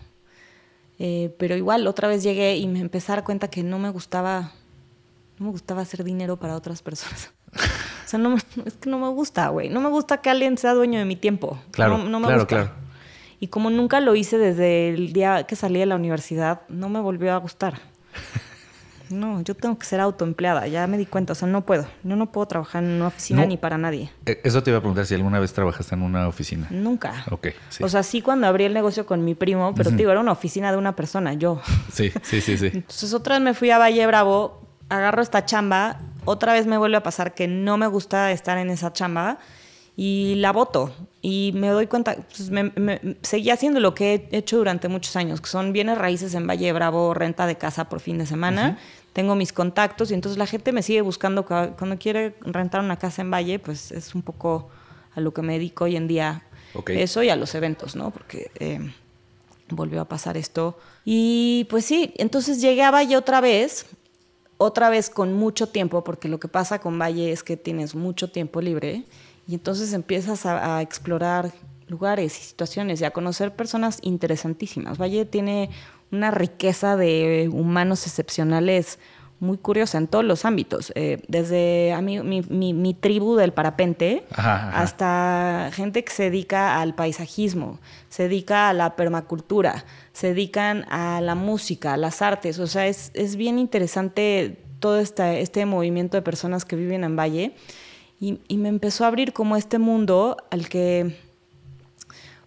Eh, 0.98 1.34
pero 1.38 1.56
igual 1.56 1.86
otra 1.86 2.08
vez 2.08 2.22
llegué 2.22 2.56
y 2.56 2.66
me 2.68 2.80
empecé 2.80 3.12
a 3.12 3.16
dar 3.16 3.24
cuenta 3.24 3.48
que 3.48 3.62
no 3.62 3.78
me 3.78 3.90
gustaba, 3.90 4.52
no 5.38 5.46
me 5.46 5.50
gustaba 5.50 5.82
hacer 5.82 6.04
dinero 6.04 6.38
para 6.38 6.56
otras 6.56 6.82
personas. 6.82 7.30
O 8.04 8.06
sea, 8.06 8.18
no, 8.18 8.28
me- 8.30 8.42
es 8.66 8.74
que 8.74 8.90
no 8.90 8.98
me 8.98 9.08
gusta, 9.08 9.48
güey. 9.48 9.70
No 9.70 9.80
me 9.80 9.88
gusta 9.88 10.18
que 10.20 10.28
alguien 10.28 10.58
sea 10.58 10.74
dueño 10.74 10.98
de 10.98 11.06
mi 11.06 11.16
tiempo. 11.16 11.58
Claro, 11.70 11.96
no, 11.96 12.04
no 12.10 12.20
me 12.20 12.26
claro, 12.26 12.40
gusta. 12.42 12.56
claro. 12.66 12.72
Y 13.40 13.48
como 13.48 13.70
nunca 13.70 14.00
lo 14.00 14.14
hice 14.14 14.38
desde 14.38 14.88
el 14.90 15.12
día 15.12 15.44
que 15.44 15.56
salí 15.56 15.78
de 15.80 15.86
la 15.86 15.96
universidad, 15.96 16.62
no 16.68 16.88
me 16.88 17.00
volvió 17.00 17.32
a 17.32 17.36
gustar. 17.38 17.80
No, 19.10 19.42
yo 19.42 19.54
tengo 19.54 19.78
que 19.78 19.84
ser 19.84 20.00
autoempleada, 20.00 20.66
ya 20.66 20.86
me 20.86 20.96
di 20.96 21.04
cuenta, 21.04 21.34
o 21.34 21.36
sea, 21.36 21.46
no 21.46 21.60
puedo. 21.66 21.86
Yo 22.04 22.16
no 22.16 22.32
puedo 22.32 22.46
trabajar 22.48 22.82
en 22.82 22.90
una 22.90 23.08
oficina 23.08 23.42
No. 23.42 23.48
ni 23.48 23.58
para 23.58 23.76
nadie. 23.76 24.10
Eh, 24.24 24.40
Eso 24.44 24.62
te 24.62 24.70
iba 24.70 24.78
a 24.78 24.80
preguntar 24.80 25.04
si 25.04 25.14
alguna 25.14 25.38
vez 25.38 25.52
trabajaste 25.52 25.94
en 25.94 26.02
una 26.02 26.26
oficina. 26.26 26.68
Nunca. 26.70 27.22
Ok, 27.30 27.48
sí. 27.68 27.84
O 27.84 27.88
sea, 27.90 28.02
sí 28.02 28.22
cuando 28.22 28.46
abrí 28.46 28.64
el 28.64 28.72
negocio 28.72 29.04
con 29.04 29.22
mi 29.22 29.34
primo, 29.34 29.74
pero 29.74 29.90
te 29.90 29.96
digo, 29.96 30.10
era 30.10 30.20
una 30.20 30.32
oficina 30.32 30.72
de 30.72 30.78
una 30.78 30.96
persona, 30.96 31.34
yo. 31.34 31.60
Sí, 31.92 32.10
sí, 32.22 32.40
sí, 32.40 32.56
sí. 32.56 32.70
Entonces 32.72 33.12
otra 33.12 33.34
vez 33.36 33.44
me 33.44 33.52
fui 33.52 33.70
a 33.70 33.76
Valle 33.78 34.06
Bravo, 34.06 34.62
agarro 34.88 35.20
esta 35.22 35.44
chamba, 35.44 36.00
otra 36.24 36.54
vez 36.54 36.66
me 36.66 36.78
vuelve 36.78 36.96
a 36.96 37.02
pasar 37.02 37.34
que 37.34 37.46
no 37.46 37.76
me 37.76 37.86
gusta 37.86 38.32
estar 38.32 38.56
en 38.56 38.70
esa 38.70 38.94
chamba 38.94 39.36
y 39.96 40.36
la 40.36 40.50
voto. 40.50 40.92
Y 41.26 41.52
me 41.54 41.68
doy 41.68 41.86
cuenta, 41.86 42.16
pues 42.36 42.50
me, 42.50 42.64
me- 42.76 43.00
seguí 43.22 43.48
haciendo 43.48 43.80
lo 43.80 43.94
que 43.94 44.28
he 44.30 44.36
hecho 44.36 44.58
durante 44.58 44.88
muchos 44.88 45.16
años, 45.16 45.40
que 45.40 45.48
son 45.48 45.72
bienes 45.72 45.96
raíces 45.96 46.34
en 46.34 46.46
Valle 46.46 46.70
Bravo, 46.74 47.14
renta 47.14 47.46
de 47.46 47.56
casa 47.56 47.88
por 47.88 48.00
fin 48.00 48.18
de 48.18 48.26
semana. 48.26 48.78
Tengo 49.14 49.34
mis 49.34 49.50
contactos 49.54 50.10
y 50.10 50.14
entonces 50.14 50.36
la 50.36 50.44
gente 50.46 50.70
me 50.70 50.82
sigue 50.82 51.00
buscando 51.00 51.46
ca- 51.46 51.70
cuando 51.78 51.96
quiere 51.98 52.34
rentar 52.42 52.82
una 52.82 52.98
casa 52.98 53.22
en 53.22 53.30
Valle, 53.30 53.58
pues 53.58 53.90
es 53.90 54.14
un 54.14 54.20
poco 54.20 54.68
a 55.14 55.20
lo 55.22 55.32
que 55.32 55.40
me 55.40 55.54
dedico 55.54 55.84
hoy 55.84 55.96
en 55.96 56.08
día. 56.08 56.42
Ok. 56.74 56.90
Eso 56.90 57.22
y 57.22 57.30
a 57.30 57.36
los 57.36 57.54
eventos, 57.54 57.96
¿no? 57.96 58.10
Porque 58.10 58.50
eh, 58.60 58.80
volvió 59.70 60.02
a 60.02 60.04
pasar 60.04 60.36
esto. 60.36 60.78
Y 61.06 61.66
pues 61.70 61.86
sí, 61.86 62.12
entonces 62.18 62.60
llegué 62.60 62.82
a 62.82 62.90
Valle 62.90 63.16
otra 63.16 63.40
vez, 63.40 63.86
otra 64.58 64.90
vez 64.90 65.08
con 65.08 65.32
mucho 65.32 65.68
tiempo, 65.68 66.04
porque 66.04 66.28
lo 66.28 66.38
que 66.38 66.48
pasa 66.48 66.80
con 66.80 66.98
Valle 66.98 67.32
es 67.32 67.42
que 67.42 67.56
tienes 67.56 67.94
mucho 67.94 68.30
tiempo 68.30 68.60
libre 68.60 69.04
y 69.46 69.54
entonces 69.54 69.92
empiezas 69.92 70.46
a, 70.46 70.76
a 70.76 70.82
explorar 70.82 71.52
lugares 71.88 72.38
y 72.38 72.42
situaciones 72.42 73.00
y 73.00 73.04
a 73.04 73.10
conocer 73.10 73.54
personas 73.54 73.98
interesantísimas. 74.02 74.98
Valle 74.98 75.24
tiene 75.24 75.70
una 76.10 76.30
riqueza 76.30 76.96
de 76.96 77.50
humanos 77.52 78.06
excepcionales 78.06 78.98
muy 79.40 79.58
curiosa 79.58 79.98
en 79.98 80.06
todos 80.06 80.24
los 80.24 80.44
ámbitos, 80.44 80.92
eh, 80.94 81.22
desde 81.28 81.92
a 81.92 82.00
mí, 82.00 82.20
mi, 82.20 82.94
tribu 82.94 83.36
del 83.36 83.52
parapente 83.52 84.24
hasta 84.34 85.70
gente 85.72 86.02
que 86.04 86.12
se 86.12 86.24
dedica 86.24 86.80
al 86.80 86.94
paisajismo, 86.94 87.78
se 88.08 88.24
dedica 88.24 88.70
a 88.70 88.72
la 88.72 88.96
permacultura, 88.96 89.84
se 90.12 90.28
dedican 90.28 90.86
a 90.88 91.20
la 91.20 91.34
música, 91.34 91.94
a 91.94 91.96
las 91.96 92.22
artes, 92.22 92.58
o 92.58 92.66
sea, 92.66 92.86
es, 92.86 93.10
es 93.14 93.36
bien 93.36 93.58
interesante 93.58 94.62
todo 94.78 94.98
este 94.98 95.66
movimiento 95.66 96.16
de 96.16 96.22
personas 96.22 96.64
que 96.64 96.76
viven 96.76 97.04
en 97.04 97.16
Valle 97.16 97.54
y, 98.20 98.40
y 98.48 98.56
me 98.58 98.68
empezó 98.68 99.04
a 99.04 99.08
abrir 99.08 99.32
como 99.32 99.56
este 99.56 99.78
mundo 99.78 100.36
al 100.50 100.68
que 100.68 101.16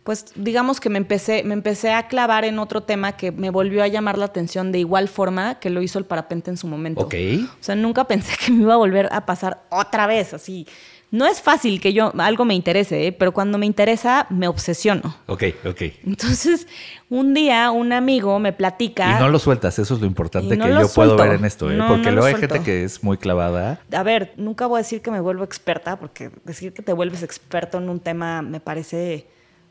pues 0.07 0.27
digamos 0.35 0.79
que 0.79 0.89
me 0.89 0.99
empecé, 0.99 1.43
me 1.43 1.53
empecé 1.53 1.91
a 1.91 2.07
clavar 2.07 2.45
en 2.45 2.59
otro 2.59 2.79
tema 2.79 3.17
que 3.17 3.33
me 3.33 3.49
volvió 3.49 3.83
a 3.83 3.89
llamar 3.89 4.17
la 4.17 4.23
atención 4.23 4.71
de 4.71 4.79
igual 4.79 5.09
forma 5.09 5.59
que 5.59 5.69
lo 5.69 5.81
hizo 5.81 5.99
el 5.99 6.05
parapente 6.05 6.49
en 6.49 6.55
su 6.55 6.65
momento. 6.65 7.01
Ok. 7.01 7.15
O 7.59 7.61
sea, 7.63 7.75
nunca 7.75 8.05
pensé 8.05 8.37
que 8.37 8.53
me 8.53 8.61
iba 8.61 8.75
a 8.75 8.77
volver 8.77 9.09
a 9.11 9.25
pasar 9.25 9.65
otra 9.69 10.07
vez, 10.07 10.33
así. 10.33 10.65
No 11.09 11.25
es 11.25 11.41
fácil 11.41 11.79
que 11.79 11.93
yo 11.93 12.11
algo 12.17 12.43
me 12.43 12.53
interese, 12.53 13.07
¿eh? 13.07 13.11
pero 13.13 13.31
cuando 13.31 13.57
me 13.57 13.65
interesa 13.65 14.27
me 14.29 14.47
obsesiono. 14.47 15.15
Ok, 15.27 15.43
ok. 15.65 15.81
Entonces, 16.05 16.67
un 17.09 17.33
día 17.33 17.71
un 17.71 17.93
amigo 17.93 18.37
me 18.39 18.51
platica. 18.51 19.15
Y 19.15 19.19
no 19.21 19.29
lo 19.29 19.39
sueltas, 19.39 19.79
eso 19.79 19.93
es 19.93 20.01
lo 20.01 20.07
importante 20.07 20.57
que 20.57 20.69
yo 20.69 20.89
puedo 20.93 21.15
ver 21.15 21.33
en 21.33 21.45
esto, 21.45 21.71
¿eh? 21.71 21.79
porque 21.87 22.11
luego 22.11 22.27
hay 22.27 22.35
gente 22.35 22.61
que 22.61 22.83
es 22.83 23.03
muy 23.03 23.17
clavada. 23.17 23.79
A 23.91 24.03
ver, 24.03 24.33
nunca 24.35 24.67
voy 24.67 24.79
a 24.79 24.81
decir 24.81 25.01
que 25.01 25.11
me 25.11 25.21
vuelvo 25.21 25.43
experta, 25.43 25.97
porque 25.97 26.29
decir 26.43 26.73
que 26.73 26.81
te 26.81 26.91
vuelves 26.91 27.23
experto 27.23 27.77
en 27.77 27.89
un 27.89 27.99
tema 27.99 28.41
me 28.41 28.59
parece 28.59 29.27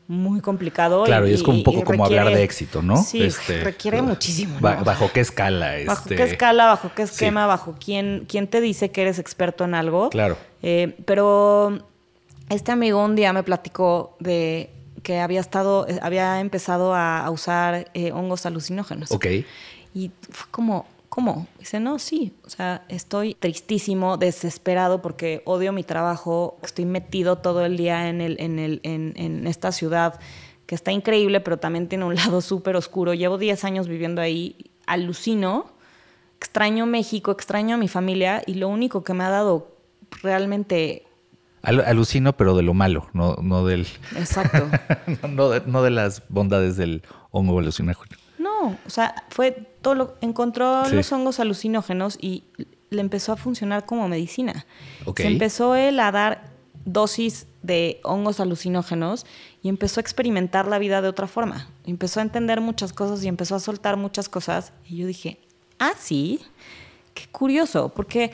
muy 0.07 0.39
complicado. 0.41 1.03
Claro, 1.03 1.27
y, 1.27 1.33
es 1.33 1.43
como 1.43 1.57
un 1.57 1.63
poco 1.63 1.83
como 1.83 2.05
hablar 2.05 2.27
de 2.27 2.43
éxito, 2.43 2.81
¿no? 2.81 2.97
Sí, 3.03 3.23
este, 3.23 3.63
requiere 3.63 4.01
muchísimo. 4.01 4.57
¿Bajo 4.59 5.11
qué 5.11 5.19
escala? 5.19 5.73
¿Bajo 5.85 6.07
qué 6.07 6.15
este? 6.15 6.31
escala? 6.31 6.65
¿Bajo 6.67 6.91
qué 6.95 7.03
esquema? 7.03 7.45
¿Bajo 7.45 7.75
quién, 7.83 8.25
quién 8.27 8.47
te 8.47 8.61
dice 8.61 8.91
que 8.91 9.01
eres 9.01 9.19
experto 9.19 9.65
en 9.65 9.75
algo? 9.75 10.09
Claro. 10.09 10.37
Eh, 10.63 10.95
pero 11.05 11.79
este 12.49 12.71
amigo 12.71 13.03
un 13.03 13.15
día 13.15 13.33
me 13.33 13.43
platicó 13.43 14.15
de 14.19 14.69
que 15.03 15.19
había 15.19 15.39
estado, 15.39 15.87
eh, 15.87 15.99
había 16.01 16.39
empezado 16.39 16.95
a, 16.95 17.29
usar 17.29 17.89
eh, 17.93 18.11
hongos 18.11 18.45
alucinógenos. 18.45 19.11
Ok. 19.11 19.25
Y 19.93 20.11
fue 20.29 20.47
como, 20.51 20.85
¿Cómo? 21.17 21.47
Dice, 21.57 21.79
no, 21.79 21.97
sí. 21.97 22.31
O 22.45 22.49
sea, 22.51 22.85
estoy 22.89 23.33
tristísimo, 23.33 24.17
desesperado 24.17 25.01
porque 25.01 25.41
odio 25.45 25.73
mi 25.73 25.81
trabajo. 25.81 26.59
Estoy 26.61 26.85
metido 26.85 27.39
todo 27.39 27.65
el 27.65 27.75
día 27.75 28.07
en, 28.07 28.21
el, 28.21 28.37
en, 28.39 28.59
el, 28.59 28.81
en, 28.83 29.47
esta 29.47 29.71
ciudad 29.71 30.19
que 30.67 30.75
está 30.75 30.91
increíble, 30.91 31.39
pero 31.41 31.57
también 31.57 31.87
tiene 31.87 32.05
un 32.05 32.13
lado 32.13 32.39
súper 32.41 32.75
oscuro. 32.75 33.15
Llevo 33.15 33.39
10 33.39 33.63
años 33.63 33.87
viviendo 33.87 34.21
ahí, 34.21 34.69
alucino, 34.85 35.71
extraño 36.35 36.85
México, 36.85 37.31
extraño 37.31 37.73
a 37.73 37.77
mi 37.79 37.87
familia 37.87 38.43
y 38.45 38.53
lo 38.53 38.67
único 38.67 39.03
que 39.03 39.15
me 39.15 39.23
ha 39.23 39.31
dado 39.31 39.75
realmente... 40.21 41.07
alucino, 41.63 42.37
pero 42.37 42.55
de 42.55 42.61
lo 42.61 42.75
malo, 42.75 43.07
no, 43.13 43.37
no 43.41 43.65
del... 43.65 43.87
Exacto. 44.15 44.69
no, 45.27 45.49
de, 45.49 45.63
no 45.65 45.81
de 45.81 45.89
las 45.89 46.21
bondades 46.29 46.77
del 46.77 47.01
hongo 47.31 47.57
alucinógeno 47.57 48.26
o 48.63 48.89
sea, 48.89 49.23
fue 49.29 49.51
todo 49.81 49.95
lo, 49.95 50.15
encontró 50.21 50.87
los 50.89 51.11
hongos 51.11 51.39
alucinógenos 51.39 52.17
y 52.21 52.43
le 52.89 53.01
empezó 53.01 53.33
a 53.33 53.37
funcionar 53.37 53.85
como 53.85 54.07
medicina. 54.07 54.65
Se 55.15 55.27
empezó 55.27 55.75
él 55.75 55.99
a 55.99 56.11
dar 56.11 56.51
dosis 56.85 57.47
de 57.63 57.99
hongos 58.03 58.39
alucinógenos 58.39 59.25
y 59.61 59.69
empezó 59.69 59.99
a 59.99 60.01
experimentar 60.01 60.67
la 60.67 60.79
vida 60.79 61.01
de 61.01 61.09
otra 61.09 61.27
forma. 61.27 61.69
Empezó 61.85 62.21
a 62.21 62.23
entender 62.23 62.61
muchas 62.61 62.93
cosas 62.93 63.23
y 63.23 63.27
empezó 63.27 63.55
a 63.55 63.59
soltar 63.59 63.97
muchas 63.97 64.29
cosas. 64.29 64.71
Y 64.85 64.97
yo 64.97 65.07
dije, 65.07 65.39
ah, 65.79 65.91
sí, 65.99 66.39
qué 67.13 67.27
curioso, 67.31 67.89
porque 67.89 68.31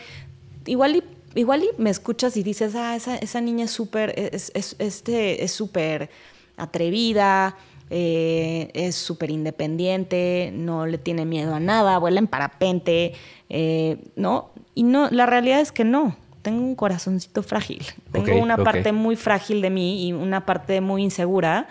igual 0.65 0.97
y, 0.97 1.03
igual 1.39 1.63
y 1.63 1.69
me 1.81 1.89
escuchas 1.89 2.37
y 2.37 2.43
dices, 2.43 2.75
ah, 2.75 2.95
esa, 2.95 3.15
esa 3.17 3.41
niña 3.41 3.65
es 3.65 3.71
súper, 3.71 4.13
es, 4.17 4.51
es, 4.53 4.75
este, 4.77 5.43
es 5.43 5.51
súper 5.51 6.11
atrevida, 6.55 7.57
eh, 7.89 8.71
es 8.73 8.95
súper 8.95 9.29
independiente, 9.29 10.51
no 10.53 10.85
le 10.85 10.97
tiene 10.97 11.25
miedo 11.25 11.53
a 11.53 11.59
nada, 11.59 11.97
vuela 11.99 12.19
en 12.19 12.27
parapente, 12.27 13.13
eh, 13.49 14.03
¿no? 14.15 14.51
Y 14.73 14.83
no, 14.83 15.09
la 15.09 15.25
realidad 15.25 15.59
es 15.59 15.71
que 15.71 15.83
no. 15.83 16.15
Tengo 16.41 16.63
un 16.63 16.75
corazoncito 16.75 17.41
frágil. 17.43 17.85
Tengo 18.11 18.41
una 18.41 18.57
parte 18.57 18.91
muy 18.91 19.15
frágil 19.15 19.61
de 19.61 19.69
mí 19.69 20.07
y 20.07 20.13
una 20.13 20.45
parte 20.45 20.81
muy 20.81 21.03
insegura. 21.03 21.67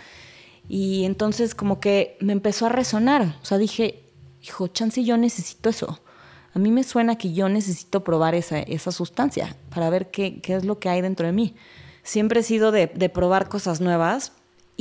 Y 0.69 1.05
entonces 1.05 1.55
como 1.55 1.79
que 1.81 2.17
me 2.21 2.33
empezó 2.33 2.67
a 2.67 2.69
resonar. 2.71 3.37
O 3.43 3.45
sea, 3.45 3.59
dije, 3.59 4.05
hijo, 4.41 4.69
chance, 4.69 5.05
yo 5.05 5.19
necesito 5.19 5.69
eso. 5.69 6.01
A 6.55 6.59
mí 6.59 6.71
me 6.71 6.85
suena 6.85 7.17
que 7.17 7.33
yo 7.33 7.49
necesito 7.49 8.05
probar 8.05 8.35
esa, 8.35 8.61
esa 8.61 8.93
sustancia 8.93 9.57
para 9.71 9.91
ver 9.91 10.11
qué, 10.11 10.41
qué, 10.41 10.55
es 10.55 10.65
lo 10.65 10.79
que 10.79 10.89
hay 10.89 11.01
dentro 11.01 11.27
de 11.27 11.33
mí. 11.33 11.55
Siempre 12.03 12.41
he 12.41 12.43
sido 12.43 12.73
de, 12.73 12.87
de 12.87 13.09
probar 13.09 13.49
cosas 13.49 13.81
nuevas 13.81 14.33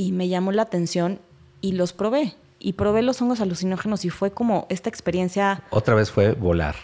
y 0.02 0.10
me 0.10 0.26
llamó 0.28 0.50
la 0.50 0.62
atención 0.62 1.20
y 1.60 1.72
los 1.72 1.92
probé. 1.92 2.34
Y 2.58 2.72
probé 2.72 3.02
los 3.02 3.22
hongos 3.22 3.40
alucinógenos 3.40 4.04
y 4.04 4.10
fue 4.10 4.32
como 4.32 4.66
esta 4.68 4.88
experiencia. 4.88 5.62
Otra 5.70 5.94
vez 5.94 6.10
fue 6.10 6.32
volar. 6.32 6.74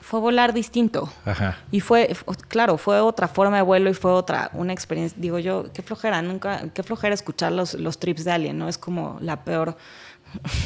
Fue 0.00 0.20
volar 0.20 0.52
distinto. 0.52 1.12
Ajá. 1.24 1.58
Y 1.72 1.80
fue, 1.80 2.16
claro, 2.46 2.78
fue 2.78 3.00
otra 3.00 3.26
forma 3.26 3.56
de 3.56 3.62
vuelo 3.62 3.90
y 3.90 3.94
fue 3.94 4.12
otra, 4.12 4.50
una 4.52 4.72
experiencia. 4.72 5.18
Digo 5.20 5.40
yo, 5.40 5.72
qué 5.72 5.82
flojera, 5.82 6.22
nunca, 6.22 6.70
qué 6.72 6.84
flojera 6.84 7.14
escuchar 7.14 7.50
los, 7.50 7.74
los 7.74 7.98
trips 7.98 8.24
de 8.24 8.30
Alien, 8.30 8.58
¿no? 8.58 8.68
Es 8.68 8.78
como 8.78 9.18
la 9.20 9.44
peor 9.44 9.76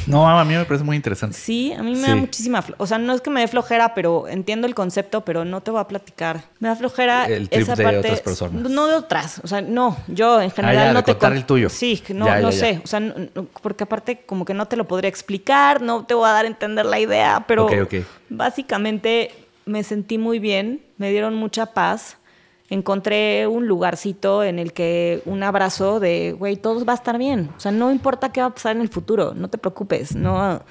no, 0.06 0.28
a 0.28 0.44
mí 0.44 0.54
me 0.54 0.64
parece 0.64 0.84
muy 0.84 0.96
interesante. 0.96 1.36
Sí, 1.36 1.72
a 1.72 1.82
mí 1.82 1.94
me 1.94 2.08
da 2.08 2.16
muchísima. 2.16 2.64
O 2.78 2.86
sea, 2.86 2.98
no 2.98 3.12
es 3.12 3.20
que 3.20 3.30
me 3.30 3.40
dé 3.40 3.48
flojera, 3.48 3.94
pero 3.94 4.28
entiendo 4.28 4.66
el 4.66 4.74
concepto, 4.74 5.24
pero 5.24 5.44
no 5.44 5.60
te 5.60 5.70
voy 5.70 5.80
a 5.80 5.88
platicar. 5.88 6.42
Me 6.58 6.68
da 6.68 6.76
flojera 6.76 7.26
el 7.26 7.48
esa 7.50 7.74
de 7.74 7.98
otras 7.98 8.20
personas. 8.20 8.70
No 8.70 8.86
de 8.86 8.94
otras. 8.94 9.40
O 9.42 9.46
sea, 9.46 9.60
no. 9.60 9.96
Yo 10.08 10.40
en 10.40 10.50
general 10.50 10.88
ah, 10.88 10.92
no 10.92 11.04
te. 11.04 11.12
contar 11.12 11.32
el 11.32 11.44
tuyo. 11.44 11.68
Sí, 11.68 12.02
no, 12.14 12.38
no 12.40 12.52
sé. 12.52 12.80
O 12.84 12.86
sea, 12.86 13.00
porque 13.62 13.84
aparte, 13.84 14.22
como 14.26 14.44
que 14.44 14.54
no 14.54 14.66
te 14.66 14.76
lo 14.76 14.86
podría 14.86 15.08
explicar, 15.08 15.80
no 15.82 16.04
te 16.04 16.14
voy 16.14 16.28
a 16.28 16.32
dar 16.32 16.44
a 16.44 16.48
entender 16.48 16.86
la 16.86 16.98
idea, 16.98 17.44
pero 17.46 17.68
básicamente 18.28 19.32
me 19.64 19.84
sentí 19.84 20.18
muy 20.18 20.38
bien, 20.38 20.82
me 20.96 21.10
dieron 21.10 21.36
mucha 21.36 21.66
paz 21.66 22.16
encontré 22.72 23.46
un 23.46 23.66
lugarcito 23.66 24.42
en 24.42 24.58
el 24.58 24.72
que 24.72 25.22
un 25.26 25.42
abrazo 25.42 26.00
de, 26.00 26.32
güey, 26.32 26.56
todo 26.56 26.84
va 26.86 26.94
a 26.94 26.96
estar 26.96 27.18
bien. 27.18 27.50
O 27.56 27.60
sea, 27.60 27.70
no 27.70 27.92
importa 27.92 28.32
qué 28.32 28.40
va 28.40 28.46
a 28.48 28.54
pasar 28.54 28.74
en 28.74 28.82
el 28.82 28.88
futuro, 28.88 29.34
no 29.34 29.48
te 29.48 29.58
preocupes, 29.58 30.16
no, 30.16 30.62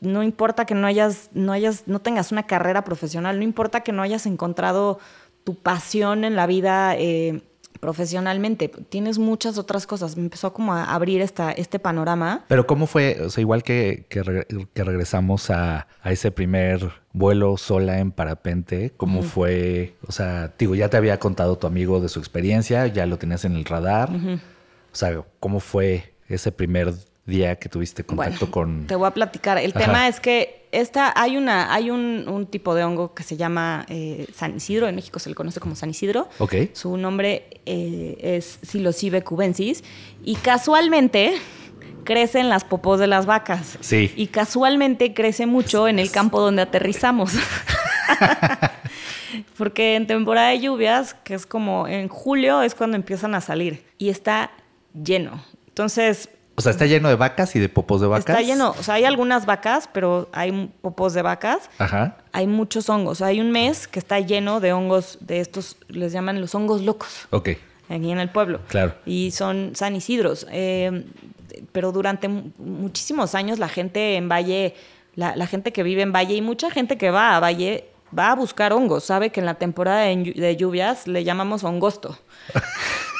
no 0.00 0.22
importa 0.24 0.64
que 0.64 0.74
no 0.74 0.86
hayas, 0.86 1.30
no 1.34 1.52
hayas, 1.52 1.84
no 1.86 2.00
tengas 2.00 2.32
una 2.32 2.44
carrera 2.44 2.82
profesional, 2.82 3.38
no 3.38 3.44
importa 3.44 3.82
que 3.82 3.92
no 3.92 4.02
hayas 4.02 4.26
encontrado 4.26 4.98
tu 5.44 5.54
pasión 5.54 6.24
en 6.24 6.34
la 6.34 6.46
vida 6.46 6.96
eh, 6.96 7.42
profesionalmente. 7.80 8.68
Tienes 8.68 9.18
muchas 9.18 9.58
otras 9.58 9.86
cosas. 9.86 10.16
Me 10.16 10.22
empezó 10.24 10.52
como 10.52 10.74
a 10.74 10.84
abrir 10.94 11.20
esta, 11.20 11.52
este 11.52 11.78
panorama. 11.78 12.44
Pero 12.48 12.66
¿cómo 12.66 12.86
fue? 12.86 13.18
O 13.24 13.30
sea, 13.30 13.40
igual 13.40 13.62
que, 13.62 14.06
que, 14.08 14.22
regresamos 14.84 15.50
a, 15.50 15.86
ese 16.04 16.30
primer 16.30 16.92
vuelo 17.12 17.56
sola 17.56 17.98
en 17.98 18.12
parapente, 18.12 18.92
¿cómo 18.96 19.22
fue? 19.22 19.96
O 20.06 20.12
sea, 20.12 20.52
digo, 20.58 20.74
ya 20.74 20.88
te 20.88 20.96
había 20.96 21.18
contado 21.18 21.58
tu 21.58 21.66
amigo 21.66 22.00
de 22.00 22.08
su 22.08 22.18
experiencia, 22.18 22.86
ya 22.86 23.06
lo 23.06 23.18
tenías 23.18 23.44
en 23.44 23.56
el 23.56 23.64
radar. 23.64 24.10
O 24.10 24.96
sea, 24.96 25.22
¿cómo 25.40 25.60
fue 25.60 26.14
ese 26.28 26.52
primer 26.52 26.94
día 27.26 27.56
que 27.56 27.68
tuviste 27.68 28.04
contacto 28.04 28.50
con... 28.50 28.86
Te 28.86 28.96
voy 28.96 29.06
a 29.06 29.12
platicar. 29.12 29.58
El 29.58 29.72
tema 29.72 30.08
es 30.08 30.18
que 30.18 30.57
esta, 30.72 31.12
hay, 31.14 31.36
una, 31.36 31.72
hay 31.72 31.90
un, 31.90 32.46
tipo 32.50 32.74
de 32.74 32.84
hongo 32.84 33.14
que 33.14 33.22
se 33.22 33.36
llama 33.36 33.84
eh, 33.88 34.26
San 34.34 34.56
Isidro, 34.56 34.88
en 34.88 34.94
México 34.94 35.18
se 35.18 35.28
le 35.28 35.34
conoce 35.34 35.60
como 35.60 35.74
San 35.74 35.90
Isidro. 35.90 36.28
Ok. 36.38 36.54
Su 36.72 36.96
nombre 36.96 37.60
eh, 37.66 38.16
es 38.20 38.58
Psilocybe 38.62 39.22
cubensis 39.22 39.84
y 40.24 40.36
casualmente 40.36 41.34
crece 42.04 42.40
en 42.40 42.48
las 42.48 42.64
popos 42.64 43.00
de 43.00 43.06
las 43.06 43.26
vacas. 43.26 43.78
Sí. 43.80 44.12
Y 44.16 44.28
casualmente 44.28 45.14
crece 45.14 45.46
mucho 45.46 45.88
en 45.88 45.98
el 45.98 46.10
campo 46.10 46.40
donde 46.40 46.62
aterrizamos. 46.62 47.32
Porque 49.58 49.96
en 49.96 50.06
temporada 50.06 50.48
de 50.48 50.60
lluvias, 50.60 51.14
que 51.14 51.34
es 51.34 51.44
como 51.44 51.86
en 51.86 52.08
julio, 52.08 52.62
es 52.62 52.74
cuando 52.74 52.96
empiezan 52.96 53.34
a 53.34 53.40
salir 53.40 53.84
y 53.98 54.08
está 54.08 54.50
lleno. 54.94 55.44
Entonces, 55.66 56.30
o 56.58 56.60
sea, 56.60 56.72
está 56.72 56.86
lleno 56.86 57.08
de 57.08 57.14
vacas 57.14 57.54
y 57.54 57.60
de 57.60 57.68
popos 57.68 58.00
de 58.00 58.08
vacas. 58.08 58.36
Está 58.36 58.42
lleno, 58.42 58.74
o 58.76 58.82
sea, 58.82 58.94
hay 58.94 59.04
algunas 59.04 59.46
vacas, 59.46 59.88
pero 59.92 60.28
hay 60.32 60.72
popos 60.80 61.14
de 61.14 61.22
vacas. 61.22 61.70
Ajá. 61.78 62.16
Hay 62.32 62.48
muchos 62.48 62.88
hongos. 62.88 63.22
Hay 63.22 63.40
un 63.40 63.52
mes 63.52 63.86
que 63.86 64.00
está 64.00 64.18
lleno 64.18 64.58
de 64.58 64.72
hongos, 64.72 65.18
de 65.20 65.38
estos, 65.38 65.76
les 65.86 66.12
llaman 66.12 66.40
los 66.40 66.56
hongos 66.56 66.82
locos. 66.82 67.28
Ok. 67.30 67.50
Aquí 67.88 68.10
en 68.10 68.18
el 68.18 68.30
pueblo. 68.30 68.58
Claro. 68.66 68.96
Y 69.06 69.30
son 69.30 69.70
San 69.76 69.94
Isidros. 69.94 70.48
Eh, 70.50 71.04
pero 71.70 71.92
durante 71.92 72.26
muchísimos 72.26 73.36
años 73.36 73.60
la 73.60 73.68
gente 73.68 74.16
en 74.16 74.28
Valle, 74.28 74.74
la, 75.14 75.46
gente 75.46 75.72
que 75.72 75.84
vive 75.84 76.02
en 76.02 76.12
Valle 76.12 76.34
y 76.34 76.42
mucha 76.42 76.72
gente 76.72 76.98
que 76.98 77.12
va 77.12 77.36
a 77.36 77.40
Valle 77.40 77.84
va 78.16 78.32
a 78.32 78.34
buscar 78.34 78.72
hongos. 78.72 79.04
Sabe 79.04 79.30
que 79.30 79.38
en 79.38 79.46
la 79.46 79.54
temporada 79.54 80.00
de 80.00 80.56
lluvias 80.56 81.06
le 81.06 81.22
llamamos 81.22 81.62
hongosto. 81.62 82.18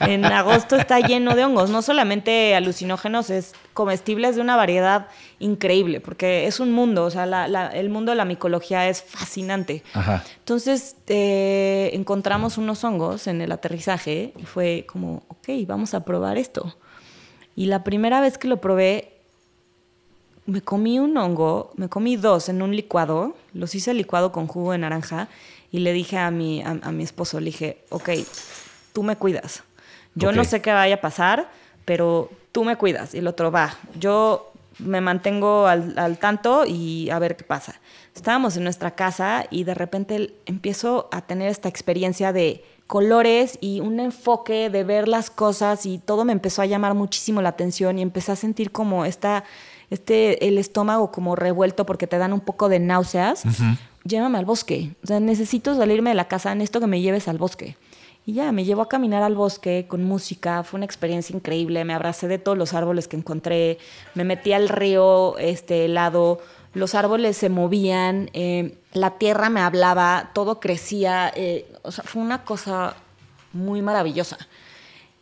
en 0.00 0.24
agosto 0.24 0.76
está 0.76 1.00
lleno 1.00 1.34
de 1.34 1.44
hongos, 1.44 1.70
no 1.70 1.82
solamente 1.82 2.54
alucinógenos, 2.54 3.30
es 3.30 3.54
comestibles 3.74 4.36
de 4.36 4.42
una 4.42 4.56
variedad 4.56 5.08
increíble, 5.38 6.00
porque 6.00 6.46
es 6.46 6.60
un 6.60 6.72
mundo, 6.72 7.04
o 7.04 7.10
sea, 7.10 7.24
el 7.72 7.90
mundo 7.90 8.12
de 8.12 8.16
la 8.16 8.24
micología 8.24 8.88
es 8.88 9.02
fascinante. 9.02 9.82
Entonces 10.38 10.96
eh, 11.06 11.90
encontramos 11.92 12.58
unos 12.58 12.82
hongos 12.84 13.26
en 13.26 13.40
el 13.40 13.52
aterrizaje 13.52 14.32
y 14.38 14.44
fue 14.44 14.86
como, 14.88 15.22
ok, 15.28 15.48
vamos 15.66 15.94
a 15.94 16.04
probar 16.04 16.38
esto. 16.38 16.76
Y 17.54 17.66
la 17.66 17.84
primera 17.84 18.20
vez 18.20 18.38
que 18.38 18.48
lo 18.48 18.60
probé, 18.60 19.12
me 20.46 20.62
comí 20.62 20.98
un 20.98 21.16
hongo, 21.16 21.72
me 21.76 21.88
comí 21.88 22.16
dos 22.16 22.48
en 22.48 22.62
un 22.62 22.74
licuado, 22.74 23.34
los 23.52 23.74
hice 23.74 23.92
licuado 23.94 24.30
con 24.30 24.46
jugo 24.46 24.72
de 24.72 24.78
naranja 24.78 25.28
y 25.72 25.80
le 25.80 25.92
dije 25.92 26.16
a 26.18 26.30
mi, 26.30 26.62
a, 26.62 26.74
mi 26.92 27.02
esposo, 27.02 27.40
le 27.40 27.46
dije, 27.46 27.84
ok, 27.90 28.10
tú 28.92 29.02
me 29.02 29.16
cuidas. 29.16 29.64
Yo 30.16 30.32
no 30.32 30.44
sé 30.44 30.60
qué 30.60 30.72
vaya 30.72 30.96
a 30.96 31.00
pasar, 31.00 31.48
pero 31.84 32.30
tú 32.50 32.64
me 32.64 32.76
cuidas. 32.76 33.14
Y 33.14 33.18
el 33.18 33.28
otro, 33.28 33.52
va, 33.52 33.76
yo 33.98 34.52
me 34.78 35.00
mantengo 35.00 35.66
al, 35.66 35.98
al, 35.98 36.18
tanto 36.18 36.64
y 36.66 37.08
a 37.10 37.18
ver 37.18 37.36
qué 37.36 37.44
pasa. 37.44 37.80
Estábamos 38.14 38.56
en 38.56 38.64
nuestra 38.64 38.90
casa 38.90 39.46
y 39.50 39.64
de 39.64 39.74
repente 39.74 40.34
empiezo 40.46 41.08
a 41.12 41.22
tener 41.22 41.48
esta 41.48 41.68
experiencia 41.68 42.32
de 42.32 42.64
colores 42.86 43.58
y 43.60 43.80
un 43.80 44.00
enfoque 44.00 44.70
de 44.70 44.84
ver 44.84 45.08
las 45.08 45.30
cosas 45.30 45.86
y 45.86 45.98
todo 45.98 46.24
me 46.24 46.32
empezó 46.32 46.62
a 46.62 46.66
llamar 46.66 46.94
muchísimo 46.94 47.42
la 47.42 47.50
atención 47.50 47.98
y 47.98 48.02
empecé 48.02 48.32
a 48.32 48.36
sentir 48.36 48.70
como 48.70 49.04
esta 49.04 49.44
este, 49.90 50.48
el 50.48 50.58
estómago 50.58 51.12
como 51.12 51.36
revuelto 51.36 51.86
porque 51.86 52.06
te 52.06 52.18
dan 52.18 52.32
un 52.32 52.40
poco 52.40 52.68
de 52.68 52.78
náuseas, 52.78 53.44
llévame 54.04 54.38
al 54.38 54.44
bosque. 54.44 54.94
O 55.02 55.06
sea, 55.06 55.20
necesito 55.20 55.76
salirme 55.76 56.10
de 56.10 56.16
la 56.16 56.28
casa, 56.28 56.52
en 56.52 56.60
esto 56.60 56.80
que 56.80 56.86
me 56.86 57.00
lleves 57.00 57.28
al 57.28 57.38
bosque. 57.38 57.76
Y 58.28 58.32
ya, 58.32 58.50
me 58.50 58.64
llevó 58.64 58.82
a 58.82 58.88
caminar 58.88 59.22
al 59.22 59.36
bosque 59.36 59.86
con 59.86 60.02
música, 60.02 60.64
fue 60.64 60.78
una 60.78 60.84
experiencia 60.84 61.34
increíble, 61.34 61.84
me 61.84 61.94
abracé 61.94 62.26
de 62.26 62.38
todos 62.38 62.58
los 62.58 62.74
árboles 62.74 63.06
que 63.06 63.16
encontré, 63.16 63.78
me 64.14 64.24
metí 64.24 64.52
al 64.52 64.68
río 64.68 65.38
este, 65.38 65.84
helado, 65.84 66.40
los 66.74 66.96
árboles 66.96 67.36
se 67.36 67.50
movían, 67.50 68.28
eh, 68.32 68.78
la 68.92 69.12
tierra 69.12 69.48
me 69.48 69.60
hablaba, 69.60 70.32
todo 70.34 70.58
crecía, 70.58 71.32
eh, 71.36 71.72
o 71.82 71.92
sea, 71.92 72.02
fue 72.02 72.20
una 72.20 72.42
cosa 72.42 72.96
muy 73.52 73.80
maravillosa. 73.80 74.38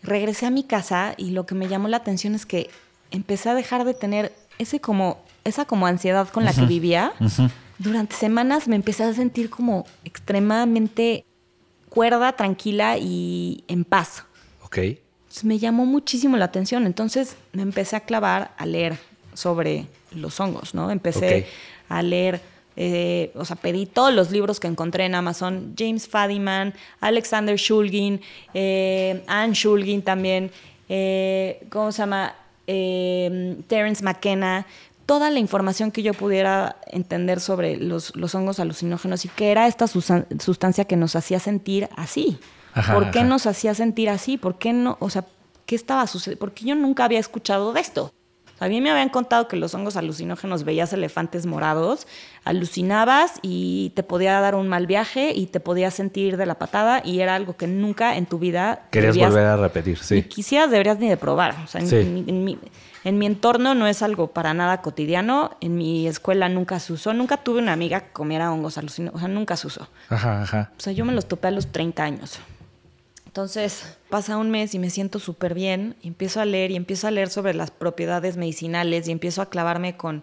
Regresé 0.02 0.46
a 0.46 0.50
mi 0.50 0.64
casa 0.64 1.12
y 1.18 1.32
lo 1.32 1.44
que 1.44 1.54
me 1.54 1.68
llamó 1.68 1.88
la 1.88 1.98
atención 1.98 2.34
es 2.34 2.46
que 2.46 2.70
empecé 3.10 3.50
a 3.50 3.54
dejar 3.54 3.84
de 3.84 3.92
tener 3.92 4.34
ese 4.58 4.80
como, 4.80 5.18
esa 5.44 5.66
como 5.66 5.86
ansiedad 5.86 6.26
con 6.30 6.46
la 6.46 6.54
que 6.54 6.64
vivía, 6.64 7.12
durante 7.78 8.16
semanas 8.16 8.66
me 8.66 8.76
empecé 8.76 9.04
a 9.04 9.12
sentir 9.12 9.50
como 9.50 9.84
extremadamente 10.04 11.26
cuerda, 11.94 12.32
tranquila 12.32 12.98
y 12.98 13.62
en 13.68 13.84
paz. 13.84 14.24
Ok. 14.64 14.78
me 15.44 15.58
llamó 15.58 15.86
muchísimo 15.86 16.36
la 16.36 16.46
atención. 16.46 16.86
Entonces 16.86 17.36
me 17.52 17.62
empecé 17.62 17.96
a 17.96 18.00
clavar 18.00 18.52
a 18.56 18.66
leer 18.66 18.98
sobre 19.34 19.86
los 20.12 20.38
hongos, 20.40 20.74
¿no? 20.74 20.90
Empecé 20.90 21.46
a 21.88 22.02
leer, 22.02 22.40
eh, 22.76 23.30
o 23.36 23.44
sea, 23.44 23.56
pedí 23.56 23.86
todos 23.86 24.12
los 24.12 24.30
libros 24.30 24.58
que 24.60 24.66
encontré 24.66 25.04
en 25.06 25.14
Amazon. 25.14 25.74
James 25.78 26.08
Fadiman, 26.08 26.74
Alexander 27.00 27.56
Shulgin, 27.56 28.20
eh, 28.54 29.22
Anne 29.26 29.54
Shulgin 29.54 30.02
también. 30.02 30.50
Eh, 30.88 31.64
¿Cómo 31.70 31.92
se 31.92 31.98
llama? 32.02 32.34
eh, 32.66 33.56
Terence 33.66 34.02
McKenna, 34.02 34.66
toda 35.06 35.30
la 35.30 35.38
información 35.38 35.90
que 35.90 36.02
yo 36.02 36.14
pudiera 36.14 36.76
entender 36.86 37.40
sobre 37.40 37.76
los, 37.76 38.12
hongos 38.34 38.60
alucinógenos 38.60 39.24
y 39.24 39.28
qué 39.28 39.50
era 39.50 39.66
esta 39.66 39.86
sustancia 39.86 40.84
que 40.84 40.96
nos 40.96 41.16
hacía 41.16 41.40
sentir 41.40 41.88
así. 41.96 42.38
¿Por 42.92 43.10
qué 43.10 43.22
nos 43.22 43.46
hacía 43.46 43.74
sentir 43.74 44.08
así? 44.08 44.36
¿Por 44.36 44.58
qué 44.58 44.72
no? 44.72 44.96
O 45.00 45.08
sea, 45.08 45.24
¿qué 45.66 45.76
estaba 45.76 46.06
sucediendo? 46.06 46.40
Porque 46.40 46.64
yo 46.64 46.74
nunca 46.74 47.04
había 47.04 47.20
escuchado 47.20 47.72
de 47.72 47.80
esto. 47.80 48.12
A 48.60 48.68
mí 48.68 48.80
me 48.80 48.90
habían 48.90 49.08
contado 49.08 49.48
que 49.48 49.56
los 49.56 49.74
hongos 49.74 49.96
alucinógenos 49.96 50.64
veías 50.64 50.92
elefantes 50.92 51.44
morados, 51.44 52.06
alucinabas 52.44 53.34
y 53.42 53.92
te 53.96 54.02
podía 54.02 54.40
dar 54.40 54.54
un 54.54 54.68
mal 54.68 54.86
viaje 54.86 55.32
y 55.34 55.46
te 55.46 55.60
podías 55.60 55.94
sentir 55.94 56.36
de 56.36 56.46
la 56.46 56.54
patada 56.54 57.02
y 57.04 57.20
era 57.20 57.34
algo 57.34 57.56
que 57.56 57.66
nunca 57.66 58.16
en 58.16 58.26
tu 58.26 58.38
vida... 58.38 58.86
Querías 58.90 59.16
volver 59.16 59.46
a 59.46 59.56
repetir, 59.56 59.98
sí. 59.98 60.14
Ni 60.14 60.22
quisieras, 60.22 60.70
deberías 60.70 60.98
ni 60.98 61.08
de 61.08 61.16
probar. 61.16 61.56
O 61.64 61.66
sea, 61.66 61.80
en, 61.80 62.44
mi, 62.44 62.58
en, 63.04 63.18
mi, 63.18 63.26
entorno 63.26 63.74
no 63.74 63.86
es 63.86 64.02
algo 64.02 64.32
para 64.32 64.54
nada 64.54 64.82
cotidiano. 64.82 65.56
En 65.60 65.76
mi 65.76 66.06
escuela 66.06 66.48
nunca 66.48 66.80
se 66.80 66.92
usó. 66.92 67.12
Nunca 67.12 67.36
tuve 67.38 67.60
una 67.60 67.72
amiga 67.72 68.00
que 68.00 68.12
comiera 68.12 68.52
hongos 68.52 68.78
alucinógenos. 68.78 69.16
O 69.16 69.18
sea, 69.26 69.28
nunca 69.28 69.56
se 69.56 69.66
usó. 69.66 69.88
Ajá, 70.08 70.42
ajá. 70.42 70.72
O 70.76 70.80
sea, 70.80 70.92
yo 70.92 71.04
me 71.04 71.12
los 71.12 71.26
topé 71.26 71.48
a 71.48 71.50
los 71.50 71.70
30 71.72 72.02
años. 72.02 72.40
Entonces 73.34 73.96
pasa 74.10 74.36
un 74.36 74.52
mes 74.52 74.76
y 74.76 74.78
me 74.78 74.90
siento 74.90 75.18
súper 75.18 75.54
bien, 75.54 75.96
y 76.02 76.06
empiezo 76.06 76.40
a 76.40 76.44
leer 76.44 76.70
y 76.70 76.76
empiezo 76.76 77.08
a 77.08 77.10
leer 77.10 77.30
sobre 77.30 77.52
las 77.52 77.72
propiedades 77.72 78.36
medicinales 78.36 79.08
y 79.08 79.10
empiezo 79.10 79.42
a 79.42 79.50
clavarme 79.50 79.96
con, 79.96 80.22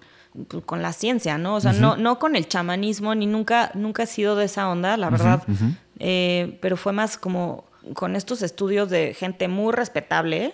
con 0.66 0.82
la 0.82 0.94
ciencia, 0.94 1.38
¿no? 1.38 1.56
O 1.56 1.60
sea, 1.60 1.74
no, 1.74 1.98
no 1.98 2.20
con 2.20 2.38
el 2.38 2.48
chamanismo, 2.48 3.14
ni 3.14 3.26
nunca, 3.26 3.72
nunca 3.74 4.04
he 4.04 4.08
sido 4.08 4.38
de 4.38 4.46
esa 4.46 4.70
onda, 4.70 4.96
la 4.96 5.10
verdad, 5.10 5.44
eh, 6.00 6.58
pero 6.62 6.78
fue 6.78 6.94
más 6.94 7.18
como 7.18 7.66
con 7.96 8.16
estos 8.16 8.42
estudios 8.44 8.90
de 8.90 9.14
gente 9.14 9.50
muy 9.50 9.74
respetable, 9.74 10.54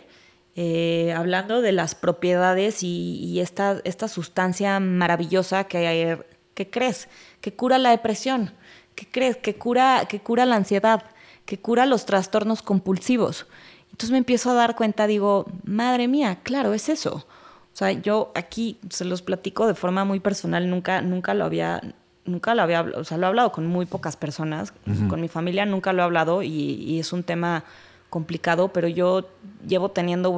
eh, 0.57 1.13
hablando 1.15 1.61
de 1.61 1.71
las 1.71 1.95
propiedades 1.95 2.83
y, 2.83 3.39
esta, 3.39 3.79
esta 3.85 4.09
sustancia 4.09 4.81
maravillosa 4.81 5.63
que, 5.63 6.19
que 6.53 6.69
crees, 6.69 7.07
que 7.39 7.53
cura 7.53 7.77
la 7.77 7.91
depresión, 7.91 8.51
que 8.95 9.07
crees, 9.07 9.37
que 9.37 9.55
cura, 9.55 10.05
que 10.09 10.19
cura 10.19 10.45
la 10.45 10.57
ansiedad 10.57 11.05
que 11.47 11.57
cura 11.57 11.87
los 11.87 12.05
trastornos 12.05 12.61
compulsivos. 12.61 13.47
Entonces 13.85 14.11
me 14.11 14.17
empiezo 14.19 14.51
a 14.51 14.53
dar 14.53 14.75
cuenta, 14.75 15.07
digo, 15.07 15.47
madre 15.63 16.07
mía, 16.07 16.39
claro, 16.43 16.73
es 16.73 16.89
eso. 16.89 17.25
O 17.73 17.75
sea, 17.77 17.91
yo 17.93 18.31
aquí 18.35 18.79
se 18.89 19.05
los 19.05 19.21
platico 19.21 19.65
de 19.65 19.73
forma 19.73 20.03
muy 20.03 20.19
personal, 20.19 20.69
nunca, 20.69 21.01
nunca 21.01 21.33
lo 21.33 21.45
había, 21.45 21.81
nunca 22.25 22.53
lo 22.53 22.63
había, 22.63 22.81
o 22.81 23.03
sea, 23.05 23.17
lo 23.17 23.25
he 23.25 23.29
hablado 23.29 23.53
con 23.53 23.65
muy 23.65 23.85
pocas 23.85 24.17
personas, 24.17 24.73
con 25.07 25.21
mi 25.21 25.29
familia 25.29 25.65
nunca 25.65 25.93
lo 25.93 26.01
he 26.01 26.05
hablado 26.05 26.43
y, 26.43 26.99
es 26.99 27.13
un 27.13 27.23
tema 27.23 27.63
complicado, 28.09 28.69
pero 28.73 28.87
yo 28.87 29.29
llevo 29.67 29.91
teniendo, 29.91 30.37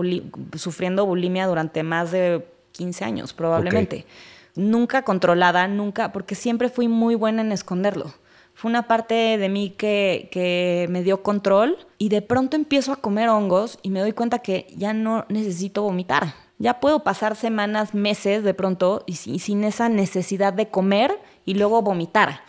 sufriendo 0.56 1.06
bulimia 1.06 1.48
durante 1.48 1.84
más 1.84 2.12
de 2.12 2.46
15 2.74 3.06
años, 3.06 3.34
probablemente. 3.34 4.06
Nunca 4.56 5.04
controlada, 5.04 5.68
nunca, 5.68 6.12
porque 6.12 6.36
siempre 6.36 6.70
fui 6.70 6.88
muy 6.88 7.16
buena 7.16 7.42
en 7.42 7.52
esconderlo 7.52 8.14
fue 8.60 8.70
una 8.70 8.88
parte 8.90 9.38
de 9.38 9.48
mí 9.48 9.70
que, 9.70 10.86
me 10.90 11.02
dio 11.02 11.24
control 11.24 11.78
y 11.98 12.10
de 12.10 12.22
pronto 12.22 12.58
empiezo 12.58 12.92
a 12.92 12.98
comer 12.98 13.30
hongos 13.30 13.80
y 13.84 13.90
me 13.90 14.02
doy 14.02 14.12
cuenta 14.12 14.40
que 14.40 14.68
ya 14.76 14.92
no 14.92 15.26
necesito 15.30 15.82
vomitar. 15.84 16.34
Ya 16.58 16.82
puedo 16.82 17.02
pasar 17.06 17.38
semanas, 17.38 17.94
meses 17.94 18.44
de 18.44 18.54
pronto 18.54 19.06
y, 19.08 19.14
sin 19.16 19.64
esa 19.64 19.88
necesidad 19.88 20.52
de 20.52 20.68
comer 20.68 21.18
y 21.46 21.54
luego 21.54 21.82
vomitar. 21.82 22.42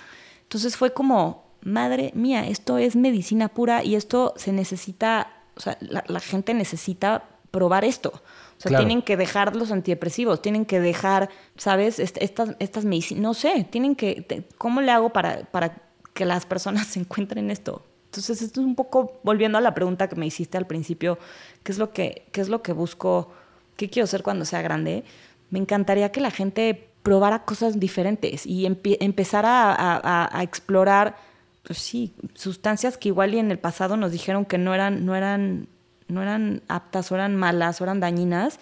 Entonces 0.42 0.76
fue 0.76 0.92
como, 0.92 1.44
madre 1.62 2.12
mía, 2.14 2.46
esto 2.46 2.78
es 2.78 2.96
medicina 2.96 3.48
pura 3.48 3.84
y 3.84 3.94
esto 3.94 4.34
se 4.36 4.52
necesita, 4.52 5.32
o 5.56 5.60
sea, 5.60 5.76
la, 5.80 6.20
gente 6.20 6.54
necesita 6.54 7.24
probar 7.50 7.84
esto. 7.84 8.12
O 8.58 8.62
sea, 8.62 8.76
tienen 8.76 9.00
que 9.00 9.16
dejar 9.16 9.56
los 9.56 9.72
antidepresivos, 9.72 10.42
tienen 10.42 10.66
que 10.66 10.80
dejar, 10.80 11.30
¿sabes? 11.56 11.98
Estas, 11.98 12.56
estas 12.58 12.84
medicinas, 12.84 13.22
no 13.22 13.32
sé, 13.32 13.66
tienen 13.70 13.96
que, 13.96 14.46
¿cómo 14.58 14.82
le 14.82 14.92
hago 14.92 15.10
para, 15.10 15.44
para 15.44 15.90
que 16.14 16.24
las 16.24 16.46
personas 16.46 16.86
se 16.86 17.00
encuentren 17.00 17.50
esto. 17.50 17.82
Entonces, 18.06 18.42
esto 18.42 18.60
es 18.60 18.66
un 18.66 18.74
poco 18.74 19.20
volviendo 19.22 19.58
a 19.58 19.60
la 19.60 19.72
pregunta 19.72 20.08
que 20.08 20.16
me 20.16 20.26
hiciste 20.26 20.58
al 20.58 20.66
principio, 20.66 21.18
¿qué 21.62 21.72
es 21.72 21.78
lo 21.78 21.92
que, 21.92 22.26
qué 22.32 22.40
es 22.40 22.48
lo 22.48 22.62
que 22.62 22.72
busco? 22.72 23.30
¿Qué 23.76 23.88
quiero 23.88 24.06
ser 24.06 24.22
cuando 24.22 24.44
sea 24.44 24.62
grande? 24.62 25.04
Me 25.50 25.58
encantaría 25.58 26.10
que 26.10 26.20
la 26.20 26.30
gente 26.30 26.88
probara 27.02 27.44
cosas 27.44 27.80
diferentes 27.80 28.44
y 28.44 28.66
empezara 28.66 29.74
a, 29.78 30.42
explorar, 30.42 31.16
pues 31.62 31.78
sí, 31.78 32.14
sustancias 32.34 32.96
que 32.96 33.08
igual 33.08 33.34
y 33.34 33.38
en 33.38 33.50
el 33.50 33.58
pasado 33.58 33.96
nos 33.96 34.12
dijeron 34.12 34.44
que 34.44 34.58
no 34.58 34.74
eran, 34.74 35.04
no 35.04 35.14
eran, 35.14 35.68
no 36.08 36.22
eran 36.22 36.62
aptas 36.68 37.12
o 37.12 37.14
eran 37.14 37.36
malas 37.36 37.80
o 37.80 37.84
eran 37.84 38.00
dañinas 38.00 38.58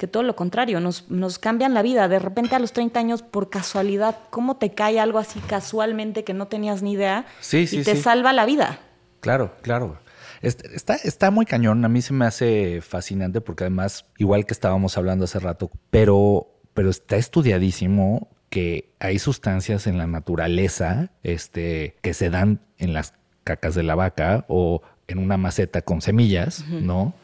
que 0.00 0.06
todo 0.06 0.22
lo 0.22 0.34
contrario, 0.34 0.80
nos, 0.80 1.10
nos, 1.10 1.38
cambian 1.38 1.74
la 1.74 1.82
vida. 1.82 2.08
De 2.08 2.18
repente 2.18 2.54
a 2.54 2.58
los 2.58 2.72
30 2.72 2.98
años, 2.98 3.22
por 3.22 3.50
casualidad, 3.50 4.16
¿cómo 4.30 4.56
te 4.56 4.72
cae 4.72 4.98
algo 4.98 5.18
así 5.18 5.40
casualmente 5.40 6.24
que 6.24 6.32
no 6.32 6.48
tenías 6.48 6.80
ni 6.80 6.92
idea? 6.92 7.26
Sí, 7.40 7.66
sí, 7.66 7.80
y 7.80 7.84
te 7.84 7.96
salva 7.96 8.32
la 8.32 8.46
vida. 8.46 8.80
Claro, 9.20 9.52
claro. 9.60 9.98
Está, 10.40 10.94
está 10.94 11.30
muy 11.30 11.44
cañón. 11.44 11.84
A 11.84 11.88
mí 11.90 12.00
se 12.00 12.14
me 12.14 12.24
hace 12.24 12.80
fascinante 12.80 13.42
porque 13.42 13.64
además, 13.64 14.06
igual 14.16 14.46
que 14.46 14.54
estábamos 14.54 14.96
hablando 14.96 15.26
hace 15.26 15.38
rato, 15.38 15.70
pero, 15.90 16.46
pero 16.72 16.88
está 16.88 17.16
estudiadísimo 17.16 18.28
que 18.50 18.92
hay 18.98 19.18
sustancias 19.18 19.86
en 19.86 19.96
la 19.96 20.06
naturaleza 20.06 21.10
este, 21.22 21.96
que 22.02 22.12
se 22.14 22.28
dan 22.30 22.60
en 22.78 22.92
las 22.92 23.14
cacas 23.44 23.74
de 23.74 23.82
la 23.82 23.94
vaca 23.94 24.44
o 24.48 24.82
en 25.08 25.18
una 25.18 25.36
maceta 25.36 25.82
con 25.82 26.02
semillas, 26.02 26.64
¿no? 26.68 27.14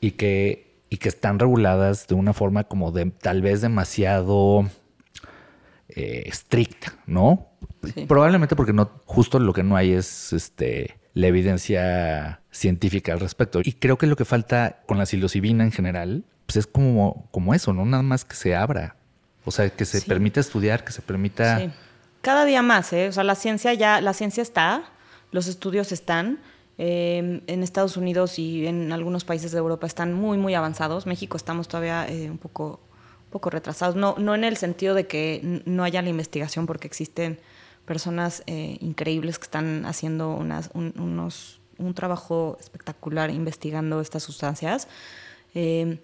Y 0.00 0.12
que 0.12 0.64
y 0.90 0.98
que 0.98 1.08
están 1.08 1.38
reguladas 1.38 2.06
de 2.06 2.14
una 2.14 2.32
forma 2.32 2.64
como 2.64 2.92
de 2.92 3.06
tal 3.10 3.42
vez 3.42 3.60
demasiado 3.60 4.64
eh, 5.88 6.22
estricta, 6.26 6.94
¿no? 7.06 7.48
Probablemente 8.06 8.54
porque 8.54 8.72
no, 8.72 8.90
justo 9.04 9.38
lo 9.38 9.52
que 9.52 9.62
no 9.62 9.76
hay 9.76 9.92
es 9.92 10.32
este 10.32 10.96
la 11.14 11.28
evidencia 11.28 12.40
científica 12.50 13.12
al 13.12 13.20
respecto. 13.20 13.60
Y 13.64 13.72
creo 13.72 13.98
que 13.98 14.06
lo 14.06 14.16
que 14.16 14.24
falta 14.24 14.82
con 14.86 14.98
la 14.98 15.06
psilocibina 15.06 15.64
en 15.64 15.72
general, 15.72 16.24
pues 16.46 16.56
es 16.56 16.66
como, 16.66 17.28
como 17.30 17.54
eso, 17.54 17.72
¿no? 17.72 17.84
Nada 17.84 18.02
más 18.02 18.24
que 18.24 18.34
se 18.34 18.54
abra. 18.54 18.96
O 19.44 19.50
sea, 19.50 19.68
que 19.70 19.84
se 19.84 20.00
permita 20.02 20.40
estudiar, 20.40 20.84
que 20.84 20.92
se 20.92 21.02
permita... 21.02 21.58
Sí. 21.58 21.70
Cada 22.22 22.44
día 22.44 22.62
más, 22.62 22.92
¿eh? 22.92 23.08
O 23.08 23.12
sea, 23.12 23.24
la 23.24 23.34
ciencia 23.34 23.74
ya, 23.74 24.00
la 24.00 24.14
ciencia 24.14 24.42
está, 24.42 24.84
los 25.30 25.46
estudios 25.46 25.92
están. 25.92 26.38
Eh, 26.76 27.42
en 27.46 27.62
Estados 27.62 27.96
Unidos 27.96 28.38
y 28.38 28.66
en 28.66 28.92
algunos 28.92 29.24
países 29.24 29.52
de 29.52 29.58
Europa 29.58 29.86
están 29.86 30.12
muy, 30.14 30.38
muy 30.38 30.54
avanzados. 30.54 31.06
México 31.06 31.36
estamos 31.36 31.68
todavía 31.68 32.08
eh, 32.08 32.30
un 32.30 32.38
poco, 32.38 32.80
poco 33.30 33.50
retrasados. 33.50 33.94
No, 33.94 34.16
no 34.18 34.34
en 34.34 34.42
el 34.42 34.56
sentido 34.56 34.94
de 34.94 35.06
que 35.06 35.62
no 35.66 35.84
haya 35.84 36.02
la 36.02 36.08
investigación, 36.08 36.66
porque 36.66 36.86
existen 36.86 37.38
personas 37.84 38.42
eh, 38.46 38.78
increíbles 38.80 39.38
que 39.38 39.44
están 39.44 39.84
haciendo 39.86 40.30
unas, 40.30 40.70
un, 40.74 40.94
unos, 40.98 41.60
un 41.78 41.94
trabajo 41.94 42.56
espectacular 42.60 43.30
investigando 43.30 44.00
estas 44.00 44.22
sustancias. 44.22 44.88
Eh, 45.54 45.98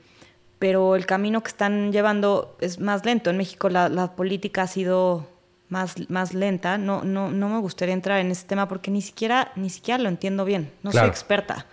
pero 0.60 0.94
el 0.94 1.06
camino 1.06 1.42
que 1.42 1.48
están 1.48 1.90
llevando 1.90 2.54
es 2.60 2.78
más 2.78 3.04
lento. 3.04 3.30
En 3.30 3.38
México 3.38 3.70
la, 3.70 3.88
la 3.88 4.14
política 4.14 4.62
ha 4.62 4.66
sido 4.66 5.26
más, 5.70 5.94
más 6.10 6.34
lenta. 6.34 6.76
No, 6.76 7.02
no, 7.02 7.30
no 7.30 7.48
me 7.48 7.58
gustaría 7.60 7.94
entrar 7.94 8.20
en 8.20 8.30
ese 8.30 8.46
tema 8.46 8.68
porque 8.68 8.90
ni 8.90 9.00
siquiera, 9.00 9.52
ni 9.56 9.70
siquiera 9.70 10.02
lo 10.02 10.10
entiendo 10.10 10.44
bien. 10.44 10.70
No 10.82 10.92
soy 10.92 11.08
experta. 11.08 11.64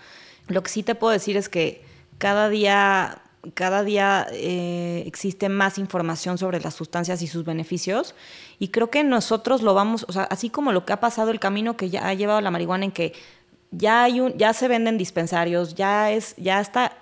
Lo 0.48 0.64
que 0.64 0.70
sí 0.70 0.84
te 0.84 0.96
puedo 0.96 1.12
decir 1.12 1.36
es 1.36 1.50
que 1.50 1.84
cada 2.18 2.48
día 2.48 3.22
cada 3.54 3.84
día 3.84 4.28
eh, 4.32 5.04
existe 5.06 5.48
más 5.48 5.78
información 5.78 6.38
sobre 6.38 6.60
las 6.60 6.74
sustancias 6.74 7.22
y 7.22 7.28
sus 7.28 7.44
beneficios. 7.44 8.16
Y 8.58 8.70
creo 8.70 8.90
que 8.90 9.04
nosotros 9.04 9.62
lo 9.62 9.74
vamos, 9.74 10.06
o 10.08 10.14
sea, 10.14 10.24
así 10.24 10.50
como 10.50 10.72
lo 10.72 10.86
que 10.86 10.94
ha 10.94 11.00
pasado, 11.00 11.32
el 11.32 11.40
camino 11.40 11.78
que 11.78 11.90
ya 11.90 12.08
ha 12.08 12.14
llevado 12.14 12.42
la 12.42 12.52
marihuana 12.52 12.86
en 12.86 12.92
que 12.92 13.14
ya, 13.72 14.04
hay 14.04 14.20
un, 14.20 14.38
ya 14.38 14.54
se 14.54 14.68
venden 14.68 14.98
dispensarios, 14.98 15.76
ya, 15.76 16.12
es, 16.12 16.36
ya 16.38 16.60
está 16.60 16.94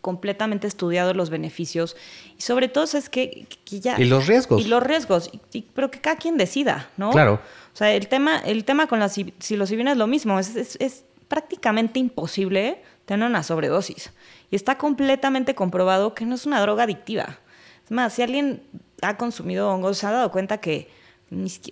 completamente 0.00 0.66
estudiado 0.66 1.12
los 1.14 1.30
beneficios 1.30 1.96
y 2.38 2.42
sobre 2.42 2.68
todo 2.68 2.84
es 2.84 3.08
que, 3.08 3.46
ya 3.66 4.00
y 4.00 4.04
los 4.04 4.26
riesgos. 4.26 4.60
Y 4.60 4.68
los 4.68 4.82
riesgos. 4.82 5.30
Pero 5.74 5.90
que 5.90 6.00
cada 6.00 6.16
quien 6.16 6.36
decida 6.36 6.90
no 6.96 7.10
claro. 7.10 7.40
O 7.72 7.76
sea 7.76 7.92
el 7.92 8.08
tema 8.08 8.38
el 8.38 8.64
tema 8.64 8.86
con 8.86 9.00
la 9.00 9.08
psilocibina 9.08 9.92
es 9.92 9.98
lo 9.98 10.06
mismo. 10.06 10.38
Es, 10.38 10.54
es, 10.56 10.76
es 10.80 11.04
prácticamente 11.28 11.98
imposible 11.98 12.82
tener 13.06 13.28
una 13.28 13.42
sobredosis. 13.42 14.12
Y 14.50 14.56
está 14.56 14.78
completamente 14.78 15.54
comprobado 15.54 16.14
que 16.14 16.26
no 16.26 16.34
es 16.34 16.46
una 16.46 16.60
droga 16.60 16.84
adictiva. 16.84 17.38
Es 17.84 17.90
más, 17.90 18.12
si 18.12 18.22
alguien 18.22 18.62
ha 19.00 19.16
consumido 19.16 19.70
hongos, 19.70 19.98
se 19.98 20.06
ha 20.06 20.12
dado 20.12 20.30
cuenta 20.30 20.58
que 20.58 20.88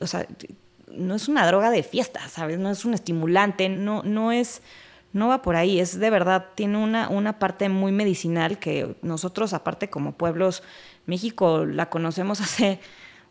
o 0.00 0.06
sea, 0.06 0.26
no 0.92 1.14
es 1.14 1.28
una 1.28 1.46
droga 1.46 1.70
de 1.70 1.82
fiesta, 1.82 2.26
¿sabes? 2.28 2.58
No 2.58 2.70
es 2.70 2.84
un 2.84 2.94
estimulante, 2.94 3.68
no, 3.68 4.02
no 4.02 4.32
es, 4.32 4.62
no 5.12 5.28
va 5.28 5.42
por 5.42 5.56
ahí, 5.56 5.80
es 5.80 5.98
de 5.98 6.10
verdad, 6.10 6.46
tiene 6.54 6.78
una, 6.78 7.08
una 7.08 7.38
parte 7.38 7.68
muy 7.68 7.92
medicinal 7.92 8.58
que 8.58 8.94
nosotros, 9.02 9.52
aparte 9.52 9.90
como 9.90 10.12
pueblos, 10.12 10.62
México 11.06 11.66
la 11.66 11.90
conocemos 11.90 12.40
hace 12.40 12.80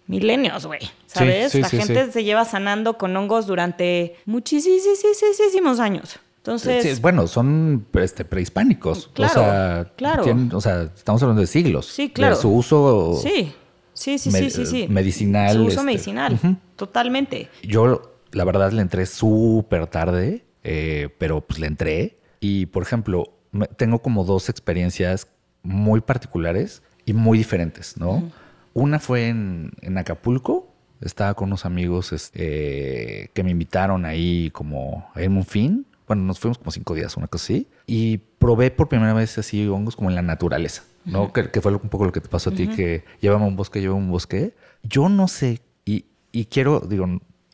milenios, 0.07 0.65
güey, 0.65 0.81
¿sabes? 1.05 1.53
la 1.55 1.69
gente 1.69 2.11
se 2.11 2.23
lleva 2.23 2.43
sanando 2.43 2.97
con 2.97 3.15
hongos 3.15 3.47
durante 3.47 4.15
muchísimos 4.25 5.79
años. 5.79 6.19
Entonces, 6.37 7.01
bueno, 7.01 7.27
son 7.27 7.85
este, 7.93 8.23
prehispánicos. 8.25 9.09
Claro, 9.13 9.31
o 9.31 9.43
sea, 9.43 9.91
claro. 9.97 10.23
o 10.53 10.61
sea, 10.61 10.83
estamos 10.83 11.21
hablando 11.21 11.41
de 11.41 11.47
siglos. 11.47 11.85
Sí, 11.85 12.09
claro. 12.09 12.35
De 12.35 12.41
su 12.41 12.49
uso. 12.49 13.19
Sí, 13.21 13.53
sí, 13.93 14.17
sí, 14.17 14.49
sí, 14.49 14.65
sí, 14.65 14.87
Medicinal. 14.89 15.53
Su 15.53 15.61
uso 15.63 15.69
este, 15.69 15.83
medicinal, 15.83 16.39
totalmente. 16.75 17.49
Yo, 17.61 18.15
la 18.31 18.45
verdad, 18.45 18.71
le 18.71 18.81
entré 18.81 19.05
súper 19.05 19.85
tarde, 19.87 20.45
eh, 20.71 21.09
pero 21.17 21.41
pues 21.41 21.59
le 21.59 21.65
entré. 21.65 22.19
Y, 22.39 22.67
por 22.67 22.83
ejemplo, 22.83 23.33
tengo 23.77 24.03
como 24.03 24.23
dos 24.23 24.49
experiencias 24.49 25.27
muy 25.63 25.99
particulares 25.99 26.83
y 27.05 27.13
muy 27.13 27.39
diferentes, 27.39 27.97
¿no? 27.97 28.31
Una 28.75 28.99
fue 28.99 29.29
en, 29.29 29.71
en, 29.81 29.97
Acapulco. 29.97 30.71
Estaba 31.01 31.33
con 31.33 31.49
unos 31.49 31.65
amigos 31.65 32.13
este, 32.13 33.31
que 33.33 33.43
me 33.43 33.49
invitaron 33.49 34.05
ahí 34.05 34.51
como 34.51 35.09
a 35.15 35.21
un 35.21 35.43
fin 35.43 35.85
bueno, 36.07 36.23
nos 36.23 36.39
fuimos 36.39 36.57
como 36.57 36.71
cinco 36.71 36.95
días, 36.95 37.15
una 37.17 37.27
cosa 37.27 37.43
así, 37.43 37.67
y 37.85 38.17
probé 38.17 38.71
por 38.71 38.89
primera 38.89 39.13
vez 39.13 39.37
así 39.37 39.67
hongos 39.67 39.95
como 39.95 40.09
en 40.09 40.15
la 40.15 40.23
naturaleza, 40.23 40.81
¿no? 41.05 41.31
que, 41.31 41.61
fue 41.61 41.71
un 41.71 41.87
poco 41.87 42.05
lo 42.05 42.11
que 42.11 42.19
te 42.19 42.27
pasó 42.27 42.49
a 42.49 42.53
ti, 42.53 42.67
que 42.67 43.03
llevaba 43.21 43.45
un 43.45 43.55
bosque, 43.55 43.79
llevaba 43.79 43.99
un 43.99 44.09
bosque. 44.09 44.55
Yo 44.81 45.07
no 45.07 45.27
sé, 45.27 45.61
y, 45.85 46.05
y 46.31 46.45
quiero, 46.45 46.79
digo, 46.79 47.05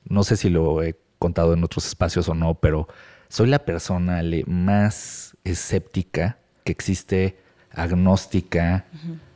no 0.07 0.24
sé 0.24 0.38
si 0.38 0.49
lo 0.49 0.82
he 0.82 0.95
contado 1.26 1.53
en 1.53 1.63
otros 1.63 1.86
espacios 1.86 2.30
o 2.30 2.34
no, 2.34 2.55
pero 2.55 2.88
soy 3.28 3.47
la 3.47 3.59
persona 3.59 4.21
más 4.47 5.36
escéptica 5.43 6.38
que 6.63 6.71
existe, 6.71 7.38
agnóstica, 7.71 8.86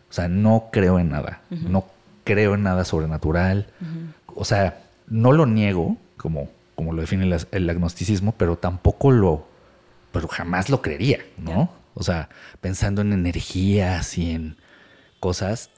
o 0.09 0.13
sea, 0.13 0.27
no 0.27 0.69
creo 0.71 0.99
en 0.99 1.09
nada, 1.09 1.41
no 1.49 1.85
creo 2.23 2.55
en 2.55 2.63
nada 2.63 2.85
sobrenatural, 2.85 3.67
o 4.27 4.45
sea, 4.45 4.81
no 5.07 5.31
lo 5.31 5.45
niego 5.45 5.97
como 6.17 6.49
como 6.79 6.93
lo 6.93 7.01
define 7.01 7.37
el, 7.51 7.69
agnosticismo, 7.69 8.31
pero 8.37 8.57
tampoco 8.57 9.11
lo, 9.11 9.45
pero 10.13 10.29
jamás 10.29 10.69
lo 10.69 10.81
creería, 10.81 11.19
¿no? 11.37 11.69
O 11.93 12.03
sea, 12.03 12.29
pensando 12.61 13.01
en 13.01 13.11
energías 13.11 14.17
y 14.17 14.31
en 14.31 14.55
cosas. 15.19 15.71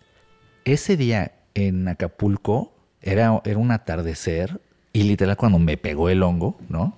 Ese 0.64 0.98
día 0.98 1.32
en 1.56 1.88
Acapulco 1.88 2.72
era, 3.02 3.42
era 3.46 3.58
un 3.58 3.72
atardecer 3.72 4.62
y 4.94 5.04
literal 5.04 5.38
cuando 5.38 5.60
me 5.60 5.78
pegó 5.78 6.10
el 6.10 6.24
hongo, 6.24 6.58
¿no? 6.70 6.96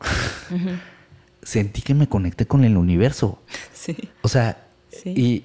Sentí 1.41 1.81
que 1.81 1.93
me 1.93 2.07
conecté 2.07 2.45
con 2.45 2.63
el 2.63 2.77
universo. 2.77 3.41
Sí. 3.73 3.95
O 4.21 4.27
sea, 4.27 4.65
y, 5.05 5.43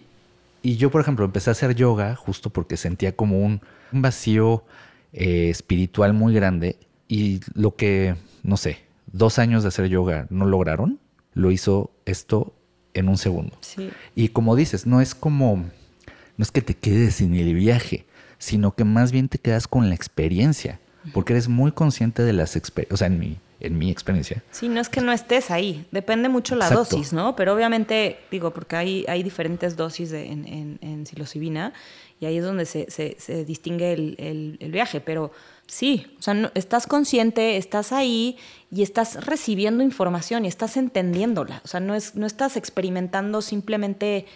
yo, 0.62 0.90
por 0.90 1.00
ejemplo, 1.00 1.24
empecé 1.24 1.50
a 1.50 1.52
hacer 1.52 1.74
yoga 1.74 2.14
justo 2.14 2.50
porque 2.50 2.76
sentía 2.76 3.16
como 3.16 3.40
un, 3.40 3.60
vacío 3.90 4.64
eh, 5.12 5.48
espiritual 5.48 6.12
muy 6.12 6.34
grande 6.34 6.76
y 7.08 7.40
lo 7.54 7.74
que 7.74 8.16
no 8.42 8.56
sé, 8.56 8.78
dos 9.12 9.38
años 9.38 9.62
de 9.62 9.68
hacer 9.68 9.86
yoga 9.88 10.26
no 10.30 10.46
lograron, 10.46 10.98
lo 11.34 11.50
hizo 11.50 11.90
esto 12.04 12.54
en 12.94 13.08
un 13.08 13.18
segundo. 13.18 13.58
Y 14.14 14.28
como 14.28 14.56
dices, 14.56 14.86
no 14.86 15.00
es 15.00 15.14
como, 15.14 15.56
no 16.36 16.42
es 16.42 16.50
que 16.50 16.62
te 16.62 16.74
quedes 16.74 17.20
en 17.20 17.34
el 17.34 17.54
viaje, 17.54 18.06
sino 18.38 18.74
que 18.74 18.84
más 18.84 19.12
bien 19.12 19.28
te 19.28 19.38
quedas 19.38 19.68
con 19.68 19.88
la 19.88 19.94
experiencia, 19.94 20.80
porque 21.12 21.32
eres 21.32 21.48
muy 21.48 21.72
consciente 21.72 22.22
de 22.22 22.32
las 22.32 22.56
experiencias, 22.56 22.94
o 22.94 22.96
sea, 22.96 23.06
en 23.06 23.18
mi, 23.18 23.38
en 23.60 23.78
mi 23.78 23.90
experiencia. 23.90 24.42
Sí, 24.50 24.68
no 24.68 24.80
es 24.80 24.88
que 24.88 25.00
no 25.00 25.12
estés 25.12 25.50
ahí, 25.50 25.86
depende 25.90 26.28
mucho 26.28 26.54
la 26.54 26.70
dosis, 26.70 27.12
¿no? 27.12 27.34
Pero 27.36 27.54
obviamente, 27.54 28.18
digo, 28.30 28.52
porque 28.52 28.76
hay, 28.76 29.04
hay 29.08 29.22
diferentes 29.22 29.76
dosis 29.76 30.10
de, 30.10 30.26
en, 30.26 30.46
en, 30.46 30.78
en 30.80 31.06
psilocibina 31.06 31.72
y 32.20 32.26
ahí 32.26 32.38
es 32.38 32.44
donde 32.44 32.66
se, 32.66 32.90
se, 32.90 33.44
distingue 33.44 33.92
el, 33.92 34.56
el, 34.60 34.72
viaje, 34.72 35.00
pero 35.00 35.30
sí, 35.66 36.06
o 36.18 36.22
sea, 36.22 36.50
estás 36.54 36.86
consciente, 36.86 37.56
estás 37.56 37.92
ahí 37.92 38.36
y 38.70 38.82
estás 38.82 39.24
recibiendo 39.24 39.84
información 39.84 40.44
y 40.44 40.48
estás 40.48 40.76
entendiéndola, 40.76 41.60
o 41.64 41.68
sea, 41.68 41.80
no, 41.80 41.94
es, 41.94 42.16
no 42.16 42.26
estás 42.26 42.56
experimentando 42.56 43.40
simplemente, 43.40 44.26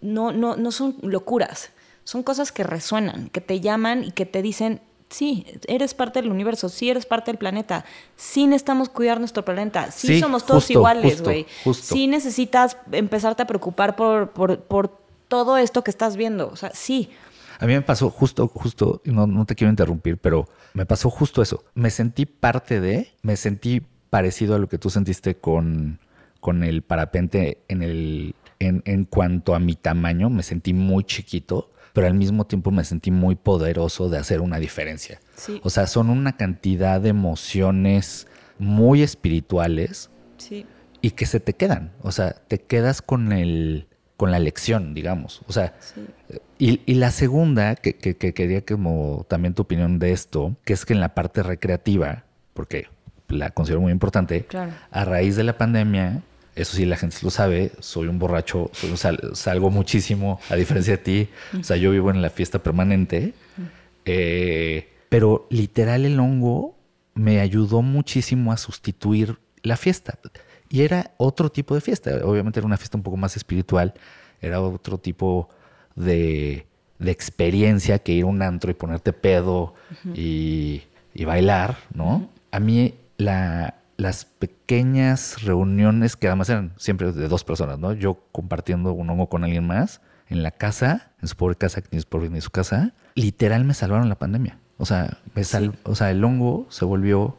no, 0.00 0.32
no, 0.32 0.56
no 0.56 0.72
son 0.72 0.96
locuras, 1.02 1.70
son 2.02 2.22
cosas 2.22 2.50
que 2.50 2.64
resuenan, 2.64 3.28
que 3.30 3.40
te 3.40 3.60
llaman 3.60 4.04
y 4.04 4.10
que 4.10 4.26
te 4.26 4.42
dicen, 4.42 4.80
sí, 5.14 5.46
eres 5.68 5.94
parte 5.94 6.20
del 6.20 6.30
universo, 6.30 6.68
sí 6.68 6.90
eres 6.90 7.06
parte 7.06 7.30
del 7.30 7.38
planeta, 7.38 7.84
sí 8.16 8.46
necesitamos 8.46 8.88
cuidar 8.88 9.18
nuestro 9.18 9.44
planeta, 9.44 9.90
sí, 9.90 10.20
somos 10.20 10.44
todos 10.44 10.70
iguales, 10.70 11.22
güey, 11.22 11.46
sí 11.72 12.06
necesitas 12.06 12.76
empezarte 12.90 13.42
a 13.42 13.46
preocupar 13.46 13.96
por, 13.96 14.30
por, 14.30 14.60
por 14.60 15.04
todo 15.28 15.56
esto 15.56 15.82
que 15.82 15.90
estás 15.90 16.16
viendo. 16.16 16.48
O 16.48 16.56
sea, 16.56 16.70
sí. 16.74 17.10
A 17.58 17.66
mí 17.66 17.72
me 17.72 17.82
pasó 17.82 18.10
justo, 18.10 18.48
justo, 18.48 19.00
no, 19.04 19.26
no 19.26 19.44
te 19.46 19.54
quiero 19.54 19.70
interrumpir, 19.70 20.18
pero 20.18 20.48
me 20.74 20.86
pasó 20.86 21.10
justo 21.10 21.42
eso. 21.42 21.64
Me 21.74 21.90
sentí 21.90 22.26
parte 22.26 22.80
de, 22.80 23.12
me 23.22 23.36
sentí 23.36 23.82
parecido 24.10 24.54
a 24.54 24.58
lo 24.58 24.68
que 24.68 24.78
tú 24.78 24.90
sentiste 24.90 25.36
con, 25.36 26.00
con 26.40 26.64
el 26.64 26.82
parapente 26.82 27.64
en 27.68 27.82
el, 27.82 28.34
en, 28.58 28.82
en, 28.84 29.04
cuanto 29.04 29.54
a 29.54 29.60
mi 29.60 29.76
tamaño, 29.76 30.30
me 30.30 30.42
sentí 30.42 30.72
muy 30.72 31.04
chiquito, 31.04 31.70
pero 31.94 32.08
al 32.08 32.14
mismo 32.14 32.44
tiempo 32.44 32.72
me 32.72 32.84
sentí 32.84 33.10
muy 33.10 33.36
poderoso 33.36 34.10
de 34.10 34.18
hacer 34.18 34.42
una 34.42 34.58
diferencia. 34.58 35.20
Sí. 35.36 35.60
O 35.62 35.70
sea, 35.70 35.86
son 35.86 36.10
una 36.10 36.36
cantidad 36.36 37.00
de 37.00 37.10
emociones 37.10 38.26
muy 38.58 39.02
espirituales 39.02 40.10
sí. 40.36 40.66
y 41.00 41.12
que 41.12 41.24
se 41.24 41.38
te 41.38 41.54
quedan. 41.54 41.92
O 42.02 42.10
sea, 42.10 42.32
te 42.32 42.58
quedas 42.60 43.00
con 43.00 43.32
el, 43.32 43.86
con 44.16 44.32
la 44.32 44.40
lección, 44.40 44.92
digamos. 44.92 45.42
O 45.46 45.52
sea, 45.52 45.74
y, 46.58 46.94
la 46.94 47.12
segunda, 47.12 47.76
que, 47.76 47.94
que, 47.94 48.16
que, 48.16 48.34
quería 48.34 48.64
como 48.64 49.24
también 49.28 49.54
tu 49.54 49.62
opinión 49.62 50.00
de 50.00 50.10
esto, 50.10 50.56
que 50.64 50.72
es 50.72 50.84
que 50.84 50.94
en 50.94 51.00
la 51.00 51.14
parte 51.14 51.44
recreativa, 51.44 52.24
porque 52.54 52.88
la 53.28 53.50
considero 53.50 53.80
muy 53.80 53.92
importante, 53.92 54.46
a 54.90 55.04
raíz 55.04 55.36
de 55.36 55.44
la 55.44 55.56
pandemia, 55.56 56.22
eso 56.54 56.76
sí 56.76 56.84
la 56.84 56.96
gente 56.96 57.16
lo 57.22 57.30
sabe, 57.30 57.72
soy 57.80 58.08
un 58.08 58.18
borracho, 58.18 58.70
salgo 59.32 59.70
muchísimo, 59.70 60.40
a 60.50 60.56
diferencia 60.56 60.96
de 60.96 61.02
ti, 61.02 61.28
o 61.58 61.64
sea, 61.64 61.76
yo 61.76 61.90
vivo 61.90 62.10
en 62.10 62.22
la 62.22 62.30
fiesta 62.30 62.62
permanente, 62.62 63.34
eh, 64.04 64.88
pero 65.08 65.46
literal 65.50 66.04
el 66.04 66.18
hongo 66.18 66.76
me 67.14 67.40
ayudó 67.40 67.82
muchísimo 67.82 68.52
a 68.52 68.56
sustituir 68.56 69.38
la 69.62 69.76
fiesta. 69.76 70.18
Y 70.68 70.82
era 70.82 71.12
otro 71.18 71.50
tipo 71.50 71.74
de 71.74 71.80
fiesta. 71.80 72.20
Obviamente 72.24 72.58
era 72.58 72.66
una 72.66 72.76
fiesta 72.76 72.96
un 72.96 73.04
poco 73.04 73.16
más 73.16 73.36
espiritual. 73.36 73.94
Era 74.40 74.60
otro 74.60 74.98
tipo 74.98 75.48
de, 75.94 76.66
de 76.98 77.10
experiencia 77.10 78.00
que 78.00 78.12
ir 78.12 78.24
a 78.24 78.26
un 78.26 78.42
antro 78.42 78.70
y 78.70 78.74
ponerte 78.74 79.12
pedo 79.12 79.74
y, 80.14 80.82
y 81.14 81.24
bailar, 81.24 81.76
¿no? 81.94 82.28
A 82.50 82.58
mí 82.58 82.94
la, 83.16 83.74
las 83.96 84.24
pequeñas 84.24 85.42
reuniones 85.42 86.16
que 86.16 86.26
además 86.26 86.48
eran 86.50 86.72
siempre 86.76 87.12
de 87.12 87.28
dos 87.28 87.44
personas, 87.44 87.78
¿no? 87.78 87.92
Yo 87.92 88.18
compartiendo 88.32 88.92
un 88.92 89.08
hongo 89.10 89.28
con 89.28 89.44
alguien 89.44 89.66
más 89.66 90.00
en 90.28 90.42
la 90.42 90.50
casa, 90.50 91.12
en 91.22 91.28
su 91.28 91.36
pobre 91.36 91.56
casa, 91.56 91.80
que 91.80 91.88
ni 91.92 91.98
es 91.98 92.06
pobre 92.06 92.30
ni 92.30 92.40
su 92.40 92.50
casa, 92.50 92.92
literal 93.14 93.64
me 93.64 93.74
salvaron 93.74 94.08
la 94.08 94.16
pandemia. 94.16 94.58
O 94.78 94.86
sea, 94.86 95.18
me 95.34 95.44
sal, 95.44 95.74
o 95.84 95.94
sea, 95.94 96.10
el 96.10 96.24
hongo 96.24 96.66
se 96.70 96.84
volvió 96.84 97.36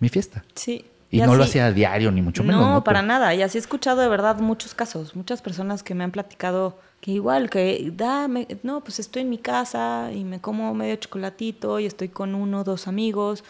mi 0.00 0.08
fiesta. 0.08 0.44
Sí. 0.54 0.84
Y, 1.10 1.20
no 1.22 1.36
lo 1.36 1.44
hacía 1.44 1.66
a 1.66 1.72
diario, 1.72 2.10
ni 2.10 2.20
mucho 2.20 2.44
menos. 2.44 2.60
No, 2.60 2.84
para 2.84 3.00
nada. 3.00 3.34
Y 3.34 3.40
así 3.40 3.56
he 3.56 3.60
escuchado 3.60 4.02
de 4.02 4.08
verdad 4.08 4.40
muchos 4.40 4.74
casos. 4.74 5.16
Muchas 5.16 5.40
personas 5.40 5.82
que 5.82 5.94
me 5.94 6.04
han 6.04 6.10
platicado 6.10 6.78
que 7.00 7.12
igual, 7.12 7.48
que 7.48 7.90
dame, 7.94 8.46
no, 8.62 8.82
pues 8.82 8.98
estoy 8.98 9.22
en 9.22 9.30
mi 9.30 9.38
casa 9.38 10.10
y 10.12 10.24
me 10.24 10.40
como 10.40 10.74
medio 10.74 10.96
chocolatito 10.96 11.80
y 11.80 11.86
estoy 11.86 12.08
con 12.08 12.34
uno 12.34 12.60
o 12.60 12.64
dos 12.64 12.88
amigos 12.88 13.42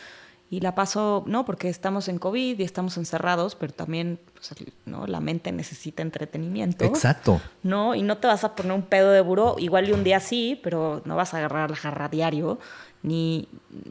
y 0.50 0.60
la 0.60 0.74
paso, 0.74 1.24
no, 1.26 1.44
porque 1.44 1.68
estamos 1.68 2.08
en 2.08 2.18
COVID 2.18 2.58
y 2.58 2.62
estamos 2.62 2.96
encerrados, 2.96 3.54
pero 3.54 3.74
también 3.74 4.18
pues, 4.32 4.54
¿no? 4.86 5.06
la 5.06 5.20
mente 5.20 5.52
necesita 5.52 6.02
entretenimiento. 6.02 6.86
Exacto. 6.86 7.40
¿No? 7.62 7.94
Y 7.94 8.02
no 8.02 8.16
te 8.16 8.28
vas 8.28 8.44
a 8.44 8.54
poner 8.54 8.72
un 8.72 8.82
pedo 8.82 9.10
de 9.10 9.20
buró, 9.20 9.56
igual 9.58 9.88
y 9.88 9.92
un 9.92 10.04
día 10.04 10.20
sí, 10.20 10.58
pero 10.62 11.02
no 11.04 11.16
vas 11.16 11.34
a 11.34 11.38
agarrar 11.38 11.70
la 11.70 11.76
jarra 11.76 12.08
diario, 12.08 12.58
ni, 13.02 13.48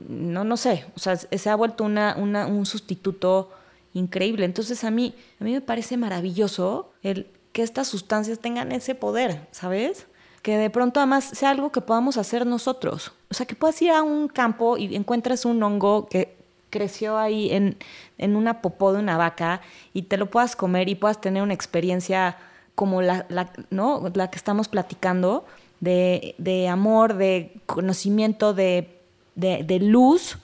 no, 0.09 0.43
no 0.43 0.57
sé, 0.57 0.85
o 0.95 0.99
sea, 0.99 1.15
se 1.15 1.49
ha 1.49 1.55
vuelto 1.55 1.83
una, 1.83 2.15
una, 2.17 2.47
un 2.47 2.65
sustituto 2.65 3.51
increíble. 3.93 4.45
Entonces 4.45 4.83
a 4.83 4.89
mí, 4.89 5.13
a 5.39 5.43
mí 5.43 5.53
me 5.53 5.61
parece 5.61 5.95
maravilloso 5.95 6.91
el 7.03 7.27
que 7.51 7.61
estas 7.61 7.87
sustancias 7.87 8.39
tengan 8.39 8.71
ese 8.71 8.95
poder, 8.95 9.47
¿sabes? 9.51 10.07
que 10.47 10.55
de 10.55 10.69
pronto 10.69 11.01
además 11.01 11.25
sea 11.25 11.49
algo 11.49 11.73
que 11.73 11.81
podamos 11.81 12.15
hacer 12.15 12.45
nosotros. 12.45 13.11
O 13.29 13.33
sea, 13.33 13.45
que 13.45 13.53
puedas 13.53 13.81
ir 13.81 13.91
a 13.91 14.01
un 14.01 14.29
campo 14.29 14.77
y 14.77 14.95
encuentres 14.95 15.43
un 15.43 15.61
hongo 15.61 16.07
que 16.07 16.36
creció 16.77 17.17
ahí 17.17 17.49
en, 17.51 17.77
en, 18.19 18.35
una 18.35 18.61
popó 18.61 18.93
de 18.93 18.99
una 18.99 19.17
vaca 19.17 19.61
y 19.93 20.03
te 20.03 20.17
lo 20.17 20.29
puedas 20.29 20.55
comer 20.55 20.89
y 20.89 20.95
puedas 20.95 21.19
tener 21.19 21.41
una 21.41 21.55
experiencia 21.55 22.37
como 22.75 23.01
la, 23.01 23.25
la 23.29 23.51
¿no? 23.71 24.03
la 24.13 24.29
que 24.29 24.37
estamos 24.37 24.67
platicando, 24.67 25.45
de, 25.79 26.35
de 26.37 26.67
amor, 26.67 27.15
de 27.15 27.59
conocimiento, 27.65 28.53
de, 28.53 28.99
de, 29.33 29.63
de 29.63 29.79
luz. 29.79 30.37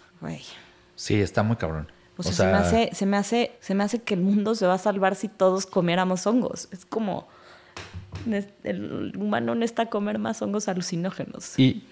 Sí, 0.96 1.22
está 1.22 1.44
muy 1.44 1.58
cabrón. 1.58 1.92
O 2.18 2.24
sea, 2.24 2.34
se, 2.34 2.46
me 2.46 2.52
hace, 2.54 2.90
se, 2.94 3.06
me 3.06 3.18
hace, 3.18 3.52
se 3.60 3.76
me 3.76 3.84
hace 3.84 4.02
que 4.02 4.16
el 4.16 4.22
mundo 4.22 4.56
se 4.56 4.66
va 4.66 4.76
a 4.76 4.80
salvar 4.80 5.16
si 5.16 5.28
todos 5.28 5.66
comiéramos 5.66 6.26
hongos. 6.26 6.68
Es 6.72 6.86
como 6.86 7.28
el 8.64 9.14
humano 9.18 9.56
necesita 9.56 9.88
comer 9.88 10.18
más 10.18 10.42
hongos 10.42 10.68
alucinógenos. 10.68 11.58
Y, 11.60 11.84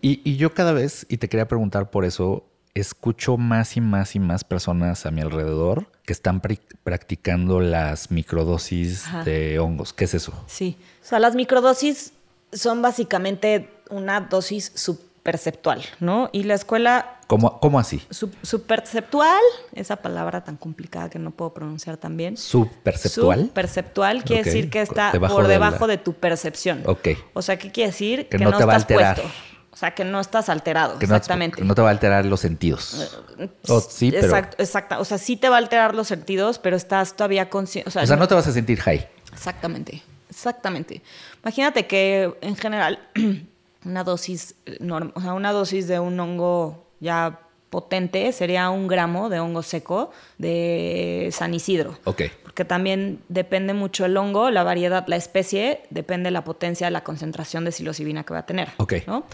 y, 0.00 0.20
y, 0.24 0.36
yo 0.36 0.54
cada 0.54 0.72
vez, 0.72 1.06
y 1.08 1.18
te 1.18 1.28
quería 1.28 1.46
preguntar 1.46 1.90
por 1.90 2.04
eso, 2.04 2.44
escucho 2.74 3.36
más 3.36 3.76
y 3.76 3.80
más 3.80 4.14
y 4.14 4.20
más 4.20 4.44
personas 4.44 5.04
a 5.04 5.10
mi 5.10 5.20
alrededor 5.20 5.86
que 6.04 6.12
están 6.12 6.40
practicando 6.40 7.60
las 7.60 8.10
microdosis 8.10 9.06
de 9.24 9.58
hongos. 9.58 9.92
¿Qué 9.92 10.04
es 10.04 10.14
eso? 10.14 10.32
Sí. 10.46 10.76
O 11.02 11.06
sea, 11.06 11.18
las 11.18 11.34
microdosis 11.34 12.12
son 12.52 12.82
básicamente 12.82 13.70
una 13.90 14.20
dosis 14.20 14.72
subperceptual, 14.74 15.82
¿no? 16.00 16.30
Y 16.32 16.44
la 16.44 16.54
escuela... 16.54 17.18
¿Cómo, 17.26 17.60
cómo 17.60 17.78
así? 17.78 18.02
subperceptual, 18.10 19.40
esa 19.74 19.96
palabra 19.96 20.44
tan 20.44 20.56
complicada 20.56 21.08
que 21.08 21.18
no 21.18 21.30
puedo 21.30 21.54
pronunciar 21.54 21.96
también. 21.96 22.36
¿Subperceptual? 22.36 23.40
Subperceptual 23.40 24.24
quiere 24.24 24.44
decir 24.44 24.70
que 24.70 24.82
está 24.82 25.12
por 25.12 25.46
debajo 25.46 25.86
de, 25.86 25.98
tu 25.98 26.14
percepción. 26.14 26.82
Ok. 26.86 27.08
O 27.32 27.42
sea, 27.42 27.58
¿qué 27.58 27.70
quiere 27.70 27.90
decir? 27.90 28.28
Que, 28.28 28.38
no, 28.38 28.56
te 28.56 28.64
va 28.64 28.74
a 28.74 28.76
alterar. 28.76 29.16
Puesto. 29.16 29.32
O 29.82 29.84
sea, 29.84 29.94
que 29.96 30.04
no 30.04 30.20
estás 30.20 30.48
alterado, 30.48 30.96
exactamente. 31.00 31.60
No, 31.60 31.66
no, 31.66 31.74
te 31.74 31.82
va 31.82 31.88
a 31.88 31.90
alterar 31.90 32.24
los 32.24 32.38
sentidos. 32.38 33.18
Oh, 33.66 33.80
sí, 33.80 34.12
pero... 34.12 34.26
Exacto, 34.28 34.56
exacto. 34.62 35.00
O 35.00 35.04
sea, 35.04 35.18
sí 35.18 35.36
te 35.36 35.48
va 35.48 35.56
a 35.56 35.58
alterar 35.58 35.96
los 35.96 36.06
sentidos, 36.06 36.60
pero 36.60 36.76
estás 36.76 37.16
todavía 37.16 37.50
consciente. 37.50 37.88
O 37.88 37.90
sea, 37.90 38.04
o 38.04 38.06
sea 38.06 38.14
no 38.14 38.28
te 38.28 38.36
vas 38.36 38.46
a 38.46 38.52
sentir 38.52 38.78
high. 38.78 39.08
Exactamente, 39.32 40.00
exactamente. 40.30 41.02
Imagínate 41.42 41.88
que 41.88 42.32
en 42.42 42.54
general 42.54 43.00
una 43.84 44.04
dosis, 44.04 44.54
o 45.14 45.20
sea, 45.20 45.32
una 45.32 45.50
dosis 45.50 45.88
de 45.88 45.98
un 45.98 46.20
hongo 46.20 46.86
ya 47.00 47.40
potente 47.72 48.30
sería 48.32 48.68
un 48.68 48.86
gramo 48.86 49.30
de 49.30 49.40
hongo 49.40 49.62
seco 49.62 50.12
de 50.38 51.30
San 51.32 51.54
Isidro. 51.54 51.98
Ok. 52.04 52.22
Porque 52.44 52.66
también 52.66 53.20
depende 53.30 53.72
mucho 53.72 54.04
el 54.04 54.14
hongo, 54.16 54.50
la 54.50 54.62
variedad, 54.62 55.04
la 55.08 55.16
especie, 55.16 55.80
depende 55.88 56.30
la 56.30 56.44
potencia, 56.44 56.90
la 56.90 57.02
concentración 57.02 57.64
de 57.64 57.72
psilocibina 57.72 58.24
que 58.24 58.34
va 58.34 58.40
a 58.40 58.46
tener. 58.46 58.68
Ok. 58.76 58.94
¿no? 59.06 59.24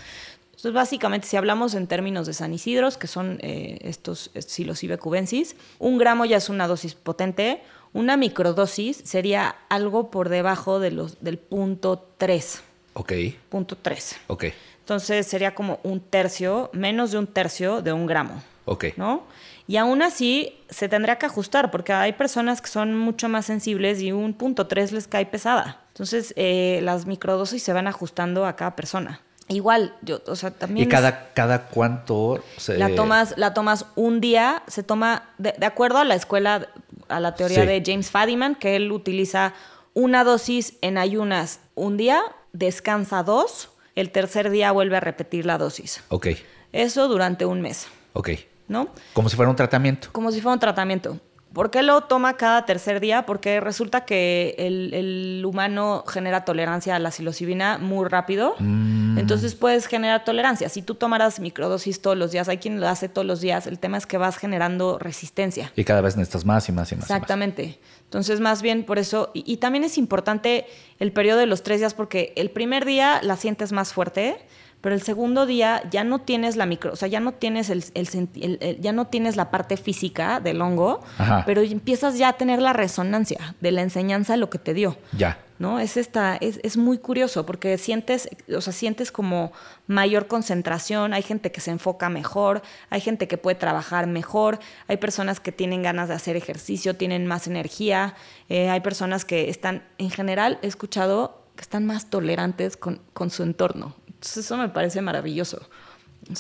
Entonces, 0.59 0.73
básicamente, 0.73 1.29
si 1.29 1.37
hablamos 1.37 1.75
en 1.75 1.87
términos 1.87 2.27
de 2.27 2.33
San 2.33 2.53
Isidros, 2.53 2.99
que 2.99 3.07
son 3.07 3.39
eh, 3.43 3.79
estos 3.83 4.33
psilocibe 4.35 4.99
cubensis, 4.99 5.55
un 5.79 5.99
gramo 5.99 6.25
ya 6.25 6.39
es 6.39 6.49
una 6.49 6.67
dosis 6.67 6.97
potente. 6.97 7.63
Una 7.93 8.17
microdosis 8.17 9.01
sería 9.05 9.55
algo 9.69 10.11
por 10.11 10.29
debajo 10.29 10.81
de 10.81 10.91
los, 10.91 11.23
del 11.23 11.39
punto 11.39 12.11
3. 12.19 12.61
Ok. 12.95 13.13
Punto 13.49 13.79
3. 13.81 14.17
Ok. 14.27 14.47
Entonces 14.81 15.29
sería 15.29 15.55
como 15.55 15.79
un 15.85 16.01
tercio, 16.01 16.71
menos 16.73 17.13
de 17.13 17.19
un 17.19 17.29
tercio 17.29 17.81
de 17.81 17.93
un 17.93 18.07
gramo. 18.07 18.43
Ok. 18.65 18.87
¿No? 18.97 19.29
Y 19.69 19.77
aún 19.77 20.03
así 20.03 20.57
se 20.71 20.89
tendría 20.89 21.19
que 21.19 21.27
ajustar 21.27 21.71
porque 21.71 21.93
hay 21.93 22.15
personas 22.15 22.61
que 22.61 22.69
son 22.69 22.99
mucho 22.99 23.29
más 23.29 23.47
sensibles 23.47 24.03
y 24.03 24.11
un 24.11 24.35
punto 24.35 24.67
3 24.67 24.91
les 24.91 25.07
cae 25.07 25.25
pesada. 25.25 25.85
Entonces 25.93 26.35
eh, 26.35 26.81
las 26.83 27.07
microdosis 27.07 27.63
se 27.63 27.73
van 27.73 27.87
ajustando 27.87 28.45
a 28.45 28.57
cada 28.57 28.75
persona. 28.75 29.21
Igual, 29.49 29.95
yo, 30.03 30.21
o 30.27 30.37
sea, 30.37 30.51
también. 30.51 30.87
¿Y 30.87 30.91
cada, 30.91 31.33
cada 31.33 31.69
cuánto 31.69 32.45
se... 32.59 32.77
La 32.77 32.95
tomas, 32.95 33.35
la 33.39 33.55
tomas 33.55 33.87
un 33.95 34.21
día, 34.21 34.63
se 34.67 34.83
toma, 34.83 35.31
de, 35.39 35.55
acuerdo 35.65 35.99
a 35.99 36.05
la 36.05 36.15
escuela, 36.15 36.69
a 37.09 37.21
la 37.21 37.35
teoría 37.35 37.65
de 37.65 37.83
James 37.85 38.11
Fadiman, 38.11 38.55
que 38.55 38.77
él 38.77 38.93
utiliza 38.93 39.55
una 39.95 40.23
dosis 40.23 40.75
en 40.83 40.99
ayunas 40.99 41.61
un 41.75 41.97
día, 41.97 42.21
descansa 42.53 43.23
dos, 43.23 43.71
el 43.95 44.11
tercer 44.11 44.51
día 44.51 44.71
vuelve 44.71 44.97
a 44.97 45.01
repetir 45.01 45.47
la 45.47 45.57
dosis. 45.57 46.03
Ok. 46.11 46.29
Eso 46.73 47.09
durante 47.09 47.47
un 47.47 47.63
mes. 47.63 47.89
Ok. 48.13 48.31
¿No? 48.69 48.89
Como 49.15 49.31
si 49.31 49.37
fuera 49.37 49.51
un 49.51 49.57
tratamiento. 49.57 50.11
Como 50.13 50.31
si 50.31 50.43
fuera 50.43 50.53
un 50.53 50.61
tratamiento. 50.61 51.19
¿Por 51.53 51.71
qué 51.71 51.83
lo 51.83 52.03
toma 52.03 52.37
cada 52.37 52.67
tercer 52.67 53.01
día? 53.01 53.25
Porque 53.25 53.61
resulta 53.61 54.05
que 54.05 54.55
el, 54.59 55.43
humano 55.47 56.05
genera 56.07 56.45
tolerancia 56.45 56.95
a 56.95 56.99
la 56.99 57.11
psilocibina 57.11 57.79
muy 57.79 58.07
rápido. 58.07 58.55
Mm. 58.59 59.19
Entonces 59.19 59.55
puedes 59.55 59.87
generar 59.87 60.25
tolerancia. 60.25 60.69
Si 60.69 60.83
tú 60.83 60.95
tomaras 60.95 61.41
microdosis 61.41 62.03
todos 62.03 62.17
los 62.19 62.33
días, 62.33 62.49
hay 62.49 62.59
quien 62.59 62.81
lo 62.81 62.89
hace 62.89 63.09
todos 63.09 63.27
los 63.27 63.41
días, 63.41 63.67
el 63.67 63.79
tema 63.79 63.97
es 63.97 64.07
que 64.07 64.19
vas 64.19 64.37
generando 64.37 64.99
resistencia. 64.99 65.73
Y 65.75 65.85
cada 65.85 66.03
vez 66.03 66.17
necesitas 66.17 66.45
más 66.45 66.69
y 66.69 66.73
más 66.73 66.93
y 66.93 66.97
más. 66.97 67.05
Exactamente. 67.05 67.79
Entonces, 68.05 68.41
más 68.41 68.63
bien 68.63 68.85
por 68.85 68.99
eso, 68.99 69.31
y, 69.35 69.57
también 69.57 69.85
es 69.85 69.99
importante 69.99 70.67
el 70.99 71.13
periodo 71.13 71.39
de 71.39 71.47
los 71.47 71.63
tres 71.63 71.81
días 71.81 71.95
porque 71.95 72.33
el 72.37 72.51
primer 72.51 72.85
día 72.85 73.21
la 73.23 73.37
sientes 73.37 73.73
más 73.73 73.93
fuerte 73.93 74.39
pero 74.81 74.95
el 74.95 75.03
segundo 75.03 75.47
día 75.47 75.83
ya 75.91 76.05
no 76.05 76.21
tienes 76.21 76.57
la 76.57 76.67
micro, 76.67 76.93
o 76.93 76.97
sea, 76.97 77.09
ya 77.09 77.21
no 77.21 77.33
tienes 77.33 77.71
el, 77.71 78.79
ya 78.81 78.93
no 78.93 79.07
tienes 79.07 79.37
la 79.37 79.51
parte 79.51 79.77
física 79.77 80.41
del 80.41 80.63
hongo, 80.63 81.01
pero 81.47 81.63
empiezas 81.63 82.17
ya 82.17 82.29
a 82.29 82.33
tener 82.35 82.63
la 82.63 82.73
resonancia 82.73 83.57
de 83.61 83.73
la 83.73 83.83
enseñanza 83.83 84.35
de 84.35 84.39
lo 84.39 84.51
que 84.51 84.59
te 84.59 84.75
dio. 84.75 84.97
Ya. 85.13 85.39
¿No? 85.59 85.81
Es 85.81 85.97
esta, 85.97 86.37
es, 86.37 86.61
es 86.63 86.77
muy 86.77 86.99
curioso 86.99 87.45
porque 87.45 87.79
sientes, 87.79 88.29
o 88.55 88.61
sea, 88.61 88.73
sientes 88.73 89.11
como 89.11 89.51
mayor 89.89 90.29
concentración, 90.29 91.13
hay 91.13 91.23
gente 91.23 91.51
que 91.51 91.61
se 91.61 91.73
enfoca 91.73 92.09
mejor, 92.09 92.63
hay 92.91 93.01
gente 93.01 93.27
que 93.27 93.39
puede 93.39 93.57
trabajar 93.57 94.07
mejor, 94.07 94.61
hay 94.87 94.99
personas 94.99 95.41
que 95.41 95.51
tienen 95.51 95.83
ganas 95.83 96.09
de 96.09 96.15
hacer 96.15 96.37
ejercicio, 96.37 96.95
tienen 96.95 97.27
más 97.27 97.49
energía, 97.49 98.15
eh, 98.49 98.71
hay 98.71 98.79
personas 98.83 99.25
que 99.25 99.51
están, 99.51 99.83
en 99.99 100.11
general, 100.11 100.61
he 100.63 100.69
escuchado 100.69 101.43
que 101.57 101.63
están 101.63 101.85
más 101.87 102.09
tolerantes 102.09 102.77
con, 102.77 103.01
con 103.13 103.31
su 103.31 103.43
entorno. 103.43 103.97
Entonces 104.19 104.47
eso 104.47 104.57
me 104.57 104.69
parece 104.69 105.01
maravilloso. 105.01 105.69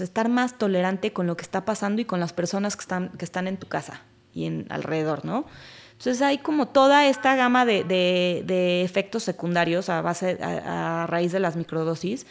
estar 0.00 0.28
más 0.28 0.58
tolerante 0.58 1.12
con 1.12 1.28
lo 1.28 1.36
que 1.36 1.42
está 1.42 1.64
pasando 1.64 2.02
y 2.02 2.04
con 2.04 2.18
las 2.18 2.32
personas 2.32 2.74
que 2.74 2.80
están, 2.80 3.10
que 3.10 3.24
están 3.24 3.46
en 3.46 3.56
tu 3.56 3.68
casa 3.68 4.02
y 4.34 4.46
en 4.46 4.66
alrededor, 4.68 5.24
¿no? 5.24 5.46
Entonces 5.92 6.20
hay 6.22 6.38
como 6.38 6.66
toda 6.68 7.06
esta 7.06 7.36
gama 7.36 7.64
de, 7.64 7.84
de, 7.84 8.82
efectos 8.82 9.22
secundarios 9.22 9.88
a 9.88 10.00
base, 10.00 10.38
a, 10.42 11.06
raíz 11.08 11.32
de 11.32 11.40
las 11.40 11.54
microdosis. 11.56 12.26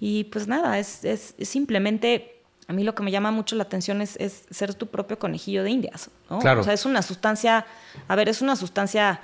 Y 0.00 0.24
pues 0.24 0.46
nada, 0.46 0.78
es, 0.78 1.04
es, 1.04 1.34
simplemente, 1.40 2.42
a 2.66 2.72
mí 2.72 2.82
lo 2.84 2.94
que 2.94 3.02
me 3.02 3.10
llama 3.10 3.30
mucho 3.30 3.56
la 3.56 3.64
atención 3.64 4.00
es, 4.00 4.16
es, 4.16 4.44
ser 4.50 4.74
tu 4.74 4.86
propio 4.86 5.18
conejillo 5.18 5.64
de 5.64 5.70
indias, 5.70 6.10
¿no? 6.30 6.38
Claro. 6.38 6.62
O 6.62 6.64
sea, 6.64 6.72
es 6.72 6.86
una 6.86 7.02
sustancia, 7.02 7.66
a 8.08 8.16
ver, 8.16 8.28
es 8.28 8.40
una 8.40 8.56
sustancia... 8.56 9.20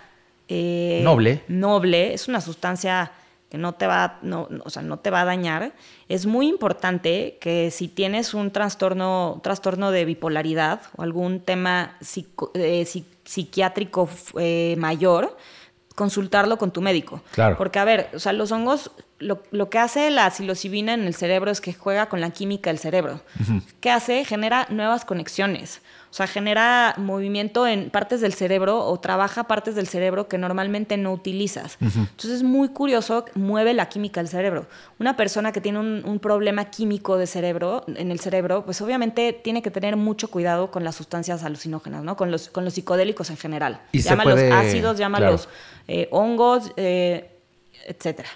Eh, 0.48 1.00
noble. 1.02 1.42
Noble, 1.48 2.12
es 2.12 2.28
una 2.28 2.40
sustancia 2.40 3.12
que 3.48 3.58
no 3.58 3.74
te 3.74 3.86
va, 3.86 4.18
no, 4.22 4.48
o 4.64 4.70
sea, 4.70 4.82
no 4.82 4.98
te 4.98 5.10
va 5.10 5.20
a 5.20 5.24
dañar, 5.24 5.74
es 6.08 6.26
muy 6.26 6.48
importante 6.48 7.38
que 7.40 7.70
si 7.70 7.88
tienes 7.88 8.34
un 8.34 8.50
trastorno, 8.50 9.40
trastorno 9.42 9.90
de 9.90 10.04
bipolaridad 10.04 10.82
o 10.96 11.02
algún 11.02 11.40
tema 11.40 11.96
eh, 12.54 12.86
psiquiátrico 13.24 14.08
eh, 14.38 14.74
mayor, 14.78 15.36
consultarlo 15.94 16.58
con 16.58 16.72
tu 16.72 16.80
médico. 16.80 17.22
Claro. 17.32 17.56
Porque, 17.56 17.78
a 17.78 17.84
ver, 17.84 18.10
o 18.14 18.18
sea, 18.18 18.32
los 18.32 18.50
hongos, 18.50 18.90
lo, 19.18 19.42
lo, 19.52 19.70
que 19.70 19.78
hace 19.78 20.10
la 20.10 20.30
psilocibina 20.30 20.94
en 20.94 21.04
el 21.04 21.14
cerebro 21.14 21.50
es 21.50 21.60
que 21.60 21.72
juega 21.72 22.08
con 22.08 22.20
la 22.20 22.30
química 22.30 22.70
del 22.70 22.78
cerebro. 22.78 23.20
¿Qué 23.80 23.90
hace? 23.90 24.24
Genera 24.24 24.66
nuevas 24.70 25.04
conexiones. 25.04 25.80
O 26.14 26.16
sea, 26.16 26.28
genera 26.28 26.94
movimiento 26.96 27.66
en 27.66 27.90
partes 27.90 28.20
del 28.20 28.34
cerebro 28.34 28.86
o 28.86 29.00
trabaja 29.00 29.48
partes 29.48 29.74
del 29.74 29.88
cerebro 29.88 30.28
que 30.28 30.38
normalmente 30.38 30.96
no 30.96 31.12
utilizas. 31.12 31.76
Entonces 31.80 32.30
es 32.30 32.42
muy 32.44 32.68
curioso, 32.68 33.24
mueve 33.34 33.74
la 33.74 33.88
química 33.88 34.20
del 34.20 34.28
cerebro. 34.28 34.68
Una 35.00 35.16
persona 35.16 35.50
que 35.50 35.60
tiene 35.60 35.80
un, 35.80 36.20
problema 36.20 36.66
químico 36.66 37.16
de 37.18 37.26
cerebro, 37.26 37.82
en 37.88 38.12
el 38.12 38.20
cerebro, 38.20 38.64
pues 38.64 38.80
obviamente 38.80 39.32
tiene 39.32 39.60
que 39.60 39.72
tener 39.72 39.96
mucho 39.96 40.30
cuidado 40.30 40.70
con 40.70 40.84
las 40.84 40.94
sustancias 40.94 41.42
alucinógenas, 41.42 42.04
¿no? 42.04 42.16
Con 42.16 42.30
los, 42.30 42.48
con 42.48 42.64
los 42.64 42.74
psicodélicos 42.74 43.30
en 43.30 43.36
general. 43.36 43.80
¿Y 43.90 43.98
llámalos 43.98 44.40
ácidos, 44.52 44.96
llámalos 44.96 45.48
eh, 45.88 46.06
hongos, 46.12 46.70
eh, 46.76 47.28
etcétera. 47.88 48.28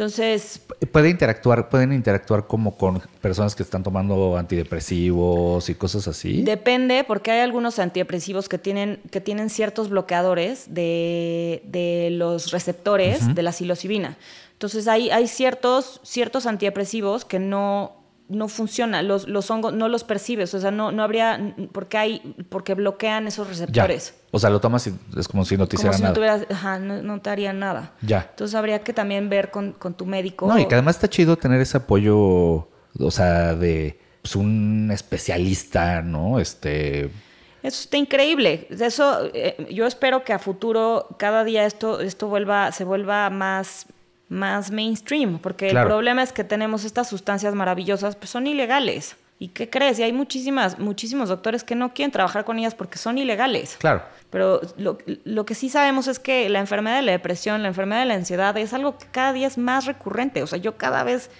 Entonces... 0.00 0.62
Puede 0.92 1.10
interactuar, 1.10 1.68
pueden 1.68 1.92
interactuar 1.92 2.46
como 2.46 2.74
con 2.78 3.02
personas 3.20 3.54
que 3.54 3.62
están 3.62 3.82
tomando 3.82 4.38
antidepresivos 4.38 5.68
y 5.68 5.74
cosas 5.74 6.08
así. 6.08 6.42
Depende, 6.42 7.04
porque 7.04 7.30
hay 7.32 7.40
algunos 7.40 7.78
antidepresivos 7.78 8.48
que 8.48 8.56
tienen, 8.56 9.02
que 9.10 9.20
tienen 9.20 9.50
ciertos 9.50 9.90
bloqueadores 9.90 10.72
de, 10.72 12.08
los 12.12 12.50
receptores 12.50 13.34
de 13.34 13.42
la 13.42 13.52
psilocibina. 13.52 14.16
Entonces 14.54 14.88
hay, 14.88 15.10
hay 15.10 15.28
ciertos, 15.28 16.00
ciertos 16.02 16.46
antidepresivos 16.46 17.26
que 17.26 17.38
no, 17.38 17.99
no 18.30 18.48
funciona, 18.48 19.02
los, 19.02 19.28
los 19.28 19.50
hongos 19.50 19.74
no 19.74 19.88
los 19.88 20.04
percibes, 20.04 20.54
o 20.54 20.60
sea, 20.60 20.70
no, 20.70 20.92
no 20.92 21.02
habría, 21.02 21.54
porque 21.72 21.98
hay, 21.98 22.34
porque 22.48 22.74
bloquean 22.74 23.26
esos 23.26 23.48
receptores. 23.48 24.14
O 24.30 24.38
sea, 24.38 24.50
lo 24.50 24.60
tomas 24.60 24.86
y 24.86 24.94
es 25.18 25.26
como 25.26 25.44
si 25.44 25.56
no 25.56 25.66
te 25.66 25.76
hiciera 25.76 25.98
nada. 25.98 26.46
ajá, 26.48 26.78
no, 26.78 27.20
te 27.20 27.30
haría 27.30 27.52
nada. 27.52 27.92
Ya. 28.00 28.28
Entonces 28.30 28.54
habría 28.54 28.82
que 28.84 28.92
también 28.92 29.28
ver 29.28 29.50
con, 29.50 29.74
tu 29.96 30.06
médico. 30.06 30.46
No, 30.46 30.58
y 30.58 30.66
que 30.66 30.74
además 30.74 30.96
está 30.96 31.08
chido 31.08 31.36
tener 31.36 31.60
ese 31.60 31.78
apoyo, 31.78 32.16
o 32.16 33.10
sea, 33.10 33.54
de 33.54 33.98
pues, 34.22 34.36
un 34.36 34.90
especialista, 34.92 36.02
¿no? 36.02 36.38
Este... 36.38 37.10
Eso 37.62 37.82
está 37.82 37.96
increíble. 37.96 38.68
Eso, 38.70 39.28
eh, 39.34 39.66
yo 39.70 39.86
espero 39.86 40.24
que 40.24 40.32
a 40.32 40.38
futuro 40.38 41.08
cada 41.18 41.44
día 41.44 41.66
esto, 41.66 42.00
esto 42.00 42.28
vuelva, 42.28 42.72
se 42.72 42.84
vuelva 42.84 43.28
más 43.28 43.86
más 44.30 44.70
mainstream, 44.70 45.38
porque 45.40 45.68
el 45.68 45.82
problema 45.82 46.22
es 46.22 46.32
que 46.32 46.44
tenemos 46.44 46.84
estas 46.84 47.08
sustancias 47.08 47.54
maravillosas, 47.54 48.16
pues 48.16 48.30
son 48.30 48.46
ilegales. 48.46 49.16
¿Y 49.40 49.48
qué 49.48 49.68
crees? 49.68 49.98
Y 49.98 50.02
hay 50.02 50.12
muchísimas, 50.12 50.78
muchísimos 50.78 51.30
doctores 51.30 51.64
que 51.64 51.74
no 51.74 51.94
quieren 51.94 52.12
trabajar 52.12 52.44
con 52.44 52.58
ellas 52.58 52.74
porque 52.74 52.98
son 52.98 53.18
ilegales. 53.18 53.76
Claro. 53.80 54.02
Pero 54.28 54.60
lo, 54.76 54.98
lo, 55.24 55.46
que 55.46 55.54
sí 55.54 55.70
sabemos 55.70 56.08
es 56.08 56.18
que 56.18 56.48
la 56.48 56.60
enfermedad 56.60 56.96
de 56.96 57.02
la 57.02 57.12
depresión, 57.12 57.62
la 57.62 57.68
enfermedad 57.68 58.00
de 58.00 58.06
la 58.06 58.14
ansiedad 58.14 58.56
es 58.58 58.74
algo 58.74 58.98
que 58.98 59.06
cada 59.10 59.32
día 59.32 59.46
es 59.46 59.58
más 59.58 59.86
recurrente. 59.86 60.42
O 60.42 60.46
sea, 60.46 60.58
yo 60.58 60.76
cada 60.76 61.04
vez 61.04 61.30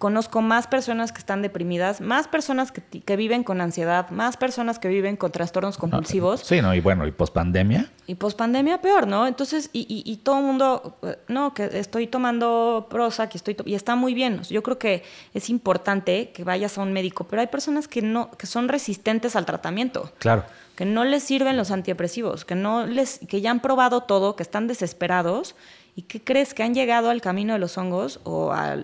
conozco 0.00 0.40
más 0.40 0.66
personas 0.66 1.12
que 1.12 1.18
están 1.18 1.42
deprimidas, 1.42 2.00
más 2.00 2.26
personas 2.26 2.72
que, 2.72 2.80
que, 2.80 3.16
viven 3.16 3.44
con 3.44 3.60
ansiedad, 3.60 4.08
más 4.08 4.38
personas 4.38 4.78
que 4.78 4.88
viven 4.88 5.16
con 5.16 5.30
trastornos 5.30 5.76
ah, 5.76 5.80
compulsivos. 5.80 6.40
Sí, 6.40 6.62
¿no? 6.62 6.74
Y 6.74 6.80
bueno, 6.80 7.06
¿y 7.06 7.12
pospandemia? 7.12 7.90
Y 8.06 8.14
pospandemia 8.14 8.80
peor, 8.80 9.06
¿no? 9.06 9.26
Entonces, 9.26 9.68
y, 9.74 9.84
y, 9.86 10.16
todo 10.16 10.38
el 10.38 10.44
mundo, 10.44 10.96
eh, 11.02 11.18
no, 11.28 11.52
que 11.52 11.68
estoy 11.74 12.06
tomando 12.06 12.86
Prozac 12.88 13.34
y, 13.34 13.36
estoy 13.36 13.56
y 13.66 13.74
está 13.74 13.94
muy 13.94 14.14
bien. 14.14 14.40
Yo 14.44 14.62
creo 14.62 14.78
que 14.78 15.04
es 15.34 15.50
importante 15.50 16.30
que 16.30 16.44
vayas 16.44 16.78
a 16.78 16.80
un 16.80 16.94
médico, 16.94 17.24
pero 17.24 17.42
hay 17.42 17.48
personas 17.48 17.86
que, 17.86 18.00
no, 18.00 18.30
que 18.30 18.46
son 18.46 18.68
resistentes 18.68 19.36
al 19.36 19.44
tratamiento. 19.44 20.10
Claro. 20.18 20.44
Que 20.76 20.86
no 20.86 21.04
les 21.04 21.24
sirven 21.24 21.58
los 21.58 21.70
antidepresivos, 21.70 22.46
que, 22.46 22.54
no 22.54 22.86
les, 22.86 23.18
que 23.28 23.42
ya 23.42 23.50
han 23.50 23.60
probado 23.60 24.04
todo, 24.04 24.34
que 24.34 24.42
están 24.42 24.66
desesperados 24.66 25.56
¿Y 25.96 26.02
qué 26.02 26.22
crees? 26.22 26.54
Que 26.54 26.62
han 26.62 26.74
llegado 26.74 27.10
al 27.10 27.20
camino 27.20 27.52
de 27.52 27.58
los 27.58 27.76
hongos 27.76 28.20
o 28.24 28.52
a, 28.52 28.76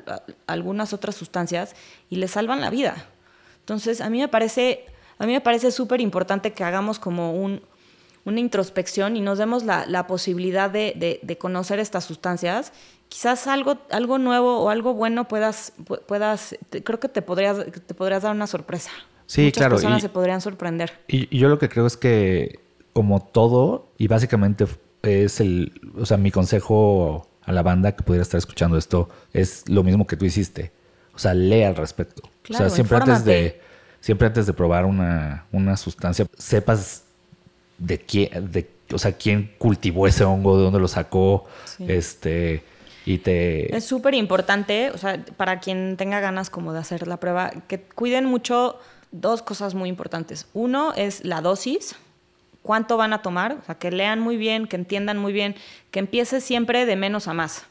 algunas 0.47 0.93
otras 0.93 1.15
sustancias 1.15 1.75
y 2.11 2.17
les 2.17 2.33
salvan 2.33 2.61
la 2.61 2.71
vida. 2.71 3.07
Entonces, 3.61 4.01
a 4.01 4.11
mí 4.11 4.19
me 4.19 4.29
parece, 4.29 4.85
a 5.19 5.27
mí 5.27 5.33
me 5.33 5.41
parece 5.41 5.71
súper 5.71 6.01
importante 6.01 6.53
que 6.53 6.65
hagamos 6.65 6.99
como 6.99 7.33
un, 7.33 7.63
una 8.25 8.41
introspección 8.41 9.17
y 9.17 9.21
nos 9.21 9.39
demos 9.39 9.65
la, 9.65 10.07
posibilidad 10.07 10.71
de, 10.71 11.39
conocer 11.41 11.79
estas 11.79 12.05
sustancias. 12.05 12.73
Quizás 13.09 13.47
algo, 13.47 13.79
algo 13.91 14.19
nuevo 14.19 14.59
o 14.59 14.69
algo 14.69 14.95
bueno 14.95 15.29
puedas, 15.29 15.73
puedas 16.07 16.57
creo 16.71 16.99
que 16.99 17.09
te 17.09 17.23
podrías, 17.23 17.59
te 17.87 17.95
podrías 17.95 18.23
dar 18.23 18.35
una 18.35 18.49
sorpresa. 18.49 18.91
Sí, 19.27 19.43
Muchas 19.43 19.59
claro. 19.59 19.77
personas 19.77 20.03
se 20.03 20.09
podrían 20.09 20.41
sorprender. 20.41 20.93
y, 21.09 21.37
yo 21.37 21.49
lo 21.49 21.59
que 21.59 21.69
creo 21.69 21.87
es 21.87 21.97
que, 21.97 22.61
como 22.93 23.21
todo, 23.21 23.89
y 23.99 24.07
básicamente 24.07 24.67
es 25.07 25.41
el, 25.41 25.81
o 25.99 26.07
sea, 26.07 26.17
mi 26.17 26.31
consejo 26.31 27.29
a 27.45 27.53
la 27.53 27.63
banda 27.63 27.93
que 27.93 28.03
pudiera 28.03 28.23
estar 28.23 28.39
escuchando 28.39 28.77
esto 28.77 29.09
es 29.33 29.69
lo 29.69 29.83
mismo 29.83 30.07
que 30.07 30.17
tú 30.17 30.25
hiciste. 30.25 30.73
O 31.15 31.19
sea, 31.19 31.35
lee 31.35 31.63
al 31.63 31.77
respecto. 31.77 32.23
o 32.51 32.55
sea, 32.55 32.69
siempre 32.69 32.99
antes 32.99 33.25
de 33.25 33.61
siempre 34.07 34.29
antes 34.29 34.47
de 34.47 34.53
probar 34.53 34.85
una, 34.85 35.47
una 35.51 35.77
sustancia, 35.77 36.27
sepas 36.39 37.03
de 37.77 37.99
quién, 37.99 38.53
de, 38.53 38.71
o 38.93 38.99
sea, 38.99 39.11
quién 39.11 39.53
cultivó 39.59 40.07
ese 40.07 40.23
hongo, 40.23 40.57
de 40.57 40.63
dónde 40.63 40.79
lo 40.79 40.87
sacó, 40.87 41.47
este, 41.81 42.63
y 43.05 43.19
te... 43.19 43.77
Es 43.77 43.85
súper 43.85 44.15
importante, 44.15 44.93
o 44.93 44.99
sea, 44.99 45.25
para 45.37 45.59
quien 45.59 45.97
tenga 45.97 46.21
ganas 46.21 46.51
como 46.51 46.73
de 46.73 46.79
hacer 46.79 47.09
la 47.09 47.19
prueba, 47.19 47.51
que 47.67 47.81
cuiden 47.81 48.27
mucho 48.27 48.79
dos 49.11 49.43
cosas 49.43 49.75
muy 49.75 49.89
importantes. 49.89 50.47
Uno 50.55 50.93
es 50.95 51.25
la 51.25 51.41
dosis, 51.41 51.97
cuánto 52.67 52.97
van 52.97 53.13
a 53.13 53.23
tomar, 53.23 53.59
o 53.63 53.65
sea, 53.65 53.77
que 53.77 53.93
lean 53.93 54.19
muy 54.19 54.37
bien, 54.37 54.67
que 54.67 54.75
entiendan 54.75 55.19
muy 55.19 55.33
bien, 55.33 55.55
que 55.93 56.01
empiece 56.01 56.41
siempre 56.41 56.85
de 56.85 56.97
menos 56.97 57.29
a 57.29 57.33
más. 57.33 57.65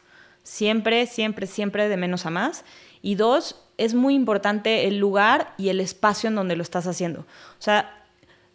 Siempre, 0.44 1.06
siempre, 1.06 1.48
siempre 1.48 1.90
de 1.90 1.98
menos 1.98 2.26
a 2.26 2.30
más. 2.30 2.64
Y 3.02 3.16
dos, 3.16 3.62
es 3.78 3.94
muy 3.94 4.16
importante 4.16 4.88
el 4.88 4.98
lugar 4.98 5.54
y 5.58 5.68
el 5.68 5.82
espacio 5.82 6.30
en 6.30 6.36
donde 6.36 6.56
lo 6.56 6.64
estás 6.64 6.88
haciendo. 6.88 7.22
O 7.22 7.62
sea, 7.62 8.06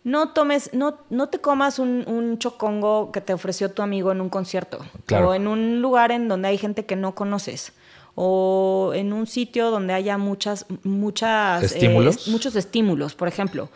no 0.03 0.31
tomes, 0.31 0.71
no, 0.73 0.97
no 1.11 1.29
te 1.29 1.41
comas 1.41 1.79
un, 1.79 2.39
chocongo 2.39 3.13
que 3.13 3.21
te 3.21 3.35
ofreció 3.35 3.71
tu 3.71 3.83
amigo 3.83 4.11
en 4.11 4.23
un 4.23 4.31
concierto. 4.31 4.79
O 5.23 5.35
en 5.35 5.47
un 5.47 5.83
lugar 5.83 6.11
en 6.11 6.27
donde 6.27 6.49
hay 6.49 6.57
gente 6.57 6.87
que 6.87 6.97
no 6.97 7.15
conoces. 7.15 7.75
O 8.15 8.93
en 8.95 9.13
un 9.13 9.27
sitio 9.27 9.71
donde 9.71 9.93
haya 9.93 10.17
muchas, 10.17 10.65
muchas, 10.85 11.65
¿Estímulos? 11.65 12.29
Eh, 12.29 12.31
muchos 12.31 12.57
estímulos, 12.57 13.15
por 13.15 13.29
ejemplo. 13.29 13.69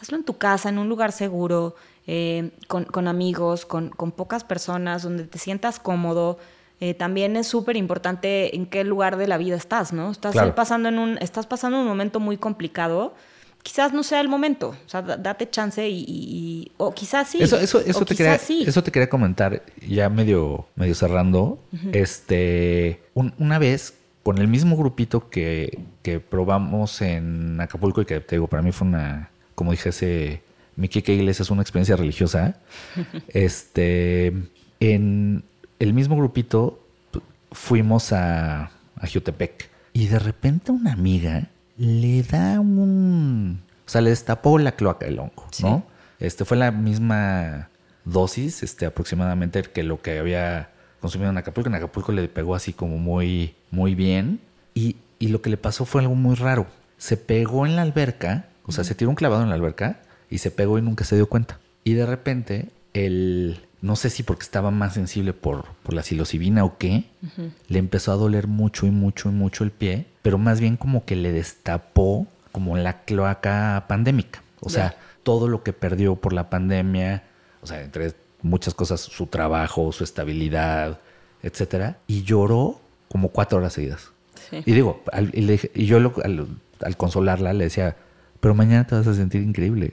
Hazlo 0.00 0.16
en 0.16 0.24
tu 0.24 0.38
casa, 0.38 0.68
en 0.68 0.78
un 0.78 0.88
lugar 0.88 1.10
seguro, 1.10 1.74
eh, 2.06 2.50
con, 2.66 3.08
amigos, 3.08 3.64
con, 3.64 3.90
pocas 3.90 4.44
personas, 4.44 5.02
donde 5.02 5.24
te 5.24 5.38
sientas 5.38 5.78
cómodo. 5.78 6.38
Eh, 6.80 6.94
también 6.94 7.36
es 7.36 7.46
súper 7.46 7.76
importante 7.76 8.56
en 8.56 8.66
qué 8.66 8.82
lugar 8.82 9.16
de 9.16 9.28
la 9.28 9.38
vida 9.38 9.56
estás, 9.56 9.92
¿no? 9.92 10.10
Estás 10.10 10.34
pasando 10.52 10.88
en 10.88 10.98
un, 10.98 11.18
estás 11.18 11.46
pasando 11.46 11.80
un 11.80 11.86
momento 11.86 12.18
muy 12.18 12.36
complicado. 12.38 13.14
Quizás 13.62 13.92
no 13.92 14.02
sea 14.02 14.20
el 14.20 14.28
momento, 14.28 14.70
o 14.70 14.88
sea, 14.88 15.02
date 15.02 15.48
chance 15.48 15.88
y, 15.88 16.72
o 16.78 16.92
quizás 16.92 17.28
sí. 17.28 17.40
Eso, 17.40 17.60
eso, 17.60 17.78
eso 17.78 18.04
te 18.04 18.16
quería, 18.16 18.34
eso 18.34 18.82
te 18.82 18.90
quería 18.90 19.08
comentar, 19.08 19.62
ya 19.86 20.08
medio, 20.08 20.66
medio 20.74 20.96
cerrando. 20.96 21.60
Este, 21.92 23.00
una 23.14 23.60
vez 23.60 23.94
con 24.24 24.38
el 24.38 24.48
mismo 24.48 24.76
grupito 24.76 25.30
que, 25.30 25.78
que 26.02 26.18
probamos 26.18 27.00
en 27.02 27.60
Acapulco 27.60 28.02
y 28.02 28.04
que 28.04 28.18
te 28.18 28.34
digo, 28.34 28.48
para 28.48 28.62
mí 28.62 28.72
fue 28.72 28.88
una, 28.88 29.30
como 29.54 29.70
dije, 29.70 29.90
ese 29.90 30.42
mi 30.76 30.88
Kike 30.88 31.14
Iglesia 31.14 31.42
es 31.42 31.50
una 31.50 31.62
experiencia 31.62 31.96
religiosa. 31.96 32.56
este, 33.28 34.32
en 34.80 35.44
el 35.78 35.92
mismo 35.94 36.16
grupito 36.16 36.80
fuimos 37.50 38.12
a, 38.12 38.70
a 38.96 39.06
Jutepec 39.12 39.70
y 39.92 40.06
de 40.06 40.18
repente 40.18 40.72
una 40.72 40.92
amiga 40.92 41.48
le 41.76 42.22
da 42.22 42.60
un, 42.60 43.62
o 43.86 43.90
sea, 43.90 44.00
le 44.00 44.10
destapó 44.10 44.58
la 44.58 44.72
cloaca 44.72 45.06
del 45.06 45.18
hongo, 45.18 45.46
¿no? 45.60 45.84
Este 46.18 46.44
fue 46.44 46.56
la 46.56 46.70
misma 46.70 47.68
dosis, 48.04 48.62
este, 48.62 48.86
aproximadamente 48.86 49.62
que 49.62 49.82
lo 49.82 50.00
que 50.00 50.18
había 50.18 50.70
consumido 51.00 51.30
en 51.30 51.38
Acapulco. 51.38 51.68
En 51.68 51.74
Acapulco 51.74 52.12
le 52.12 52.28
pegó 52.28 52.54
así 52.54 52.72
como 52.72 52.98
muy, 52.98 53.54
muy 53.70 53.94
bien 53.94 54.40
y, 54.74 54.96
y 55.18 55.28
lo 55.28 55.42
que 55.42 55.50
le 55.50 55.56
pasó 55.56 55.84
fue 55.84 56.00
algo 56.00 56.14
muy 56.14 56.36
raro. 56.36 56.66
Se 56.96 57.16
pegó 57.16 57.66
en 57.66 57.76
la 57.76 57.82
alberca, 57.82 58.46
o 58.64 58.72
sea, 58.72 58.84
se 58.84 58.94
tiró 58.94 59.10
un 59.10 59.16
clavado 59.16 59.42
en 59.42 59.48
la 59.48 59.56
alberca 59.56 60.00
y 60.32 60.38
se 60.38 60.50
pegó 60.50 60.78
y 60.78 60.82
nunca 60.82 61.04
se 61.04 61.16
dio 61.16 61.28
cuenta. 61.28 61.60
Y 61.84 61.94
de 61.94 62.06
repente, 62.06 62.70
el, 62.94 63.60
no 63.82 63.96
sé 63.96 64.10
si 64.10 64.22
porque 64.22 64.44
estaba 64.44 64.70
más 64.70 64.94
sensible 64.94 65.32
por, 65.32 65.66
por 65.82 65.94
la 65.94 66.02
psilocibina 66.02 66.64
o 66.64 66.78
qué, 66.78 67.04
le 67.68 67.78
empezó 67.78 68.12
a 68.12 68.16
doler 68.16 68.46
mucho 68.46 68.86
y 68.86 68.90
mucho 68.90 69.28
y 69.28 69.32
mucho 69.32 69.64
el 69.64 69.72
pie, 69.72 70.06
pero 70.22 70.38
más 70.38 70.60
bien 70.60 70.76
como 70.76 71.04
que 71.04 71.16
le 71.16 71.32
destapó 71.32 72.26
como 72.50 72.76
la 72.76 73.02
cloaca 73.02 73.84
pandémica. 73.88 74.42
O 74.60 74.70
sea, 74.70 74.96
todo 75.22 75.48
lo 75.48 75.62
que 75.62 75.72
perdió 75.72 76.16
por 76.16 76.32
la 76.32 76.48
pandemia, 76.48 77.24
o 77.60 77.66
sea, 77.66 77.82
entre 77.82 78.14
muchas 78.40 78.74
cosas, 78.74 79.00
su 79.00 79.26
trabajo, 79.26 79.92
su 79.92 80.04
estabilidad, 80.04 81.00
etcétera, 81.42 81.98
y 82.06 82.22
lloró 82.22 82.80
como 83.08 83.28
cuatro 83.28 83.58
horas 83.58 83.72
seguidas. 83.74 84.12
Y 84.52 84.72
digo, 84.72 85.02
y, 85.32 85.86
yo 85.86 85.96
al, 85.98 86.96
consolarla 86.96 87.52
le 87.52 87.64
decía, 87.64 87.96
pero 88.42 88.56
mañana 88.56 88.84
te 88.84 88.96
vas 88.96 89.06
a 89.06 89.14
sentir 89.14 89.40
increíble. 89.40 89.92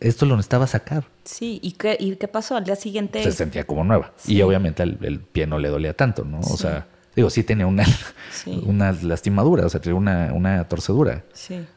Esto 0.00 0.24
lo 0.24 0.34
necesitaba 0.34 0.66
sacar. 0.66 1.04
Sí, 1.24 1.60
¿y 1.62 1.72
qué, 1.72 1.94
¿y 2.00 2.16
qué 2.16 2.26
pasó? 2.26 2.56
Al 2.56 2.64
día 2.64 2.74
siguiente... 2.74 3.22
Se 3.22 3.32
sentía 3.32 3.66
como 3.66 3.84
nueva. 3.84 4.14
Y 4.26 4.40
obviamente 4.40 4.82
el, 4.82 5.20
pie 5.20 5.46
no 5.46 5.58
le 5.58 5.68
dolía 5.68 5.94
tanto, 5.94 6.24
¿no? 6.24 6.40
O 6.40 6.56
sea, 6.56 6.86
digo, 7.14 7.28
sí 7.28 7.44
tenía 7.44 7.66
una, 7.66 7.84
una 8.64 8.92
lastimadura, 8.92 9.66
o 9.66 9.68
sea, 9.68 9.78
tenía 9.78 9.98
una, 9.98 10.32
una 10.32 10.66
torcedura. 10.68 11.22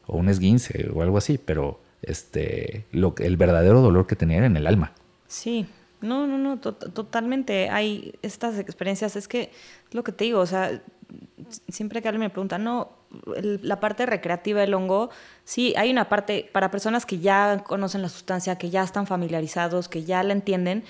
O 0.08 0.16
un 0.16 0.30
esguince 0.30 0.90
o 0.96 1.02
algo 1.02 1.18
así, 1.18 1.38
pero 1.38 1.82
este, 2.02 2.86
lo, 2.94 3.14
el 3.18 3.36
verdadero 3.36 3.82
dolor 3.82 4.08
que 4.08 4.16
tenía 4.16 4.38
era 4.38 4.46
en 4.46 4.56
el 4.56 4.68
alma. 4.68 4.94
Sí, 5.28 5.68
no, 6.00 6.26
no, 6.28 6.38
no, 6.38 6.60
totalmente. 6.60 7.70
Hay 7.70 8.14
estas 8.22 8.58
experiencias, 8.58 9.18
es 9.18 9.28
que 9.28 9.52
lo 9.92 10.06
que 10.06 10.14
te 10.14 10.24
digo, 10.24 10.40
o 10.40 10.46
sea, 10.46 10.82
siempre 11.68 12.02
que 12.02 12.08
alguien 12.08 12.22
me 12.22 12.30
pregunta, 12.30 12.58
no, 12.58 13.03
la 13.36 13.80
parte 13.80 14.06
recreativa 14.06 14.62
del 14.62 14.74
hongo, 14.74 15.10
sí, 15.44 15.74
hay 15.78 15.92
una 15.92 16.10
parte 16.10 16.50
para 16.52 16.72
personas 16.72 17.06
que 17.06 17.20
ya 17.20 17.64
conocen 17.66 18.02
la 18.02 18.10
sustancia, 18.10 18.58
que 18.58 18.70
ya 18.70 18.84
están 18.84 19.08
familiarizados, 19.08 19.88
que 19.90 20.04
ya 20.04 20.24
la 20.24 20.34
entienden, 20.34 20.84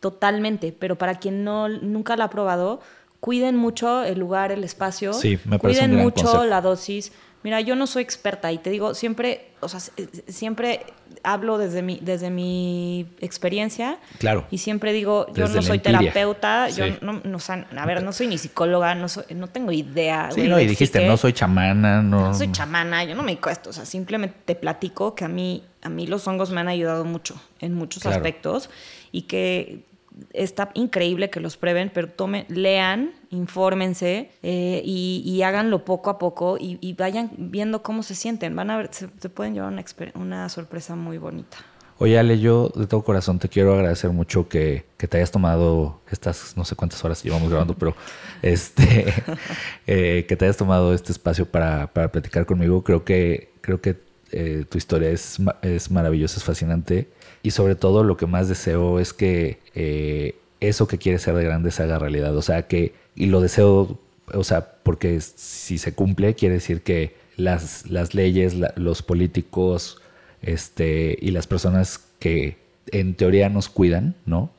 totalmente, 0.00 0.74
pero 0.78 0.96
para 0.96 1.16
quien 1.16 1.44
no 1.44 1.68
nunca 1.68 2.16
la 2.16 2.24
ha 2.24 2.30
probado, 2.30 2.80
cuiden 3.20 3.56
mucho 3.56 4.04
el 4.04 4.18
lugar, 4.18 4.52
el 4.52 4.64
espacio, 4.64 5.12
sí, 5.12 5.38
me 5.44 5.58
cuiden 5.58 5.96
mucho 5.96 6.44
la 6.44 6.60
dosis. 6.60 7.12
Mira, 7.48 7.62
yo 7.62 7.76
no 7.76 7.86
soy 7.86 8.02
experta 8.02 8.52
y 8.52 8.58
te 8.58 8.68
digo, 8.68 8.92
siempre, 8.92 9.52
o 9.60 9.70
sea, 9.70 9.80
siempre 9.80 10.84
hablo 11.22 11.56
desde 11.56 11.80
mi, 11.80 11.98
desde 12.02 12.28
mi 12.28 13.06
experiencia. 13.20 14.00
Claro. 14.18 14.46
Y 14.50 14.58
siempre 14.58 14.92
digo, 14.92 15.32
yo 15.32 15.48
no 15.48 15.62
soy 15.62 15.78
terapeuta, 15.78 16.68
yo 16.68 16.84
no, 17.00 17.22
no, 17.24 17.38
a 17.48 17.86
ver, 17.86 18.02
no 18.02 18.12
soy 18.12 18.26
ni 18.26 18.36
psicóloga, 18.36 18.94
no, 18.94 19.08
soy, 19.08 19.24
no 19.30 19.46
tengo 19.46 19.72
idea. 19.72 20.28
Sí, 20.30 20.46
no, 20.46 20.60
y 20.60 20.66
dijiste, 20.66 21.06
no 21.06 21.16
soy 21.16 21.32
chamana, 21.32 22.02
no. 22.02 22.20
No 22.20 22.34
soy 22.34 22.52
chamana, 22.52 23.04
yo 23.04 23.14
no 23.14 23.22
me 23.22 23.38
cuesto, 23.38 23.70
o 23.70 23.72
sea, 23.72 23.86
simplemente 23.86 24.36
te 24.44 24.54
platico 24.54 25.14
que 25.14 25.24
a 25.24 25.28
mí, 25.28 25.64
a 25.80 25.88
mí 25.88 26.06
los 26.06 26.28
hongos 26.28 26.50
me 26.50 26.60
han 26.60 26.68
ayudado 26.68 27.06
mucho 27.06 27.40
en 27.60 27.72
muchos 27.72 28.04
aspectos 28.04 28.68
y 29.10 29.22
que 29.22 29.87
está 30.32 30.70
increíble 30.74 31.30
que 31.30 31.40
los 31.40 31.56
prueben, 31.56 31.90
pero 31.92 32.08
tomen, 32.08 32.46
lean, 32.48 33.12
infórmense 33.30 34.30
eh, 34.42 34.82
y, 34.84 35.42
háganlo 35.42 35.84
poco 35.84 36.10
a 36.10 36.18
poco 36.18 36.56
y, 36.58 36.92
vayan 36.94 37.30
viendo 37.36 37.82
cómo 37.82 38.02
se 38.02 38.14
sienten. 38.14 38.54
Van 38.56 38.70
a 38.70 38.76
ver, 38.76 38.90
se, 38.92 39.08
pueden 39.28 39.54
llevar 39.54 39.72
una, 39.72 39.84
una, 40.14 40.48
sorpresa 40.48 40.96
muy 40.96 41.18
bonita. 41.18 41.58
Oye, 42.00 42.18
Ale, 42.18 42.38
yo 42.38 42.70
de 42.76 42.86
todo 42.86 43.02
corazón 43.02 43.40
te 43.40 43.48
quiero 43.48 43.74
agradecer 43.74 44.10
mucho 44.10 44.48
que, 44.48 44.84
te 44.96 45.16
hayas 45.16 45.30
tomado 45.30 46.00
estas, 46.10 46.56
no 46.56 46.64
sé 46.64 46.76
cuántas 46.76 47.04
horas 47.04 47.22
llevamos 47.22 47.48
grabando, 47.48 47.74
pero 47.74 47.94
este, 48.42 49.12
eh, 49.86 50.24
que 50.28 50.36
te 50.36 50.44
hayas 50.44 50.56
tomado 50.56 50.94
este 50.94 51.12
espacio 51.12 51.46
para, 51.46 51.88
para, 51.92 52.12
platicar 52.12 52.46
conmigo. 52.46 52.84
Creo 52.84 53.04
que, 53.04 53.52
creo 53.60 53.80
que 53.80 53.96
eh, 54.30 54.64
tu 54.68 54.78
historia 54.78 55.10
es, 55.10 55.38
es 55.62 55.90
maravillosa, 55.90 56.38
es 56.38 56.44
fascinante 56.44 57.08
y 57.42 57.50
sobre 57.52 57.74
todo 57.74 58.04
lo 58.04 58.16
que 58.16 58.26
más 58.26 58.48
deseo 58.48 58.98
es 58.98 59.12
que 59.12 59.58
eh, 59.74 60.36
eso 60.60 60.88
que 60.88 60.98
quiere 60.98 61.18
ser 61.18 61.34
de 61.34 61.44
grande 61.44 61.70
se 61.70 61.82
haga 61.82 61.98
realidad. 61.98 62.36
O 62.36 62.42
sea, 62.42 62.66
que, 62.66 62.94
y 63.14 63.26
lo 63.26 63.40
deseo, 63.40 63.98
o 64.32 64.44
sea, 64.44 64.72
porque 64.82 65.20
si 65.20 65.78
se 65.78 65.94
cumple, 65.94 66.34
quiere 66.34 66.56
decir 66.56 66.82
que 66.82 67.16
las, 67.36 67.86
las 67.86 68.14
leyes, 68.14 68.56
los 68.76 69.02
políticos 69.02 70.00
este, 70.42 71.16
y 71.20 71.30
las 71.30 71.46
personas 71.46 72.04
que 72.18 72.56
en 72.90 73.14
teoría 73.14 73.48
nos 73.48 73.68
cuidan, 73.68 74.14
¿no? 74.26 74.50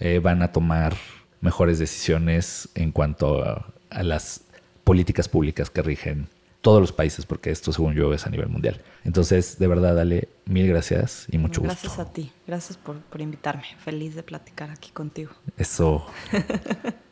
Eh, 0.00 0.18
van 0.18 0.42
a 0.42 0.52
tomar 0.52 0.94
mejores 1.40 1.78
decisiones 1.78 2.68
en 2.74 2.92
cuanto 2.92 3.42
a 3.42 4.02
las 4.02 4.42
políticas 4.84 5.28
públicas 5.28 5.70
que 5.70 5.80
rigen 5.80 6.28
todos 6.62 6.80
los 6.80 6.92
países, 6.92 7.26
porque 7.26 7.50
esto, 7.50 7.72
según 7.72 7.94
yo, 7.94 8.14
es 8.14 8.26
a 8.26 8.30
nivel 8.30 8.48
mundial. 8.48 8.80
Entonces, 9.04 9.58
de 9.58 9.66
verdad, 9.66 9.94
dale 9.94 10.28
mil 10.46 10.66
gracias 10.68 11.26
y 11.30 11.36
mucho 11.36 11.60
gusto. 11.60 11.74
Gracias 11.74 11.98
a 11.98 12.12
ti. 12.12 12.32
Gracias 12.46 12.78
por, 12.78 13.00
por 13.00 13.20
invitarme. 13.20 13.64
Feliz 13.78 14.14
de 14.14 14.22
platicar 14.22 14.70
aquí 14.70 14.90
contigo. 14.90 15.32
Eso. 15.58 16.06